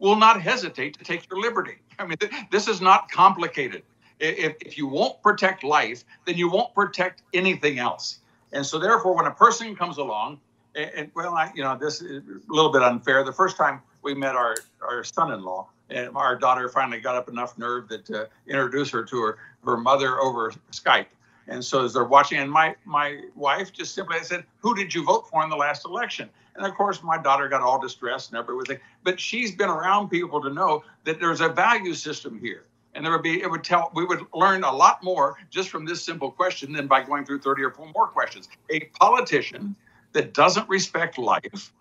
will 0.02 0.18
not 0.18 0.42
hesitate 0.42 0.98
to 0.98 1.06
take 1.06 1.30
your 1.30 1.40
liberty. 1.40 1.78
I 2.00 2.06
mean, 2.06 2.18
th- 2.18 2.34
this 2.50 2.68
is 2.68 2.82
not 2.82 3.10
complicated. 3.12 3.84
If, 4.20 4.56
if 4.60 4.78
you 4.78 4.88
won't 4.88 5.22
protect 5.22 5.64
life, 5.64 6.04
then 6.26 6.36
you 6.36 6.50
won't 6.50 6.74
protect 6.76 7.22
anything 7.34 7.80
else. 7.80 8.20
And 8.52 8.66
so, 8.66 8.80
therefore, 8.80 9.16
when 9.16 9.28
a 9.28 9.32
person 9.32 9.76
comes 9.76 9.98
along, 9.98 10.40
and, 10.76 10.92
and 10.96 11.12
well, 11.16 11.36
I, 11.36 11.52
you 11.56 11.64
know, 11.64 11.78
this 11.78 12.02
is 12.02 12.24
a 12.24 12.54
little 12.54 12.72
bit 12.72 12.82
unfair. 12.82 13.24
The 13.24 13.32
first 13.32 13.58
time 13.58 13.82
we 14.02 14.14
met 14.14 14.36
our, 14.36 14.56
our 14.82 15.04
son-in-law, 15.04 15.68
and 15.92 16.10
our 16.16 16.36
daughter 16.36 16.68
finally 16.70 17.00
got 17.00 17.16
up 17.16 17.30
enough 17.30 17.58
nerve 17.58 17.88
that 17.90 18.10
uh, 18.10 18.14
to 18.14 18.30
introduce 18.48 18.90
her 18.90 19.04
to 19.04 19.22
her, 19.22 19.38
her 19.66 19.78
mother 19.78 20.20
over 20.20 20.52
Skype. 20.72 21.08
And 21.48 21.64
so 21.64 21.86
as 21.86 21.94
they're 21.94 22.04
watching, 22.04 22.40
and 22.40 22.52
my 22.52 22.76
my 22.86 23.22
wife 23.36 23.74
just 23.74 23.96
simply 23.96 24.20
said, 24.24 24.46
"Who 24.60 24.76
did 24.76 24.94
you 24.94 25.04
vote 25.04 25.28
for 25.30 25.44
in 25.44 25.50
the 25.50 25.56
last 25.56 25.86
election?" 25.86 26.30
And 26.56 26.66
of 26.66 26.74
course, 26.76 27.02
my 27.02 27.18
daughter 27.18 27.48
got 27.48 27.62
all 27.62 27.80
distressed 27.80 28.32
and 28.32 28.40
everything. 28.40 28.80
But 29.04 29.20
she's 29.20 29.56
been 29.56 29.70
around 29.70 30.10
people 30.10 30.42
to 30.42 30.50
know 30.50 30.84
that 31.06 31.20
there's 31.20 31.42
a 31.42 31.50
value 31.50 31.94
system 31.94 32.40
here, 32.40 32.66
and 32.94 33.04
there 33.04 33.12
would 33.12 33.24
be 33.24 33.42
it 33.42 33.50
would 33.50 33.64
tell 33.64 33.92
we 33.94 34.06
would 34.06 34.26
learn 34.34 34.64
a 34.64 34.72
lot 34.72 35.04
more 35.04 35.38
just 35.50 35.70
from 35.70 35.86
this 35.86 36.04
simple 36.04 36.32
question 36.32 36.74
than 36.74 36.88
by 36.88 37.04
going 37.04 37.26
through 37.26 37.40
30 37.40 37.64
or 37.64 37.72
4 37.72 37.92
more 37.94 38.08
questions. 38.08 38.50
A 38.70 38.82
politician 39.00 39.76
that 40.14 40.34
doesn't 40.34 40.68
respect 40.70 41.18
life, 41.18 41.74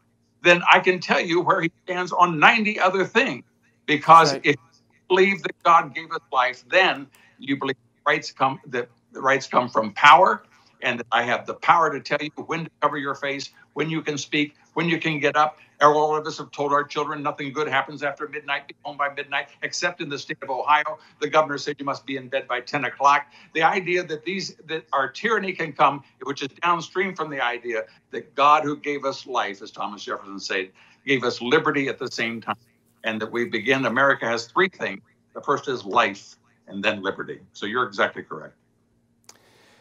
then 0.43 0.63
I 0.73 0.81
can 0.81 1.01
tell 1.01 1.21
you 1.21 1.41
where 1.41 1.61
he 1.61 1.73
stands 1.85 2.13
on 2.13 2.39
90 2.39 2.79
other 2.81 3.05
things. 3.05 3.45
Because 3.87 4.35
right. 4.35 4.43
if 4.45 4.55
you 4.55 4.99
believe 5.09 5.43
that 5.43 5.61
God 5.65 5.95
gave 5.95 6.13
us 6.13 6.21
life, 6.33 6.65
then 6.69 7.09
you 7.39 7.57
believe 7.57 7.77
rights 8.07 8.31
come 8.31 8.61
that 8.67 8.89
the 9.13 9.21
rights 9.21 9.47
come 9.47 9.69
from 9.69 9.93
power, 9.93 10.43
and 10.83 11.03
I 11.13 11.23
have 11.25 11.47
the 11.47 11.55
power 11.55 11.91
to 11.91 12.01
tell 12.01 12.19
you 12.21 12.31
when 12.47 12.65
to 12.65 12.71
cover 12.81 12.97
your 12.97 13.15
face, 13.15 13.51
when 13.75 13.91
you 13.91 14.03
can 14.03 14.19
speak, 14.19 14.55
when 14.75 14.89
you 14.89 14.99
can 14.99 15.19
get 15.19 15.37
up. 15.37 15.59
All 15.81 16.15
of 16.15 16.27
us 16.27 16.37
have 16.39 16.51
told 16.51 16.73
our 16.73 16.85
children 16.85 17.23
nothing 17.23 17.53
good 17.53 17.67
happens 17.67 18.03
after 18.03 18.29
midnight, 18.29 18.69
be 18.69 18.75
home 18.83 18.99
by 18.99 19.09
midnight, 19.15 19.49
except 19.63 20.03
in 20.03 20.11
the 20.11 20.19
state 20.19 20.37
of 20.43 20.51
Ohio. 20.51 20.99
The 21.21 21.29
governor 21.29 21.57
said 21.57 21.77
you 21.79 21.87
must 21.87 22.05
be 22.05 22.17
in 22.17 22.29
bed 22.29 22.47
by 22.47 22.61
10 22.61 22.85
o'clock. 22.85 23.27
The 23.55 23.63
idea 23.63 24.05
that 24.05 24.25
these 24.25 24.57
that 24.67 24.85
our 24.93 25.11
tyranny 25.11 25.53
can 25.53 25.73
come, 25.73 26.05
which 26.25 26.43
is 26.43 26.49
downstream 26.63 27.15
from 27.15 27.31
the 27.31 27.43
idea 27.43 27.85
that 28.11 28.35
God 28.35 28.65
who 28.65 28.77
gave 28.77 29.07
us 29.07 29.27
life, 29.27 29.63
as 29.63 29.71
Thomas 29.71 30.05
Jefferson 30.05 30.39
said, 30.39 30.71
gave 31.07 31.25
us 31.25 31.41
liberty 31.41 31.89
at 31.89 31.99
the 31.99 32.11
same 32.11 32.43
time. 32.43 32.57
And 33.03 33.19
that 33.23 33.33
we 33.33 33.47
begin, 33.47 33.87
America 33.87 34.27
has 34.27 34.47
three 34.47 34.69
things. 34.69 35.01
The 35.33 35.41
first 35.41 35.67
is 35.69 35.87
life 35.87 36.37
and 36.69 36.85
then 36.85 37.03
liberty. 37.03 37.41
So 37.55 37.65
you're 37.65 37.87
exactly 37.87 38.23
correct 38.23 38.55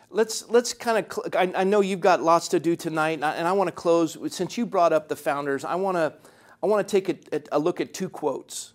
let's 0.10 0.48
let's 0.50 0.74
kind 0.74 0.98
of 0.98 1.14
cl- 1.14 1.28
I, 1.38 1.62
I, 1.62 1.64
know 1.64 1.82
you've 1.82 2.00
got 2.00 2.22
lots 2.22 2.48
to 2.50 2.60
do 2.60 2.76
tonight 2.76 3.14
and 3.14 3.26
I, 3.26 3.38
I 3.38 3.52
want 3.52 3.68
to 3.68 3.72
close 3.72 4.18
since 4.34 4.58
you 4.58 4.66
brought 4.66 4.94
up 4.94 5.08
the 5.08 5.16
founders 5.16 5.64
i 5.64 5.76
want 5.76 5.98
to 5.98 6.14
i 6.64 6.68
want 6.68 6.88
to 6.88 7.02
take 7.02 7.34
a, 7.34 7.42
a, 7.52 7.60
look 7.60 7.80
at 7.80 7.94
two 7.94 8.10
quotes 8.10 8.74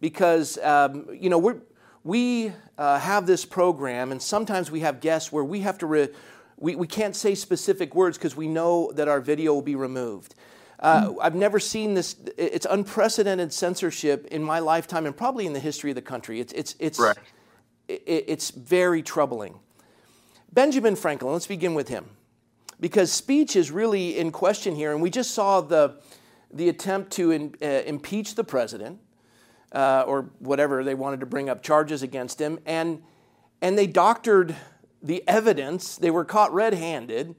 because 0.00 0.58
um, 0.58 1.06
you 1.12 1.30
know 1.30 1.38
we 1.38 1.52
we 2.04 2.52
uh, 2.78 2.98
have 2.98 3.26
this 3.26 3.44
program 3.44 4.12
and 4.12 4.22
sometimes 4.22 4.70
we 4.70 4.80
have 4.80 5.00
guests 5.00 5.32
where 5.32 5.44
we 5.44 5.60
have 5.60 5.78
to 5.78 5.86
re- 5.86 6.08
we, 6.56 6.76
we 6.76 6.86
can't 6.86 7.14
say 7.16 7.34
specific 7.34 7.94
words 7.94 8.16
because 8.16 8.36
we 8.36 8.46
know 8.46 8.92
that 8.92 9.08
our 9.08 9.20
video 9.20 9.54
will 9.54 9.62
be 9.62 9.74
removed 9.74 10.34
uh, 10.80 11.08
mm. 11.08 11.16
I've 11.20 11.34
never 11.34 11.58
seen 11.58 11.94
this. 11.94 12.14
It's 12.36 12.64
unprecedented 12.64 13.52
censorship 13.52 14.26
in 14.26 14.44
my 14.44 14.60
lifetime, 14.60 15.06
and 15.06 15.16
probably 15.16 15.44
in 15.44 15.52
the 15.52 15.58
history 15.58 15.90
of 15.90 15.96
the 15.96 16.02
country. 16.02 16.38
It's 16.38 16.52
it's 16.52 16.76
it's 16.78 17.00
right. 17.00 17.16
it, 17.88 18.24
it's 18.28 18.52
very 18.52 19.02
troubling. 19.02 19.58
Benjamin 20.52 20.96
Franklin, 20.96 21.32
let's 21.32 21.46
begin 21.46 21.74
with 21.74 21.88
him. 21.88 22.06
Because 22.80 23.10
speech 23.10 23.56
is 23.56 23.70
really 23.70 24.18
in 24.18 24.30
question 24.30 24.74
here, 24.76 24.92
and 24.92 25.02
we 25.02 25.10
just 25.10 25.32
saw 25.32 25.60
the, 25.60 26.00
the 26.52 26.68
attempt 26.68 27.10
to 27.12 27.30
in, 27.32 27.54
uh, 27.60 27.82
impeach 27.86 28.34
the 28.34 28.44
president. 28.44 29.00
uh, 29.72 30.04
or 30.06 30.30
whatever 30.38 30.82
they 30.82 30.94
wanted 30.94 31.20
to 31.20 31.26
bring 31.26 31.48
up 31.48 31.62
charges 31.62 32.02
against 32.02 32.40
him, 32.40 32.58
and 32.66 33.02
and 33.60 33.76
they 33.76 33.86
doctored 33.86 34.54
the 35.02 35.22
evidence. 35.26 35.96
They 35.96 36.10
were 36.10 36.24
caught 36.24 36.52
red-handed, 36.54 37.34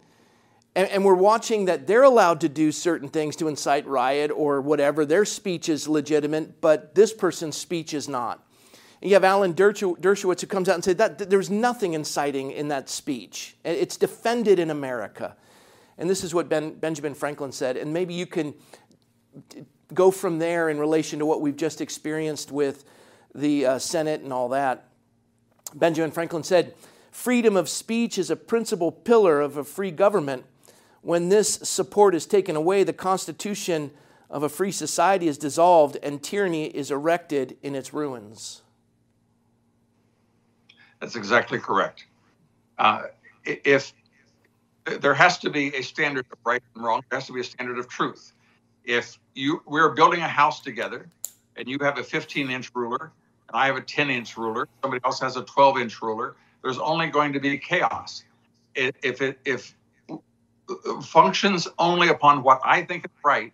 and, 0.75 0.89
and 0.89 1.05
we're 1.05 1.13
watching 1.13 1.65
that 1.65 1.87
they're 1.87 2.03
allowed 2.03 2.41
to 2.41 2.49
do 2.49 2.71
certain 2.71 3.07
things 3.07 3.35
to 3.37 3.47
incite 3.47 3.87
riot 3.87 4.31
or 4.31 4.59
whatever. 4.61 5.05
Their 5.05 5.25
speech 5.25 5.69
is 5.69 5.87
legitimate, 5.87 6.61
but 6.61 6.93
this 6.95 7.13
person's 7.13 7.55
speech 7.57 7.93
is 7.93 8.09
not. 8.09 8.45
You 9.01 9.13
have 9.13 9.23
Alan 9.23 9.53
Dershowitz 9.53 10.41
who 10.41 10.47
comes 10.47 10.67
out 10.67 10.75
and 10.75 10.83
said 10.83 10.97
that 10.97 11.29
there's 11.29 11.49
nothing 11.49 11.93
inciting 11.93 12.51
in 12.51 12.67
that 12.67 12.89
speech. 12.89 13.55
It's 13.63 13.95
defended 13.95 14.59
in 14.59 14.69
America. 14.69 15.37
And 15.97 16.09
this 16.09 16.23
is 16.23 16.33
what 16.33 16.49
ben, 16.49 16.73
Benjamin 16.73 17.13
Franklin 17.13 17.51
said. 17.51 17.77
And 17.77 17.93
maybe 17.93 18.13
you 18.13 18.25
can 18.25 18.53
go 19.93 20.11
from 20.11 20.39
there 20.39 20.69
in 20.69 20.79
relation 20.79 21.19
to 21.19 21.25
what 21.25 21.41
we've 21.41 21.55
just 21.55 21.81
experienced 21.81 22.51
with 22.51 22.83
the 23.33 23.65
uh, 23.65 23.79
Senate 23.79 24.21
and 24.21 24.33
all 24.33 24.49
that. 24.49 24.85
Benjamin 25.73 26.11
Franklin 26.11 26.43
said, 26.43 26.73
Freedom 27.11 27.55
of 27.55 27.69
speech 27.69 28.17
is 28.17 28.29
a 28.29 28.35
principal 28.35 28.91
pillar 28.91 29.41
of 29.41 29.57
a 29.57 29.63
free 29.63 29.91
government. 29.91 30.45
When 31.01 31.29
this 31.29 31.53
support 31.63 32.13
is 32.15 32.25
taken 32.25 32.55
away, 32.55 32.83
the 32.83 32.93
Constitution 32.93 33.91
of 34.29 34.43
a 34.43 34.49
free 34.49 34.71
society 34.71 35.27
is 35.27 35.37
dissolved 35.37 35.97
and 36.03 36.21
tyranny 36.21 36.65
is 36.65 36.91
erected 36.91 37.57
in 37.63 37.75
its 37.75 37.93
ruins. 37.93 38.61
That's 40.99 41.15
exactly 41.15 41.59
correct. 41.59 42.05
Uh, 42.77 43.03
if 43.45 43.93
there 44.85 45.13
has 45.13 45.37
to 45.39 45.49
be 45.49 45.75
a 45.75 45.81
standard 45.81 46.25
of 46.31 46.37
right 46.45 46.61
and 46.75 46.83
wrong, 46.83 47.03
there 47.09 47.19
has 47.19 47.27
to 47.27 47.33
be 47.33 47.41
a 47.41 47.43
standard 47.43 47.77
of 47.77 47.87
truth. 47.87 48.33
If 48.83 49.17
you 49.35 49.61
we're 49.65 49.89
building 49.89 50.21
a 50.21 50.27
house 50.27 50.61
together, 50.61 51.09
and 51.55 51.67
you 51.67 51.77
have 51.81 51.97
a 51.97 52.03
15 52.03 52.49
inch 52.49 52.71
ruler, 52.73 53.11
and 53.47 53.57
I 53.57 53.67
have 53.67 53.75
a 53.75 53.81
10 53.81 54.09
inch 54.09 54.37
ruler, 54.37 54.67
somebody 54.81 55.01
else 55.05 55.19
has 55.19 55.37
a 55.37 55.43
12 55.43 55.77
inch 55.79 56.01
ruler, 56.01 56.35
there's 56.63 56.79
only 56.79 57.07
going 57.07 57.33
to 57.33 57.39
be 57.39 57.57
chaos. 57.57 58.23
If 58.75 59.21
it 59.21 59.39
if 59.45 59.75
functions 61.03 61.67
only 61.77 62.09
upon 62.09 62.43
what 62.43 62.61
I 62.63 62.83
think 62.83 63.05
is 63.05 63.11
right, 63.23 63.51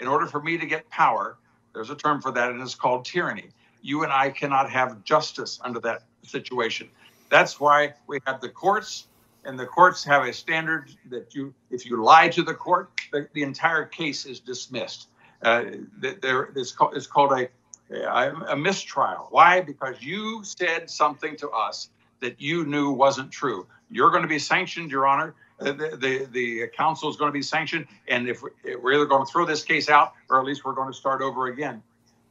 in 0.00 0.06
order 0.06 0.26
for 0.26 0.40
me 0.40 0.58
to 0.58 0.66
get 0.66 0.88
power, 0.90 1.36
there's 1.74 1.90
a 1.90 1.96
term 1.96 2.20
for 2.20 2.30
that, 2.32 2.50
and 2.50 2.60
it's 2.60 2.74
called 2.74 3.04
tyranny. 3.04 3.48
You 3.82 4.04
and 4.04 4.12
I 4.12 4.30
cannot 4.30 4.70
have 4.70 5.04
justice 5.04 5.60
under 5.62 5.80
that 5.80 6.02
situation. 6.22 6.88
That's 7.30 7.60
why 7.60 7.94
we 8.06 8.20
have 8.26 8.40
the 8.40 8.48
courts, 8.48 9.06
and 9.44 9.58
the 9.58 9.66
courts 9.66 10.04
have 10.04 10.24
a 10.24 10.32
standard 10.32 10.90
that 11.10 11.34
you, 11.34 11.54
if 11.70 11.86
you 11.86 12.02
lie 12.02 12.28
to 12.30 12.42
the 12.42 12.54
court, 12.54 12.90
the, 13.12 13.28
the 13.32 13.42
entire 13.42 13.84
case 13.84 14.26
is 14.26 14.40
dismissed. 14.40 15.08
Uh, 15.42 15.64
there, 15.98 16.50
it's 16.56 16.72
called, 16.72 17.08
called 17.08 17.32
a, 17.32 17.48
a, 17.94 18.34
a 18.48 18.56
mistrial. 18.56 19.28
Why? 19.30 19.60
Because 19.60 20.02
you 20.02 20.42
said 20.42 20.90
something 20.90 21.36
to 21.36 21.50
us 21.50 21.90
that 22.20 22.40
you 22.40 22.64
knew 22.64 22.90
wasn't 22.90 23.30
true. 23.30 23.66
You're 23.90 24.10
going 24.10 24.22
to 24.22 24.28
be 24.28 24.38
sanctioned, 24.38 24.90
Your 24.90 25.06
Honor. 25.06 25.34
Uh, 25.60 25.72
the, 25.72 25.96
the, 25.96 26.24
the 26.30 26.68
counsel 26.68 27.10
is 27.10 27.16
going 27.16 27.28
to 27.28 27.32
be 27.32 27.42
sanctioned, 27.42 27.86
and 28.06 28.28
if 28.28 28.42
we're 28.42 28.94
either 28.94 29.06
going 29.06 29.24
to 29.24 29.30
throw 29.30 29.44
this 29.44 29.64
case 29.64 29.88
out, 29.88 30.12
or 30.28 30.38
at 30.38 30.44
least 30.44 30.64
we're 30.64 30.74
going 30.74 30.88
to 30.88 30.96
start 30.96 31.20
over 31.20 31.46
again. 31.46 31.82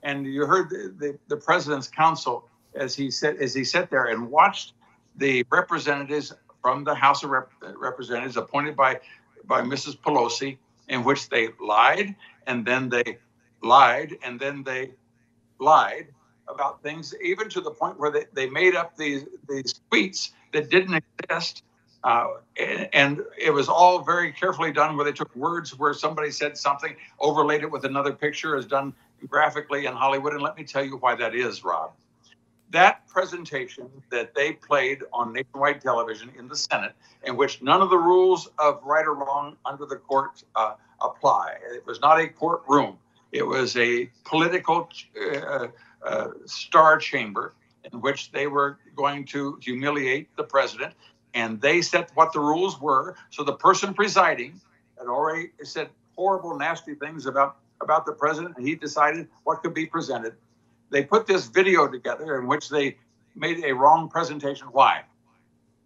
And 0.03 0.25
you 0.25 0.45
heard 0.45 0.69
the, 0.69 0.93
the, 0.97 1.19
the 1.27 1.37
president's 1.37 1.87
counsel 1.87 2.47
as 2.75 2.95
he 2.95 3.11
said 3.11 3.37
as 3.37 3.53
he 3.53 3.63
sat 3.63 3.89
there 3.89 4.05
and 4.05 4.29
watched 4.29 4.73
the 5.15 5.43
representatives 5.51 6.33
from 6.61 6.83
the 6.83 6.93
House 6.93 7.23
of 7.23 7.31
Rep- 7.31 7.51
Representatives 7.61 8.37
appointed 8.37 8.75
by 8.75 8.99
by 9.45 9.61
Mrs. 9.61 9.97
Pelosi, 9.97 10.57
in 10.89 11.03
which 11.03 11.29
they 11.29 11.49
lied 11.61 12.15
and 12.45 12.65
then 12.65 12.89
they 12.89 13.17
lied 13.61 14.17
and 14.23 14.39
then 14.39 14.63
they 14.63 14.91
lied 15.59 16.07
about 16.47 16.81
things, 16.81 17.13
even 17.21 17.49
to 17.49 17.61
the 17.61 17.71
point 17.71 17.99
where 17.99 18.11
they, 18.11 18.25
they 18.33 18.49
made 18.49 18.75
up 18.75 18.95
these 18.95 19.25
these 19.49 19.81
tweets 19.91 20.31
that 20.53 20.69
didn't 20.69 21.03
exist. 21.19 21.63
Uh, 22.03 22.27
and, 22.57 22.89
and, 22.93 23.21
it 23.37 23.51
was 23.51 23.67
all 23.67 23.99
very 23.99 24.31
carefully 24.31 24.71
done 24.71 24.95
where 24.95 25.03
they 25.03 25.11
took 25.11 25.35
words 25.35 25.77
where 25.77 25.93
somebody 25.95 26.29
said 26.29 26.55
something, 26.55 26.95
overlaid 27.19 27.63
it 27.63 27.71
with 27.71 27.85
another 27.85 28.13
picture, 28.13 28.55
as 28.55 28.65
done 28.65 28.93
graphically 29.27 29.85
in 29.85 29.93
Hollywood. 29.93 30.33
And 30.33 30.41
let 30.41 30.57
me 30.57 30.63
tell 30.63 30.83
you 30.83 30.97
why 30.97 31.15
that 31.15 31.33
is, 31.33 31.63
Rob 31.63 31.91
that 32.71 33.07
presentation 33.07 33.89
that 34.09 34.33
they 34.35 34.53
played 34.53 34.99
on 35.13 35.33
nationwide 35.33 35.81
television 35.81 36.29
in 36.37 36.47
the 36.47 36.55
Senate, 36.55 36.93
in 37.23 37.37
which 37.37 37.61
none 37.61 37.81
of 37.81 37.89
the 37.89 37.97
rules 37.97 38.49
of 38.59 38.81
right 38.83 39.05
or 39.05 39.15
wrong 39.15 39.55
under 39.65 39.85
the 39.85 39.95
court 39.95 40.43
uh, 40.55 40.73
apply. 41.01 41.55
It 41.73 41.85
was 41.85 42.01
not 42.01 42.19
a 42.19 42.27
courtroom, 42.27 42.97
it 43.31 43.45
was 43.45 43.75
a 43.77 44.09
political 44.25 44.89
uh, 45.19 45.67
uh, 46.05 46.27
star 46.45 46.97
chamber 46.97 47.53
in 47.91 48.01
which 48.01 48.31
they 48.31 48.47
were 48.47 48.79
going 48.95 49.25
to 49.25 49.57
humiliate 49.61 50.35
the 50.35 50.43
president. 50.43 50.93
And 51.33 51.61
they 51.61 51.81
set 51.81 52.09
what 52.15 52.33
the 52.33 52.39
rules 52.39 52.81
were. 52.81 53.15
So 53.29 53.43
the 53.43 53.53
person 53.53 53.93
presiding 53.93 54.59
had 54.97 55.07
already 55.07 55.51
said 55.63 55.89
horrible, 56.15 56.57
nasty 56.57 56.95
things 56.95 57.27
about, 57.27 57.57
about 57.81 58.05
the 58.05 58.13
president, 58.13 58.57
and 58.57 58.67
he 58.67 58.75
decided 58.75 59.27
what 59.43 59.61
could 59.61 59.73
be 59.73 59.85
presented 59.85 60.33
they 60.89 61.03
put 61.03 61.27
this 61.27 61.47
video 61.47 61.87
together 61.87 62.39
in 62.39 62.47
which 62.47 62.69
they 62.69 62.97
made 63.35 63.63
a 63.63 63.73
wrong 63.73 64.09
presentation. 64.09 64.67
Why? 64.71 65.03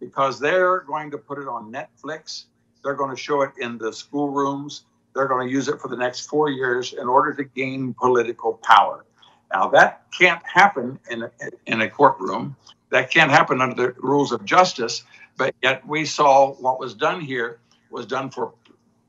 Because 0.00 0.38
they're 0.38 0.80
going 0.80 1.10
to 1.10 1.18
put 1.18 1.38
it 1.38 1.48
on 1.48 1.72
Netflix. 1.72 2.44
They're 2.82 2.94
going 2.94 3.14
to 3.14 3.20
show 3.20 3.42
it 3.42 3.52
in 3.58 3.78
the 3.78 3.92
schoolrooms. 3.92 4.84
They're 5.14 5.28
going 5.28 5.46
to 5.46 5.52
use 5.52 5.68
it 5.68 5.80
for 5.80 5.88
the 5.88 5.96
next 5.96 6.26
four 6.26 6.50
years 6.50 6.92
in 6.92 7.06
order 7.06 7.34
to 7.34 7.44
gain 7.44 7.94
political 7.94 8.54
power. 8.62 9.04
Now, 9.52 9.68
that 9.68 10.06
can't 10.18 10.42
happen 10.46 10.98
in 11.10 11.24
a, 11.24 11.30
in 11.66 11.82
a 11.82 11.90
courtroom. 11.90 12.56
That 12.90 13.10
can't 13.10 13.30
happen 13.30 13.60
under 13.60 13.74
the 13.74 13.94
rules 14.00 14.32
of 14.32 14.44
justice. 14.44 15.04
But 15.36 15.54
yet, 15.62 15.86
we 15.86 16.06
saw 16.06 16.54
what 16.54 16.80
was 16.80 16.94
done 16.94 17.20
here 17.20 17.58
was 17.90 18.06
done 18.06 18.30
for 18.30 18.54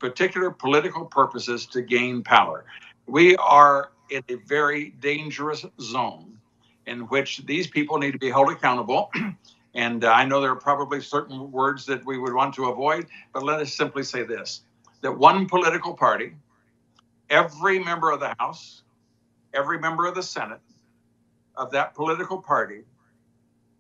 particular 0.03 0.51
political 0.51 1.05
purposes 1.05 1.65
to 1.65 1.81
gain 1.81 2.21
power. 2.21 2.65
We 3.05 3.37
are 3.37 3.91
in 4.09 4.21
a 4.27 4.35
very 4.35 4.89
dangerous 4.99 5.65
zone 5.79 6.37
in 6.85 7.03
which 7.03 7.45
these 7.45 7.67
people 7.67 7.97
need 7.97 8.11
to 8.11 8.19
be 8.19 8.29
held 8.29 8.51
accountable. 8.51 9.09
and 9.73 10.03
uh, 10.03 10.11
I 10.11 10.25
know 10.25 10.41
there 10.41 10.51
are 10.51 10.57
probably 10.57 10.99
certain 10.99 11.49
words 11.53 11.85
that 11.85 12.05
we 12.05 12.17
would 12.17 12.33
want 12.33 12.53
to 12.55 12.65
avoid, 12.65 13.07
but 13.31 13.43
let 13.43 13.61
us 13.61 13.73
simply 13.73 14.03
say 14.03 14.23
this 14.23 14.63
that 14.99 15.17
one 15.17 15.47
political 15.47 15.93
party, 15.93 16.33
every 17.29 17.79
member 17.79 18.11
of 18.11 18.19
the 18.19 18.35
House, 18.39 18.83
every 19.53 19.79
member 19.79 20.05
of 20.05 20.15
the 20.15 20.23
Senate 20.23 20.59
of 21.55 21.71
that 21.71 21.95
political 21.95 22.41
party 22.41 22.81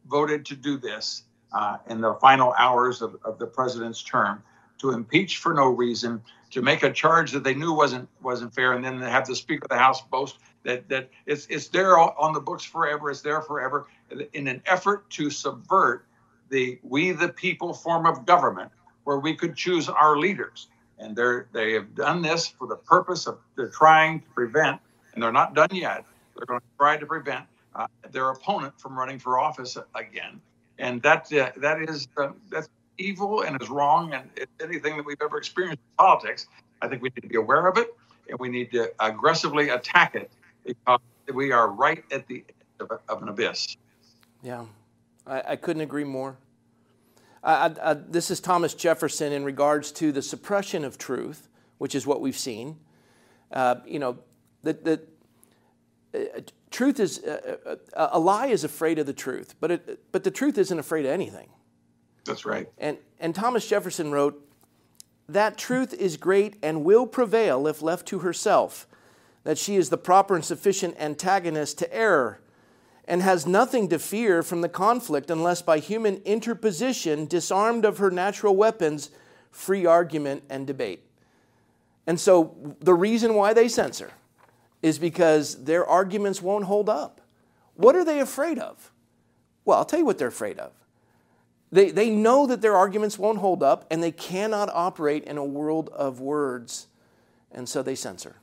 voted 0.07 0.45
to 0.45 0.55
do 0.55 0.77
this 0.77 1.23
uh, 1.51 1.79
in 1.89 1.99
the 1.99 2.13
final 2.21 2.53
hours 2.57 3.01
of, 3.01 3.17
of 3.25 3.39
the 3.39 3.45
president's 3.45 4.01
term 4.01 4.41
to 4.83 4.91
impeach 4.91 5.37
for 5.37 5.53
no 5.53 5.67
reason, 5.67 6.21
to 6.51 6.61
make 6.61 6.83
a 6.83 6.91
charge 6.91 7.31
that 7.31 7.43
they 7.45 7.53
knew 7.53 7.73
wasn't 7.73 8.07
wasn't 8.21 8.53
fair, 8.53 8.73
and 8.73 8.83
then 8.83 8.99
have 8.99 9.25
the 9.25 9.35
Speaker 9.35 9.63
of 9.63 9.69
the 9.69 9.77
House 9.77 10.01
boast 10.01 10.37
that 10.63 10.89
that 10.89 11.09
it's 11.25 11.47
it's 11.49 11.69
there 11.69 11.97
on 11.97 12.33
the 12.33 12.41
books 12.41 12.65
forever, 12.65 13.09
it's 13.09 13.21
there 13.21 13.41
forever, 13.41 13.87
in 14.33 14.47
an 14.49 14.61
effort 14.65 15.09
to 15.11 15.29
subvert 15.29 16.05
the 16.49 16.77
we 16.83 17.13
the 17.13 17.29
people 17.29 17.73
form 17.73 18.05
of 18.05 18.25
government, 18.25 18.69
where 19.05 19.19
we 19.19 19.33
could 19.33 19.55
choose 19.55 19.87
our 19.87 20.17
leaders, 20.17 20.67
and 20.99 21.15
they're 21.15 21.47
they 21.53 21.71
have 21.71 21.95
done 21.95 22.21
this 22.21 22.45
for 22.47 22.67
the 22.67 22.75
purpose 22.75 23.25
of 23.25 23.39
they're 23.55 23.69
trying 23.69 24.19
to 24.19 24.29
prevent, 24.31 24.81
and 25.13 25.23
they're 25.23 25.31
not 25.31 25.55
done 25.55 25.69
yet. 25.71 26.03
They're 26.35 26.45
going 26.45 26.59
to 26.59 26.77
try 26.77 26.97
to 26.97 27.05
prevent 27.05 27.45
uh, 27.73 27.87
their 28.11 28.31
opponent 28.31 28.77
from 28.81 28.99
running 28.99 29.17
for 29.17 29.39
office 29.39 29.77
again, 29.95 30.41
and 30.77 31.01
that 31.03 31.31
uh, 31.31 31.51
that 31.55 31.81
is 31.81 32.09
uh, 32.17 32.31
that's 32.51 32.67
evil 32.97 33.41
and 33.41 33.61
is 33.61 33.69
wrong 33.69 34.13
and 34.13 34.29
anything 34.61 34.97
that 34.97 35.05
we've 35.05 35.21
ever 35.21 35.37
experienced 35.37 35.79
in 35.79 35.97
politics. 35.97 36.47
I 36.81 36.87
think 36.87 37.01
we 37.01 37.09
need 37.09 37.21
to 37.21 37.27
be 37.27 37.37
aware 37.37 37.67
of 37.67 37.77
it 37.77 37.95
and 38.29 38.39
we 38.39 38.49
need 38.49 38.71
to 38.71 38.91
aggressively 38.99 39.69
attack 39.69 40.15
it 40.15 40.31
because 40.65 40.99
we 41.33 41.51
are 41.51 41.69
right 41.69 42.03
at 42.11 42.27
the 42.27 42.43
end 42.47 42.89
of, 42.91 42.99
of 43.09 43.21
an 43.21 43.29
abyss. 43.29 43.77
Yeah, 44.41 44.65
I, 45.25 45.43
I 45.49 45.55
couldn't 45.55 45.81
agree 45.81 46.03
more. 46.03 46.37
I, 47.43 47.71
I, 47.81 47.93
this 47.93 48.31
is 48.31 48.39
Thomas 48.39 48.73
Jefferson 48.73 49.33
in 49.33 49.43
regards 49.43 49.91
to 49.93 50.11
the 50.11 50.21
suppression 50.21 50.85
of 50.85 50.97
truth, 50.97 51.49
which 51.77 51.93
is 51.93 52.07
what 52.07 52.21
we've 52.21 52.37
seen. 52.37 52.77
Uh, 53.51 53.75
you 53.85 53.99
know, 53.99 54.19
the, 54.63 54.73
the 54.73 55.01
uh, 56.15 56.41
truth 56.71 56.99
is 56.99 57.19
uh, 57.19 57.75
uh 57.93 58.07
a 58.11 58.19
lie 58.19 58.47
is 58.47 58.63
afraid 58.63 58.97
of 58.97 59.05
the 59.05 59.13
truth, 59.13 59.55
but 59.59 59.71
it, 59.71 60.11
but 60.11 60.23
the 60.23 60.31
truth 60.31 60.57
isn't 60.57 60.79
afraid 60.79 61.05
of 61.05 61.11
anything. 61.11 61.49
That's 62.25 62.45
right. 62.45 62.69
And, 62.77 62.97
and 63.19 63.35
Thomas 63.35 63.67
Jefferson 63.67 64.11
wrote, 64.11 64.39
That 65.27 65.57
truth 65.57 65.93
is 65.93 66.17
great 66.17 66.55
and 66.63 66.83
will 66.83 67.05
prevail 67.05 67.67
if 67.67 67.81
left 67.81 68.07
to 68.07 68.19
herself, 68.19 68.87
that 69.43 69.57
she 69.57 69.75
is 69.75 69.89
the 69.89 69.97
proper 69.97 70.35
and 70.35 70.45
sufficient 70.45 70.95
antagonist 70.99 71.77
to 71.79 71.93
error, 71.93 72.39
and 73.05 73.21
has 73.21 73.45
nothing 73.45 73.89
to 73.89 73.99
fear 73.99 74.41
from 74.41 74.61
the 74.61 74.69
conflict 74.69 75.29
unless 75.29 75.61
by 75.61 75.79
human 75.79 76.17
interposition, 76.23 77.25
disarmed 77.25 77.83
of 77.83 77.97
her 77.97 78.09
natural 78.09 78.55
weapons, 78.55 79.09
free 79.51 79.85
argument 79.85 80.43
and 80.49 80.65
debate. 80.65 81.03
And 82.07 82.19
so 82.19 82.75
the 82.79 82.93
reason 82.93 83.33
why 83.33 83.53
they 83.53 83.67
censor 83.67 84.11
is 84.81 84.99
because 84.99 85.63
their 85.63 85.85
arguments 85.85 86.41
won't 86.41 86.65
hold 86.65 86.89
up. 86.89 87.21
What 87.75 87.95
are 87.95 88.05
they 88.05 88.19
afraid 88.19 88.59
of? 88.59 88.91
Well, 89.65 89.77
I'll 89.77 89.85
tell 89.85 89.99
you 89.99 90.05
what 90.05 90.17
they're 90.17 90.27
afraid 90.27 90.59
of. 90.59 90.71
They, 91.73 91.89
they 91.89 92.11
know 92.11 92.45
that 92.45 92.61
their 92.61 92.75
arguments 92.75 93.17
won't 93.17 93.39
hold 93.39 93.63
up 93.63 93.87
and 93.89 94.03
they 94.03 94.11
cannot 94.11 94.69
operate 94.71 95.23
in 95.23 95.39
a 95.39 95.43
world 95.43 95.89
of 95.89 96.19
words, 96.19 96.85
and 97.51 97.67
so 97.67 97.81
they 97.81 97.95
censor. 97.95 98.35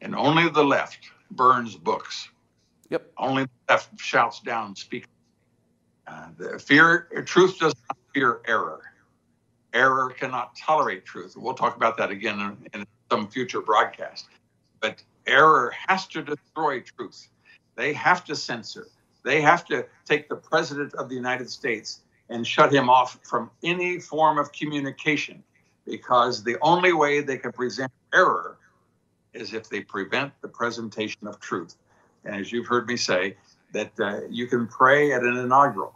And 0.00 0.16
only 0.16 0.48
the 0.48 0.64
left 0.64 0.98
burns 1.30 1.76
books. 1.76 2.28
Yep. 2.88 3.08
Only 3.18 3.44
the 3.44 3.50
left 3.68 4.00
shouts 4.00 4.40
down 4.40 4.74
speakers. 4.74 5.06
Uh, 6.08 6.26
the 6.36 6.58
fear, 6.58 7.06
truth 7.24 7.60
does 7.60 7.74
not 7.88 7.96
fear 8.12 8.40
error. 8.48 8.80
Error 9.72 10.10
cannot 10.18 10.56
tolerate 10.56 11.04
truth. 11.04 11.36
We'll 11.36 11.54
talk 11.54 11.76
about 11.76 11.96
that 11.98 12.10
again 12.10 12.40
in, 12.74 12.80
in 12.80 12.86
some 13.08 13.28
future 13.28 13.60
broadcast. 13.60 14.26
But 14.80 15.04
error 15.28 15.72
has 15.86 16.08
to 16.08 16.22
destroy 16.22 16.80
truth. 16.80 17.28
They 17.76 17.92
have 17.92 18.24
to 18.24 18.34
censor. 18.34 18.88
They 19.24 19.40
have 19.40 19.64
to 19.66 19.86
take 20.04 20.28
the 20.28 20.36
president 20.36 20.94
of 20.94 21.08
the 21.08 21.14
United 21.14 21.50
States 21.50 22.00
and 22.28 22.46
shut 22.46 22.72
him 22.72 22.88
off 22.88 23.18
from 23.22 23.50
any 23.62 23.98
form 23.98 24.38
of 24.38 24.52
communication 24.52 25.42
because 25.86 26.44
the 26.44 26.56
only 26.62 26.92
way 26.92 27.20
they 27.20 27.36
can 27.36 27.52
present 27.52 27.90
error 28.14 28.58
is 29.32 29.52
if 29.52 29.68
they 29.68 29.80
prevent 29.80 30.32
the 30.42 30.48
presentation 30.48 31.26
of 31.26 31.40
truth. 31.40 31.76
And 32.24 32.34
as 32.34 32.52
you've 32.52 32.66
heard 32.66 32.86
me 32.86 32.96
say, 32.96 33.36
that 33.72 33.92
uh, 34.00 34.20
you 34.28 34.46
can 34.46 34.66
pray 34.66 35.12
at 35.12 35.22
an 35.22 35.36
inaugural, 35.36 35.94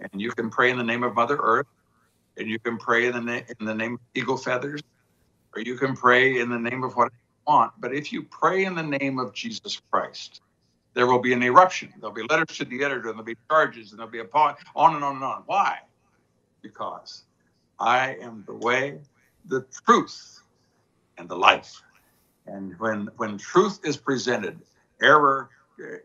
and 0.00 0.20
you 0.20 0.30
can 0.32 0.50
pray 0.50 0.70
in 0.70 0.78
the 0.78 0.84
name 0.84 1.04
of 1.04 1.14
Mother 1.14 1.38
Earth, 1.40 1.66
and 2.36 2.48
you 2.48 2.58
can 2.58 2.78
pray 2.78 3.06
in 3.06 3.12
the, 3.12 3.20
na- 3.20 3.42
in 3.58 3.66
the 3.66 3.74
name 3.74 3.94
of 3.94 4.00
eagle 4.14 4.36
feathers, 4.36 4.80
or 5.54 5.62
you 5.62 5.76
can 5.76 5.94
pray 5.94 6.40
in 6.40 6.48
the 6.48 6.58
name 6.58 6.82
of 6.82 6.96
what 6.96 7.12
you 7.12 7.52
want. 7.52 7.72
But 7.78 7.94
if 7.94 8.12
you 8.12 8.22
pray 8.24 8.64
in 8.64 8.74
the 8.74 8.82
name 8.82 9.18
of 9.18 9.32
Jesus 9.32 9.80
Christ, 9.90 10.40
there 10.94 11.06
will 11.06 11.20
be 11.20 11.32
an 11.32 11.42
eruption. 11.42 11.92
There'll 11.98 12.14
be 12.14 12.22
letters 12.28 12.58
to 12.58 12.64
the 12.64 12.82
editor, 12.84 13.08
and 13.08 13.18
there'll 13.18 13.24
be 13.24 13.36
charges, 13.48 13.90
and 13.90 13.98
there'll 13.98 14.10
be 14.10 14.20
a 14.20 14.26
on 14.34 14.94
and 14.94 15.04
on 15.04 15.16
and 15.16 15.24
on. 15.24 15.42
Why? 15.46 15.78
Because 16.62 17.24
I 17.78 18.16
am 18.20 18.44
the 18.46 18.54
way, 18.54 18.98
the 19.46 19.64
truth, 19.86 20.40
and 21.18 21.28
the 21.28 21.36
life. 21.36 21.82
And 22.46 22.78
when 22.78 23.08
when 23.16 23.38
truth 23.38 23.80
is 23.84 23.96
presented, 23.96 24.60
error 25.00 25.50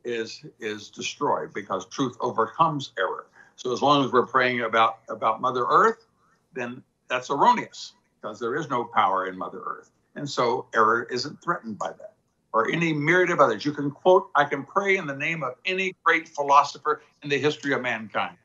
is 0.03 0.45
is 0.59 0.89
destroyed 0.89 1.53
because 1.53 1.87
truth 1.87 2.15
overcomes 2.21 2.91
error. 2.97 3.27
So 3.55 3.73
as 3.73 3.81
long 3.81 4.05
as 4.05 4.11
we're 4.11 4.27
praying 4.27 4.61
about 4.61 4.99
about 5.09 5.41
Mother 5.41 5.65
Earth, 5.67 6.05
then 6.53 6.83
that's 7.07 7.29
erroneous 7.29 7.93
because 8.21 8.39
there 8.39 8.55
is 8.55 8.69
no 8.69 8.83
power 8.83 9.27
in 9.27 9.37
Mother 9.37 9.61
Earth, 9.65 9.91
and 10.15 10.29
so 10.29 10.67
error 10.73 11.03
isn't 11.03 11.41
threatened 11.41 11.77
by 11.77 11.89
that 11.93 12.14
or 12.55 12.71
any 12.71 12.93
myriad 12.93 13.31
of 13.31 13.41
others. 13.41 13.65
You 13.65 13.73
can 13.73 13.91
quote, 13.91 14.29
I 14.33 14.45
can 14.45 14.63
pray 14.63 14.95
in 14.95 15.05
the 15.05 15.15
name 15.15 15.43
of 15.43 15.55
any 15.65 15.93
great 16.05 16.29
philosopher 16.29 17.01
in 17.21 17.27
the 17.27 17.37
history 17.37 17.73
of 17.73 17.81
mankind. 17.81 18.37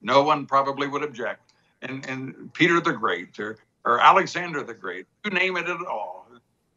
No 0.00 0.22
one 0.22 0.46
probably 0.46 0.88
would 0.88 1.04
object. 1.04 1.52
And, 1.82 2.08
and 2.08 2.50
Peter 2.54 2.80
the 2.80 2.94
Great 2.94 3.38
or, 3.38 3.58
or 3.84 4.00
Alexander 4.00 4.62
the 4.62 4.72
Great, 4.72 5.04
you 5.26 5.30
name 5.30 5.58
it 5.58 5.68
at 5.68 5.86
all, 5.86 6.26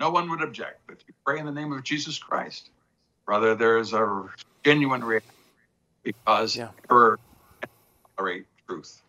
no 0.02 0.10
one 0.10 0.30
would 0.30 0.42
object. 0.42 0.82
But 0.88 0.98
you 1.08 1.14
pray 1.26 1.40
in 1.40 1.46
the 1.46 1.54
name 1.54 1.72
of 1.72 1.84
Jesus 1.84 2.20
Christ, 2.20 2.70
brother, 3.26 3.56
there 3.56 3.78
is 3.78 3.94
a 3.94 4.26
genuine 4.66 5.06
reaction 5.06 5.32
because 6.04 6.58
yeah. 6.58 6.72
error 6.92 7.18
tolerate 8.18 8.46
truth 8.68 9.02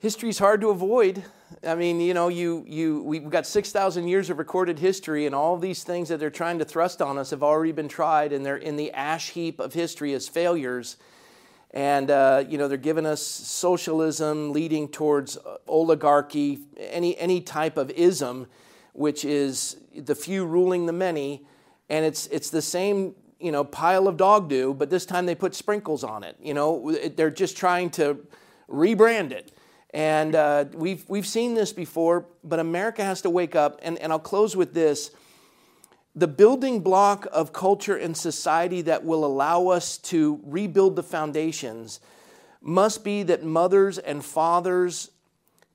history's 0.00 0.38
hard 0.38 0.62
to 0.62 0.70
avoid. 0.70 1.22
I 1.62 1.74
mean, 1.74 2.00
you 2.00 2.14
know, 2.14 2.28
you, 2.28 2.64
you, 2.66 3.02
we've 3.02 3.28
got 3.28 3.46
6,000 3.46 4.08
years 4.08 4.30
of 4.30 4.38
recorded 4.38 4.78
history, 4.78 5.26
and 5.26 5.34
all 5.34 5.58
these 5.58 5.84
things 5.84 6.08
that 6.08 6.18
they're 6.18 6.30
trying 6.30 6.58
to 6.58 6.64
thrust 6.64 7.02
on 7.02 7.18
us 7.18 7.30
have 7.30 7.42
already 7.42 7.72
been 7.72 7.88
tried, 7.88 8.32
and 8.32 8.44
they're 8.44 8.56
in 8.56 8.76
the 8.76 8.90
ash 8.92 9.30
heap 9.30 9.60
of 9.60 9.74
history 9.74 10.14
as 10.14 10.26
failures. 10.26 10.96
And, 11.72 12.10
uh, 12.10 12.44
you 12.48 12.56
know, 12.56 12.66
they're 12.66 12.78
giving 12.78 13.06
us 13.06 13.22
socialism 13.22 14.52
leading 14.52 14.88
towards 14.88 15.38
oligarchy, 15.68 16.60
any, 16.78 17.16
any 17.18 17.42
type 17.42 17.76
of 17.76 17.90
ism, 17.90 18.46
which 18.94 19.24
is 19.24 19.76
the 19.94 20.14
few 20.14 20.46
ruling 20.46 20.86
the 20.86 20.92
many. 20.92 21.46
And 21.90 22.06
it's, 22.06 22.26
it's 22.28 22.48
the 22.50 22.62
same, 22.62 23.14
you 23.38 23.52
know, 23.52 23.64
pile 23.64 24.08
of 24.08 24.16
dog 24.16 24.48
do, 24.48 24.72
but 24.72 24.88
this 24.88 25.04
time 25.04 25.26
they 25.26 25.34
put 25.34 25.54
sprinkles 25.54 26.02
on 26.02 26.24
it. 26.24 26.36
You 26.42 26.54
know, 26.54 26.96
they're 27.14 27.30
just 27.30 27.56
trying 27.56 27.90
to 27.90 28.18
rebrand 28.68 29.32
it. 29.32 29.52
And 29.92 30.34
uh, 30.34 30.66
we've, 30.72 31.04
we've 31.08 31.26
seen 31.26 31.54
this 31.54 31.72
before, 31.72 32.26
but 32.44 32.60
America 32.60 33.04
has 33.04 33.22
to 33.22 33.30
wake 33.30 33.56
up. 33.56 33.80
And, 33.82 33.98
and 33.98 34.12
I'll 34.12 34.18
close 34.18 34.56
with 34.56 34.72
this 34.74 35.10
the 36.14 36.26
building 36.26 36.80
block 36.80 37.26
of 37.32 37.52
culture 37.52 37.96
and 37.96 38.16
society 38.16 38.82
that 38.82 39.04
will 39.04 39.24
allow 39.24 39.68
us 39.68 39.96
to 39.96 40.40
rebuild 40.44 40.96
the 40.96 41.02
foundations 41.04 42.00
must 42.60 43.04
be 43.04 43.22
that 43.22 43.44
mothers 43.44 43.96
and 43.96 44.24
fathers 44.24 45.12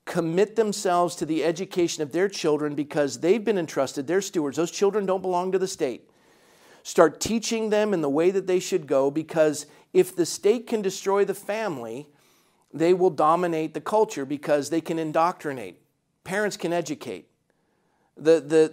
commit 0.04 0.54
themselves 0.54 1.16
to 1.16 1.26
the 1.26 1.42
education 1.42 2.02
of 2.02 2.12
their 2.12 2.28
children 2.28 2.74
because 2.74 3.20
they've 3.20 3.44
been 3.44 3.58
entrusted, 3.58 4.06
they're 4.06 4.20
stewards. 4.20 4.56
Those 4.56 4.70
children 4.70 5.04
don't 5.06 5.22
belong 5.22 5.52
to 5.52 5.58
the 5.58 5.66
state. 5.66 6.08
Start 6.82 7.20
teaching 7.20 7.70
them 7.70 7.92
in 7.92 8.02
the 8.02 8.08
way 8.08 8.30
that 8.30 8.46
they 8.46 8.60
should 8.60 8.86
go 8.86 9.10
because 9.10 9.66
if 9.92 10.14
the 10.14 10.26
state 10.26 10.68
can 10.68 10.82
destroy 10.82 11.24
the 11.24 11.34
family, 11.34 12.08
they 12.72 12.94
will 12.94 13.10
dominate 13.10 13.74
the 13.74 13.80
culture 13.80 14.24
because 14.24 14.70
they 14.70 14.80
can 14.80 14.98
indoctrinate. 14.98 15.80
Parents 16.24 16.56
can 16.56 16.72
educate. 16.72 17.28
The, 18.16 18.40
the, 18.40 18.72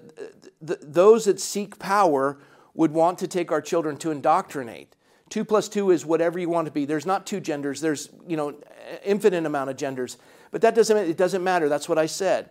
the, 0.62 0.80
those 0.82 1.26
that 1.26 1.40
seek 1.40 1.78
power 1.80 2.38
would 2.74 2.92
want 2.92 3.20
to 3.20 3.28
take 3.28 3.52
our 3.52 3.62
children 3.62 3.98
to 3.98 4.12
indoctrinate. 4.12 4.96
Two 5.30 5.44
plus 5.44 5.68
two 5.68 5.92
is 5.92 6.06
whatever 6.06 6.38
you 6.38 6.50
want 6.50 6.66
to 6.66 6.72
be. 6.72 6.86
There's 6.86 7.06
not 7.06 7.26
two 7.26 7.40
genders. 7.40 7.82
There's 7.82 8.10
you 8.28 8.38
know 8.38 8.56
infinite 9.04 9.46
amount 9.46 9.70
of 9.70 9.78
genders, 9.78 10.18
but 10.52 10.62
that 10.62 10.76
doesn't 10.76 10.96
it 10.96 11.18
doesn't 11.18 11.44
matter. 11.44 11.70
That's 11.70 11.90
what 11.90 11.98
I 11.98 12.06
said. 12.06 12.50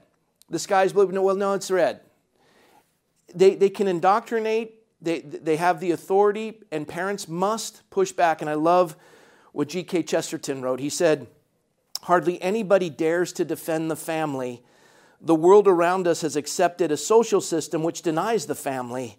The 0.51 0.59
sky's 0.59 0.93
blue. 0.93 1.11
No, 1.13 1.23
well, 1.23 1.37
no, 1.37 1.53
it's 1.53 1.71
red. 1.71 2.01
They 3.33 3.55
they 3.55 3.71
can 3.71 3.87
indoctrinate. 3.87 4.83
They 5.01 5.21
they 5.21 5.57
have 5.57 5.79
the 5.79 5.93
authority, 5.93 6.61
and 6.73 6.89
parents 6.89 7.29
must 7.29 7.89
push 7.91 8.11
back. 8.11 8.41
And 8.41 8.51
I 8.51 8.55
love 8.55 8.97
what 9.53 9.69
G.K. 9.69 10.03
Chesterton 10.03 10.63
wrote. 10.63 10.81
He 10.81 10.91
said. 10.91 11.29
Hardly 12.03 12.43
anybody 12.43 12.91
dares 12.91 13.33
to 13.35 13.45
defend 13.45 13.89
the 13.89 13.97
family. 13.97 14.63
The 15.21 15.37
world 15.37 15.69
around 15.69 16.09
us 16.09 16.23
has 16.23 16.35
accepted 16.35 16.91
a 16.91 16.97
social 16.97 17.41
system 17.41 17.85
which 17.85 18.03
denies 18.03 18.47
the 18.47 18.57
family. 18.57 19.19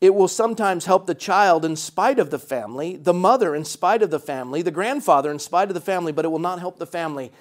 It 0.00 0.14
will 0.14 0.28
sometimes 0.28 0.86
help 0.86 1.06
the 1.06 1.14
child 1.14 1.64
in 1.64 1.76
spite 1.76 2.18
of 2.18 2.30
the 2.30 2.38
family, 2.38 2.96
the 2.96 3.12
mother 3.12 3.54
in 3.54 3.66
spite 3.66 4.02
of 4.02 4.10
the 4.10 4.20
family, 4.20 4.62
the 4.62 4.70
grandfather 4.70 5.30
in 5.30 5.38
spite 5.38 5.68
of 5.68 5.74
the 5.74 5.80
family, 5.80 6.10
but 6.10 6.24
it 6.24 6.28
will 6.28 6.38
not 6.38 6.58
help 6.58 6.78
the 6.78 6.86
family. 6.86 7.32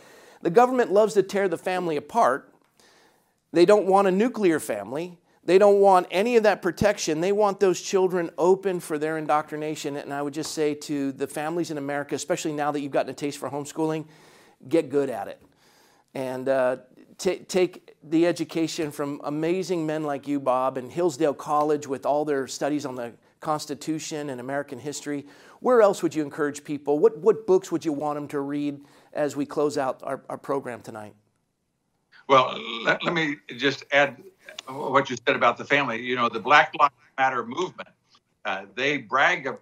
The 0.41 0.49
government 0.49 0.91
loves 0.91 1.13
to 1.13 1.23
tear 1.23 1.47
the 1.47 1.57
family 1.57 1.95
apart. 1.95 2.53
They 3.53 3.65
don't 3.65 3.88
want 3.88 4.09
a 4.09 4.11
nuclear 4.11 4.59
family. 4.59 5.17
They 5.45 5.59
don't 5.59 5.79
want 5.79 6.07
any 6.09 6.37
of 6.37 6.43
that 6.43 6.63
protection. 6.63 7.21
They 7.21 7.31
want 7.31 7.59
those 7.59 7.79
children 7.79 8.31
open 8.37 8.79
for 8.79 8.97
their 8.97 9.17
indoctrination. 9.19 9.95
And 9.95 10.11
I 10.11 10.23
would 10.23 10.33
just 10.33 10.53
say 10.53 10.73
to 10.73 11.11
the 11.11 11.27
families 11.27 11.69
in 11.69 11.77
America, 11.77 12.15
especially 12.15 12.53
now 12.53 12.71
that 12.71 12.79
you've 12.79 12.91
gotten 12.91 13.11
a 13.11 13.13
taste 13.13 13.37
for 13.37 13.49
homeschooling, 13.49 14.07
get 14.67 14.89
good 14.89 15.09
at 15.09 15.27
it. 15.27 15.39
And 16.15 16.49
uh, 16.49 16.77
t- 17.19 17.37
take 17.37 17.95
the 18.03 18.25
education 18.25 18.91
from 18.91 19.21
amazing 19.23 19.85
men 19.85 20.03
like 20.03 20.27
you, 20.27 20.39
Bob, 20.39 20.77
and 20.77 20.91
Hillsdale 20.91 21.35
College 21.35 21.87
with 21.87 22.07
all 22.07 22.25
their 22.25 22.47
studies 22.47 22.85
on 22.85 22.95
the 22.95 23.13
Constitution 23.39 24.31
and 24.31 24.39
American 24.39 24.79
history. 24.79 25.27
Where 25.59 25.83
else 25.83 26.01
would 26.01 26.15
you 26.15 26.23
encourage 26.23 26.63
people? 26.63 26.97
What, 26.97 27.19
what 27.19 27.45
books 27.45 27.71
would 27.71 27.85
you 27.85 27.93
want 27.93 28.15
them 28.15 28.27
to 28.29 28.39
read 28.39 28.79
as 29.13 29.35
we 29.35 29.45
close 29.45 29.77
out 29.77 30.01
our, 30.01 30.23
our 30.27 30.37
program 30.37 30.81
tonight? 30.81 31.13
Well, 32.27 32.59
let, 32.83 33.03
let 33.03 33.13
me 33.13 33.35
just 33.57 33.85
add 33.91 34.17
what 34.67 35.09
you 35.09 35.17
said 35.27 35.35
about 35.35 35.57
the 35.57 35.65
family. 35.65 36.01
You 36.01 36.15
know, 36.15 36.29
the 36.29 36.39
Black 36.39 36.73
Lives 36.79 36.93
Matter 37.17 37.45
movement, 37.45 37.89
uh, 38.43 38.65
they 38.75 38.97
brag, 38.97 39.47
of, 39.47 39.59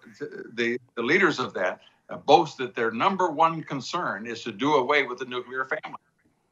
the, 0.54 0.80
the 0.96 1.02
leaders 1.02 1.40
of 1.40 1.54
that 1.54 1.82
uh, 2.10 2.18
boast 2.18 2.58
that 2.58 2.76
their 2.76 2.92
number 2.92 3.30
one 3.30 3.64
concern 3.64 4.26
is 4.26 4.44
to 4.44 4.52
do 4.52 4.76
away 4.76 5.04
with 5.04 5.20
the 5.20 5.26
nuclear 5.26 5.66
family. 5.66 6.00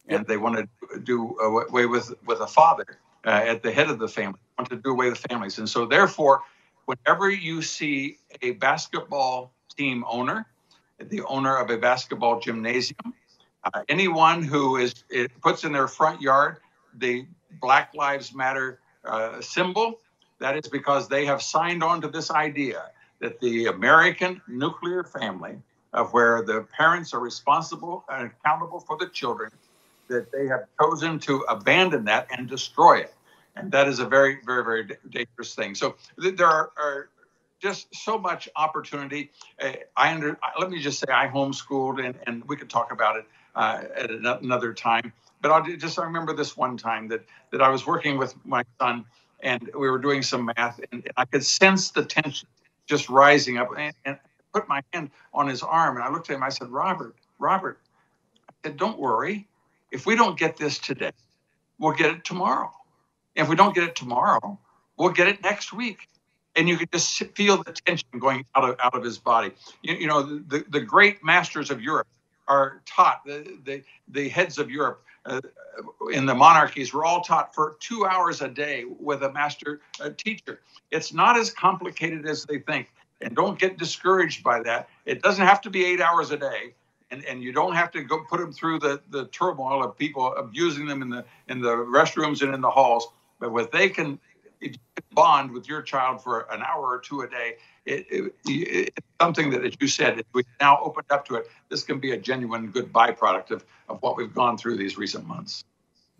And 0.07 0.25
they 0.25 0.37
want 0.37 0.57
to 0.57 0.99
do 0.99 1.37
away 1.39 1.85
with, 1.85 2.13
with 2.25 2.39
a 2.39 2.47
father 2.47 2.99
uh, 3.25 3.29
at 3.29 3.63
the 3.63 3.71
head 3.71 3.89
of 3.89 3.99
the 3.99 4.07
family, 4.07 4.39
want 4.57 4.69
to 4.69 4.75
do 4.75 4.91
away 4.91 5.09
with 5.09 5.19
families. 5.29 5.59
And 5.59 5.69
so, 5.69 5.85
therefore, 5.85 6.41
whenever 6.85 7.29
you 7.29 7.61
see 7.61 8.17
a 8.41 8.51
basketball 8.51 9.53
team 9.77 10.03
owner, 10.09 10.47
the 10.99 11.21
owner 11.23 11.55
of 11.55 11.69
a 11.69 11.77
basketball 11.77 12.39
gymnasium, 12.39 13.13
uh, 13.63 13.83
anyone 13.89 14.41
who 14.41 14.77
is 14.77 15.03
it 15.09 15.39
puts 15.41 15.63
in 15.63 15.71
their 15.71 15.87
front 15.87 16.19
yard 16.19 16.57
the 16.97 17.25
Black 17.59 17.93
Lives 17.93 18.33
Matter 18.33 18.79
uh, 19.05 19.41
symbol, 19.41 19.99
that 20.39 20.55
is 20.57 20.67
because 20.67 21.07
they 21.07 21.25
have 21.25 21.41
signed 21.41 21.83
on 21.83 22.01
to 22.01 22.07
this 22.07 22.31
idea 22.31 22.91
that 23.19 23.39
the 23.39 23.67
American 23.67 24.41
nuclear 24.47 25.03
family, 25.03 25.57
of 25.93 26.13
where 26.13 26.41
the 26.41 26.65
parents 26.77 27.13
are 27.13 27.19
responsible 27.19 28.05
and 28.09 28.31
accountable 28.31 28.79
for 28.79 28.97
the 28.97 29.07
children, 29.07 29.51
that 30.07 30.31
they 30.31 30.47
have 30.47 30.65
chosen 30.81 31.19
to 31.19 31.41
abandon 31.49 32.05
that 32.05 32.27
and 32.31 32.47
destroy 32.47 32.99
it. 32.99 33.13
and 33.55 33.71
that 33.71 33.87
is 33.87 33.99
a 33.99 34.05
very, 34.05 34.39
very, 34.45 34.63
very 34.63 34.97
dangerous 35.09 35.55
thing. 35.55 35.75
So 35.75 35.95
there 36.17 36.47
are, 36.47 36.71
are 36.77 37.09
just 37.61 37.93
so 37.93 38.17
much 38.17 38.49
opportunity. 38.55 39.31
Uh, 39.61 39.73
I 39.95 40.13
under, 40.13 40.39
let 40.59 40.69
me 40.69 40.79
just 40.79 40.99
say 40.99 41.11
I 41.11 41.27
homeschooled, 41.27 42.03
and, 42.03 42.15
and 42.25 42.43
we 42.45 42.55
could 42.55 42.69
talk 42.69 42.91
about 42.91 43.17
it 43.17 43.25
uh, 43.55 43.83
at 43.95 44.09
another 44.09 44.73
time. 44.73 45.13
But 45.41 45.51
I'll 45.51 45.63
just 45.77 45.99
I 45.99 46.03
remember 46.03 46.33
this 46.33 46.55
one 46.55 46.77
time 46.77 47.07
that 47.09 47.25
that 47.51 47.61
I 47.61 47.69
was 47.69 47.85
working 47.87 48.17
with 48.17 48.35
my 48.45 48.63
son, 48.79 49.05
and 49.41 49.69
we 49.77 49.89
were 49.89 49.99
doing 49.99 50.21
some 50.21 50.51
math, 50.55 50.79
and 50.91 51.07
I 51.17 51.25
could 51.25 51.43
sense 51.43 51.91
the 51.91 52.05
tension 52.05 52.47
just 52.87 53.09
rising 53.09 53.57
up, 53.57 53.69
and, 53.77 53.93
and 54.05 54.19
put 54.53 54.67
my 54.67 54.81
hand 54.93 55.11
on 55.33 55.47
his 55.47 55.63
arm, 55.63 55.95
and 55.95 56.03
I 56.03 56.11
looked 56.11 56.29
at 56.29 56.35
him. 56.35 56.43
I 56.43 56.49
said, 56.49 56.69
"Robert, 56.69 57.15
Robert," 57.39 57.79
I 58.49 58.53
said, 58.63 58.77
"Don't 58.77 58.99
worry. 58.99 59.47
If 59.91 60.05
we 60.05 60.15
don't 60.15 60.37
get 60.37 60.57
this 60.57 60.77
today, 60.79 61.11
we'll 61.79 61.93
get 61.93 62.11
it 62.11 62.23
tomorrow. 62.23 62.71
and 63.35 63.43
If 63.45 63.49
we 63.49 63.55
don't 63.55 63.75
get 63.75 63.83
it 63.83 63.95
tomorrow, 63.95 64.59
we'll 64.97 65.09
get 65.09 65.27
it 65.27 65.43
next 65.43 65.73
week." 65.73 66.07
and 66.55 66.67
you 66.67 66.77
could 66.77 66.91
just 66.91 67.23
feel 67.35 67.63
the 67.63 67.71
tension 67.71 68.07
going 68.19 68.45
out 68.55 68.69
of 68.69 68.75
out 68.83 68.93
of 68.93 69.03
his 69.03 69.17
body. 69.17 69.51
You, 69.81 69.95
you 69.95 70.07
know, 70.07 70.23
the, 70.23 70.65
the 70.69 70.81
great 70.81 71.23
masters 71.23 71.71
of 71.71 71.81
Europe 71.81 72.07
are 72.47 72.81
taught 72.85 73.23
the 73.25 73.57
the, 73.63 73.83
the 74.09 74.29
heads 74.29 74.57
of 74.57 74.69
Europe 74.69 75.03
uh, 75.25 75.41
in 76.11 76.25
the 76.25 76.35
monarchies 76.35 76.93
were 76.93 77.05
all 77.05 77.21
taught 77.21 77.53
for 77.53 77.77
two 77.79 78.05
hours 78.05 78.41
a 78.41 78.47
day 78.47 78.85
with 78.99 79.23
a 79.23 79.31
master 79.31 79.81
teacher. 80.17 80.61
It's 80.91 81.13
not 81.13 81.37
as 81.37 81.51
complicated 81.51 82.27
as 82.27 82.45
they 82.45 82.59
think, 82.59 82.91
and 83.21 83.35
don't 83.35 83.59
get 83.59 83.77
discouraged 83.77 84.43
by 84.43 84.61
that. 84.63 84.89
It 85.05 85.21
doesn't 85.21 85.45
have 85.45 85.61
to 85.61 85.69
be 85.69 85.85
eight 85.85 86.01
hours 86.01 86.31
a 86.31 86.37
day. 86.37 86.73
And, 87.11 87.25
and 87.25 87.43
you 87.43 87.51
don't 87.51 87.75
have 87.75 87.91
to 87.91 88.03
go 88.03 88.23
put 88.29 88.39
them 88.39 88.53
through 88.53 88.79
the, 88.79 89.01
the 89.09 89.25
turmoil 89.27 89.83
of 89.83 89.97
people 89.97 90.33
abusing 90.35 90.85
them 90.85 91.01
in 91.01 91.09
the 91.09 91.25
in 91.49 91.59
the 91.59 91.75
restrooms 91.75 92.41
and 92.41 92.55
in 92.55 92.61
the 92.61 92.69
halls. 92.69 93.09
But 93.37 93.51
what 93.51 93.69
they 93.73 93.89
can 93.89 94.17
bond 95.11 95.51
with 95.51 95.67
your 95.67 95.81
child 95.81 96.23
for 96.23 96.47
an 96.51 96.61
hour 96.61 96.85
or 96.85 96.99
two 96.99 97.21
a 97.21 97.27
day, 97.27 97.57
it, 97.85 98.05
it, 98.09 98.33
it's 98.45 99.07
something 99.19 99.49
that, 99.51 99.65
as 99.65 99.73
you 99.79 99.87
said, 99.87 100.19
if 100.19 100.25
we 100.33 100.43
now 100.59 100.79
opened 100.81 101.07
up 101.09 101.25
to 101.25 101.35
it, 101.35 101.49
this 101.69 101.83
can 101.83 101.99
be 101.99 102.11
a 102.11 102.17
genuine 102.17 102.67
good 102.67 102.91
byproduct 102.93 103.51
of, 103.51 103.65
of 103.89 104.01
what 104.01 104.17
we've 104.17 104.33
gone 104.33 104.57
through 104.57 104.77
these 104.77 104.97
recent 104.97 105.25
months. 105.27 105.63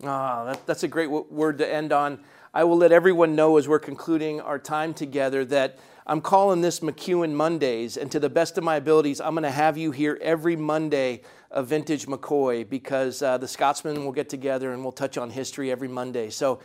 Ah, 0.02 0.44
that, 0.44 0.66
that's 0.66 0.82
a 0.82 0.88
great 0.88 1.06
w- 1.06 1.26
word 1.30 1.58
to 1.58 1.72
end 1.72 1.92
on. 1.92 2.20
I 2.52 2.64
will 2.64 2.76
let 2.76 2.92
everyone 2.92 3.34
know 3.34 3.56
as 3.56 3.68
we're 3.68 3.78
concluding 3.78 4.40
our 4.40 4.58
time 4.58 4.92
together 4.92 5.44
that 5.46 5.78
I'm 6.06 6.20
calling 6.20 6.60
this 6.60 6.80
McEwen 6.80 7.32
Mondays, 7.32 7.96
and 7.96 8.10
to 8.10 8.18
the 8.18 8.28
best 8.28 8.58
of 8.58 8.64
my 8.64 8.76
abilities, 8.76 9.20
I'm 9.20 9.34
going 9.34 9.44
to 9.44 9.50
have 9.50 9.78
you 9.78 9.92
here 9.92 10.18
every 10.20 10.56
Monday 10.56 11.22
of 11.50 11.68
Vintage 11.68 12.06
McCoy 12.06 12.68
because 12.68 13.22
uh, 13.22 13.38
the 13.38 13.46
Scotsmen 13.46 14.04
will 14.04 14.12
get 14.12 14.28
together 14.28 14.72
and 14.72 14.82
we'll 14.82 14.90
touch 14.90 15.16
on 15.16 15.30
history 15.30 15.70
every 15.70 15.86
Monday. 15.86 16.28
So 16.28 16.60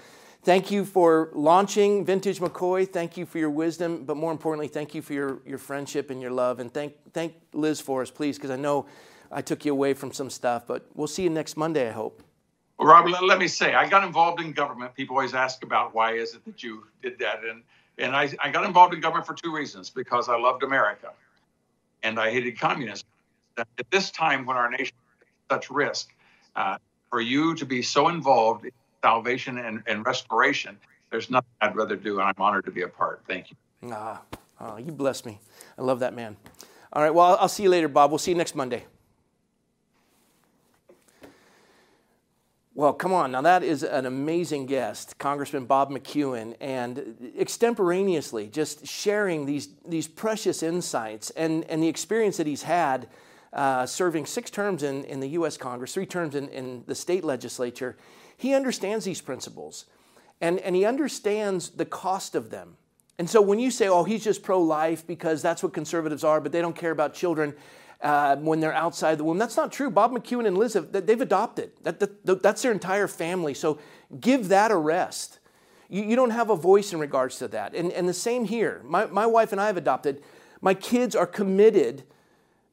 Thank 0.48 0.72
you 0.72 0.86
for 0.86 1.30
launching 1.34 2.06
Vintage 2.06 2.40
McCoy. 2.40 2.88
Thank 2.88 3.18
you 3.18 3.26
for 3.26 3.38
your 3.38 3.50
wisdom, 3.50 4.06
but 4.06 4.16
more 4.16 4.32
importantly, 4.32 4.70
thank 4.70 4.96
you 4.96 5.02
for 5.02 5.12
your, 5.12 5.42
your 5.46 5.58
friendship 5.58 6.10
and 6.10 6.22
your 6.22 6.32
love. 6.32 6.62
And 6.62 6.74
thank, 6.74 6.94
thank 7.12 7.34
Liz 7.52 7.82
for 7.82 8.02
us, 8.02 8.10
please, 8.10 8.38
because 8.38 8.50
I 8.50 8.56
know 8.56 8.86
I 9.30 9.42
took 9.42 9.66
you 9.66 9.74
away 9.74 9.94
from 9.94 10.14
some 10.14 10.30
stuff, 10.30 10.66
but 10.66 10.88
we'll 10.96 11.10
see 11.10 11.24
you 11.24 11.30
next 11.30 11.58
Monday, 11.58 11.90
I 11.90 11.92
hope. 11.92 12.24
Well, 12.80 12.88
Robert, 12.88 13.22
let, 13.26 13.40
me 13.40 13.50
say, 13.50 13.74
I 13.74 13.90
got 13.90 14.06
involved 14.06 14.40
in 14.40 14.54
government. 14.54 14.94
People 14.94 15.18
always 15.18 15.34
ask 15.34 15.64
about 15.64 15.94
why 15.94 16.14
is 16.14 16.34
it 16.34 16.46
that 16.46 16.64
you 16.64 16.86
did 17.02 17.20
that. 17.20 17.42
And, 17.44 17.62
and 17.98 18.16
I, 18.16 18.34
I 18.40 18.50
got 18.50 18.64
involved 18.64 18.94
in 18.94 19.02
government 19.02 19.28
for 19.28 19.34
two 19.34 19.54
reasons 19.54 19.90
because 19.90 20.30
I 20.30 20.38
loved 20.40 20.64
America 20.64 21.12
and 22.04 22.18
I 22.18 22.32
hated 22.32 22.58
communism. 22.58 23.06
At 23.58 23.68
this 23.92 24.12
time, 24.12 24.46
when 24.46 24.56
our 24.56 24.70
nation 24.70 24.96
is 25.20 25.28
such 25.52 25.70
risk, 25.70 26.14
uh, 26.56 26.78
for 27.10 27.20
you 27.20 27.54
to 27.56 27.66
be 27.66 27.82
so 27.82 28.08
involved 28.08 28.66
salvation 29.04 29.58
and, 29.58 29.84
and 29.88 30.06
restoration, 30.06 30.78
there's 31.10 31.30
nothing 31.30 31.50
I'd 31.62 31.76
rather 31.76 31.96
do, 31.96 32.20
and 32.20 32.28
I'm 32.28 32.34
honored 32.38 32.66
to 32.66 32.72
be 32.72 32.82
a 32.82 32.88
part. 32.88 33.22
Thank 33.28 33.52
you. 33.52 33.58
Ah, 33.92 34.22
oh, 34.60 34.78
you 34.78 34.92
bless 34.92 35.26
me. 35.26 35.40
I 35.78 35.82
love 35.82 36.00
that 36.00 36.14
man. 36.14 36.36
All 36.94 37.02
right, 37.02 37.14
well, 37.14 37.38
I'll 37.40 37.50
see 37.50 37.64
you 37.64 37.70
later, 37.70 37.88
Bob. 37.88 38.12
We'll 38.12 38.18
see 38.18 38.32
you 38.32 38.38
next 38.38 38.56
Monday. 38.56 38.86
Well, 42.78 42.94
come 42.94 43.12
on. 43.12 43.32
Now, 43.32 43.42
that 43.42 43.64
is 43.64 43.82
an 43.82 44.06
amazing 44.06 44.68
guest, 44.68 45.18
Congressman 45.18 45.66
Bob 45.66 45.90
McEwen, 45.90 46.56
and 46.62 47.34
extemporaneously 47.36 48.50
just 48.50 48.86
sharing 48.86 49.48
these, 49.48 49.70
these 49.88 50.08
precious 50.08 50.62
insights 50.62 51.32
and, 51.32 51.64
and 51.66 51.82
the 51.82 51.88
experience 51.88 52.38
that 52.38 52.46
he's 52.46 52.62
had 52.62 53.08
uh, 53.52 53.88
serving 53.88 54.28
six 54.28 54.52
terms 54.52 54.84
in, 54.84 55.04
in 55.06 55.20
the 55.20 55.30
U.S. 55.30 55.58
Congress, 55.58 55.94
three 55.94 56.06
terms 56.06 56.36
in, 56.36 56.50
in 56.50 56.84
the 56.86 56.94
state 56.94 57.24
legislature. 57.24 57.98
He 58.38 58.54
understands 58.54 59.04
these 59.04 59.20
principles 59.20 59.86
and, 60.40 60.60
and 60.60 60.76
he 60.76 60.86
understands 60.86 61.72
the 61.72 61.86
cost 61.86 62.36
of 62.36 62.50
them. 62.50 62.78
And 63.20 63.30
so 63.30 63.42
when 63.42 63.58
you 63.58 63.72
say, 63.72 63.88
oh, 63.88 64.04
he's 64.04 64.24
just 64.24 64.44
pro 64.44 64.62
life 64.62 65.06
because 65.06 65.42
that's 65.42 65.64
what 65.64 65.74
conservatives 65.74 66.24
are, 66.24 66.40
but 66.40 66.52
they 66.52 66.62
don't 66.62 66.76
care 66.76 66.92
about 66.92 67.16
children 67.16 67.56
uh, 68.02 68.36
when 68.36 68.60
they're 68.60 68.74
outside 68.74 69.18
the 69.18 69.24
womb, 69.24 69.40
that's 69.40 69.58
not 69.58 69.72
true. 69.72 69.90
Bob 69.90 70.12
McEwen 70.12 70.46
and 70.46 70.56
Liz, 70.56 70.76
have, 70.76 70.92
they've 70.92 71.20
adopted. 71.20 71.72
That, 71.82 72.00
that, 72.00 72.44
that's 72.44 72.62
their 72.62 72.72
entire 72.72 73.08
family. 73.08 73.56
So 73.56 73.80
give 74.20 74.50
that 74.50 74.70
a 74.70 74.78
rest. 74.78 75.40
You, 75.90 76.04
you 76.04 76.16
don't 76.16 76.30
have 76.30 76.52
a 76.52 76.56
voice 76.56 76.94
in 76.94 77.00
regards 77.00 77.40
to 77.40 77.48
that. 77.50 77.74
And, 77.74 77.92
and 77.92 78.08
the 78.08 78.14
same 78.14 78.46
here. 78.46 78.82
My, 78.86 79.08
my 79.08 79.26
wife 79.26 79.52
and 79.52 79.60
I 79.60 79.66
have 79.66 79.78
adopted. 79.78 80.22
My 80.62 80.76
kids 80.76 81.16
are 81.16 81.26
committed 81.26 82.04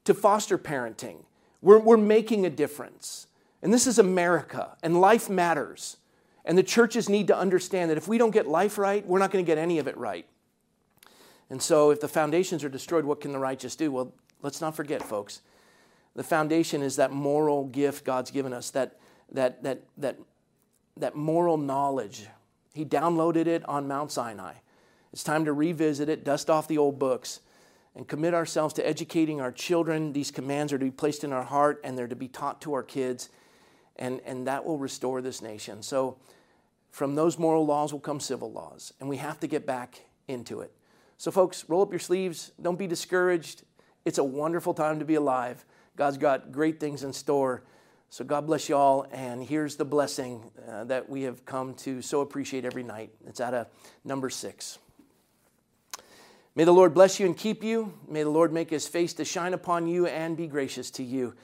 to 0.05 0.12
foster 0.12 0.59
parenting. 0.59 1.25
We're, 1.62 1.79
we're 1.79 1.97
making 1.97 2.45
a 2.45 2.51
difference. 2.51 3.27
And 3.65 3.73
this 3.73 3.87
is 3.87 3.99
America, 3.99 4.77
and 4.83 5.01
life 5.01 5.31
matters. 5.31 5.97
And 6.45 6.59
the 6.59 6.62
churches 6.62 7.09
need 7.09 7.29
to 7.29 7.37
understand 7.37 7.91
that 7.91 7.97
if 7.97 8.07
we 8.07 8.19
don't 8.19 8.31
get 8.31 8.47
life 8.47 8.77
right, 8.77 9.05
we're 9.07 9.19
not 9.19 9.31
going 9.31 9.43
to 9.43 9.47
get 9.47 9.57
any 9.57 9.79
of 9.79 9.89
it 9.89 9.97
right. 9.97 10.27
And 11.49 11.62
so, 11.62 11.91
if 11.91 11.99
the 11.99 12.07
foundations 12.07 12.62
are 12.62 12.69
destroyed, 12.69 13.07
what 13.07 13.23
can 13.23 13.33
the 13.33 13.39
righteous 13.39 13.75
do? 13.75 13.91
Well, 13.91 14.12
let's 14.43 14.61
not 14.61 14.77
forget, 14.77 15.03
folks. 15.03 15.41
The 16.15 16.23
foundation 16.23 16.83
is 16.83 16.97
that 16.97 17.11
moral 17.11 17.65
gift 17.65 18.05
God's 18.05 18.31
given 18.31 18.53
us, 18.53 18.69
that, 18.71 18.99
that, 19.33 19.62
that, 19.62 19.81
that, 19.97 20.19
that 20.99 21.17
moral 21.17 21.57
knowledge. 21.57 22.27
He 22.75 22.85
downloaded 22.85 23.47
it 23.47 23.67
on 23.67 23.89
Mount 23.89 24.12
Sinai. 24.12 24.53
It's 25.11 25.25
time 25.25 25.47
to 25.47 25.55
revisit 25.55 26.11
it, 26.11 26.23
dust 26.23 26.51
off 26.51 26.69
the 26.69 26.77
old 26.77 26.99
books, 26.99 27.41
and 27.97 28.07
commit 28.07 28.35
ourselves 28.35 28.75
to 28.75 28.87
educating 28.87 29.41
our 29.41 29.53
children. 29.53 30.12
These 30.12 30.33
commands 30.33 30.71
are 30.71 30.79
to 30.79 30.85
be 30.85 30.91
placed 30.91 31.25
in 31.25 31.33
our 31.33 31.45
heart 31.45 31.81
and 31.83 31.97
they're 31.97 32.07
to 32.09 32.15
be 32.15 32.29
taught 32.29 32.61
to 32.61 32.75
our 32.75 32.83
kids 32.83 33.31
and, 33.97 34.21
and 34.25 34.47
that 34.47 34.65
will 34.65 34.79
restore 34.79 35.23
this 35.23 35.43
nation. 35.43 35.83
So, 35.83 36.19
from 36.91 37.17
those 37.17 37.39
moral 37.41 37.67
laws 37.67 37.93
will 37.93 38.01
come 38.01 38.21
civil 38.21 38.53
laws, 38.53 38.93
and 39.01 39.09
we 39.09 39.17
have 39.17 39.41
to 39.41 39.49
get 39.49 39.67
back 39.67 40.01
into 40.29 40.61
it. 40.61 40.73
So, 41.19 41.31
folks, 41.31 41.69
roll 41.69 41.83
up 41.83 41.91
your 41.91 41.99
sleeves. 41.99 42.53
Don't 42.61 42.79
be 42.79 42.87
discouraged. 42.87 43.65
It's 44.05 44.19
a 44.19 44.25
wonderful 44.25 44.75
time 44.75 44.99
to 45.01 45.05
be 45.05 45.17
alive. 45.17 45.65
God's 45.97 46.19
got 46.19 46.53
great 46.53 46.79
things 46.79 47.03
in 47.03 47.13
store. 47.13 47.65
So, 48.11 48.25
God 48.25 48.47
bless 48.47 48.69
you 48.69 48.77
all. 48.77 49.07
And 49.11 49.43
here's 49.43 49.77
the 49.77 49.85
blessing 49.85 50.51
uh, 50.69 50.85
that 50.85 51.09
we 51.09 51.23
have 51.23 51.45
come 51.45 51.75
to 51.75 52.01
so 52.01 52.21
appreciate 52.21 52.65
every 52.65 52.85
night. 52.85 53.11
It's 53.27 53.41
out 53.41 53.55
of 53.55 53.67
number 54.05 54.31
six. 54.31 54.79
May 56.57 56.63
the 56.63 56.73
Lord 56.73 56.95
bless 56.95 57.19
you 57.19 57.27
and 57.27 57.37
keep 57.37 57.65
you. 57.65 57.93
May 58.09 58.23
the 58.23 58.31
Lord 58.31 58.53
make 58.53 58.71
his 58.71 58.87
face 58.87 59.13
to 59.15 59.25
shine 59.25 59.55
upon 59.55 59.89
you 59.89 60.07
and 60.07 60.37
be 60.37 60.47
gracious 60.47 60.93
to 60.93 61.03
you. 61.03 61.35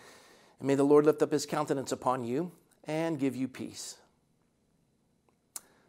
And 0.61 0.67
may 0.67 0.77
the 0.77 0.85
Lord 0.85 1.07
lift 1.07 1.23
up 1.23 1.33
his 1.33 1.45
countenance 1.47 1.91
upon 1.91 2.25
you 2.25 2.53
and 2.85 3.19
give 3.19 3.35
you 3.35 3.49
peace. 3.49 3.97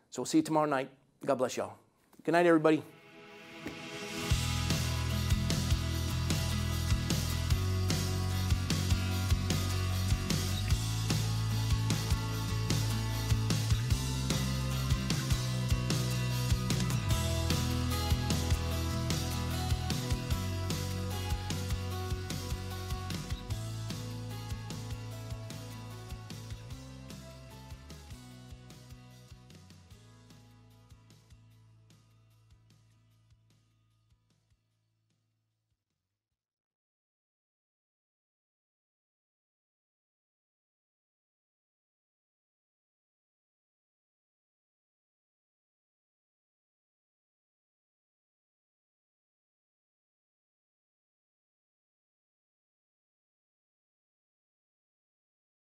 So 0.09 0.21
we'll 0.21 0.25
see 0.25 0.39
you 0.39 0.43
tomorrow 0.43 0.67
night. 0.67 0.89
God 1.25 1.35
bless 1.35 1.55
y'all. 1.55 1.73
Good 2.23 2.31
night, 2.31 2.45
everybody. 2.45 2.81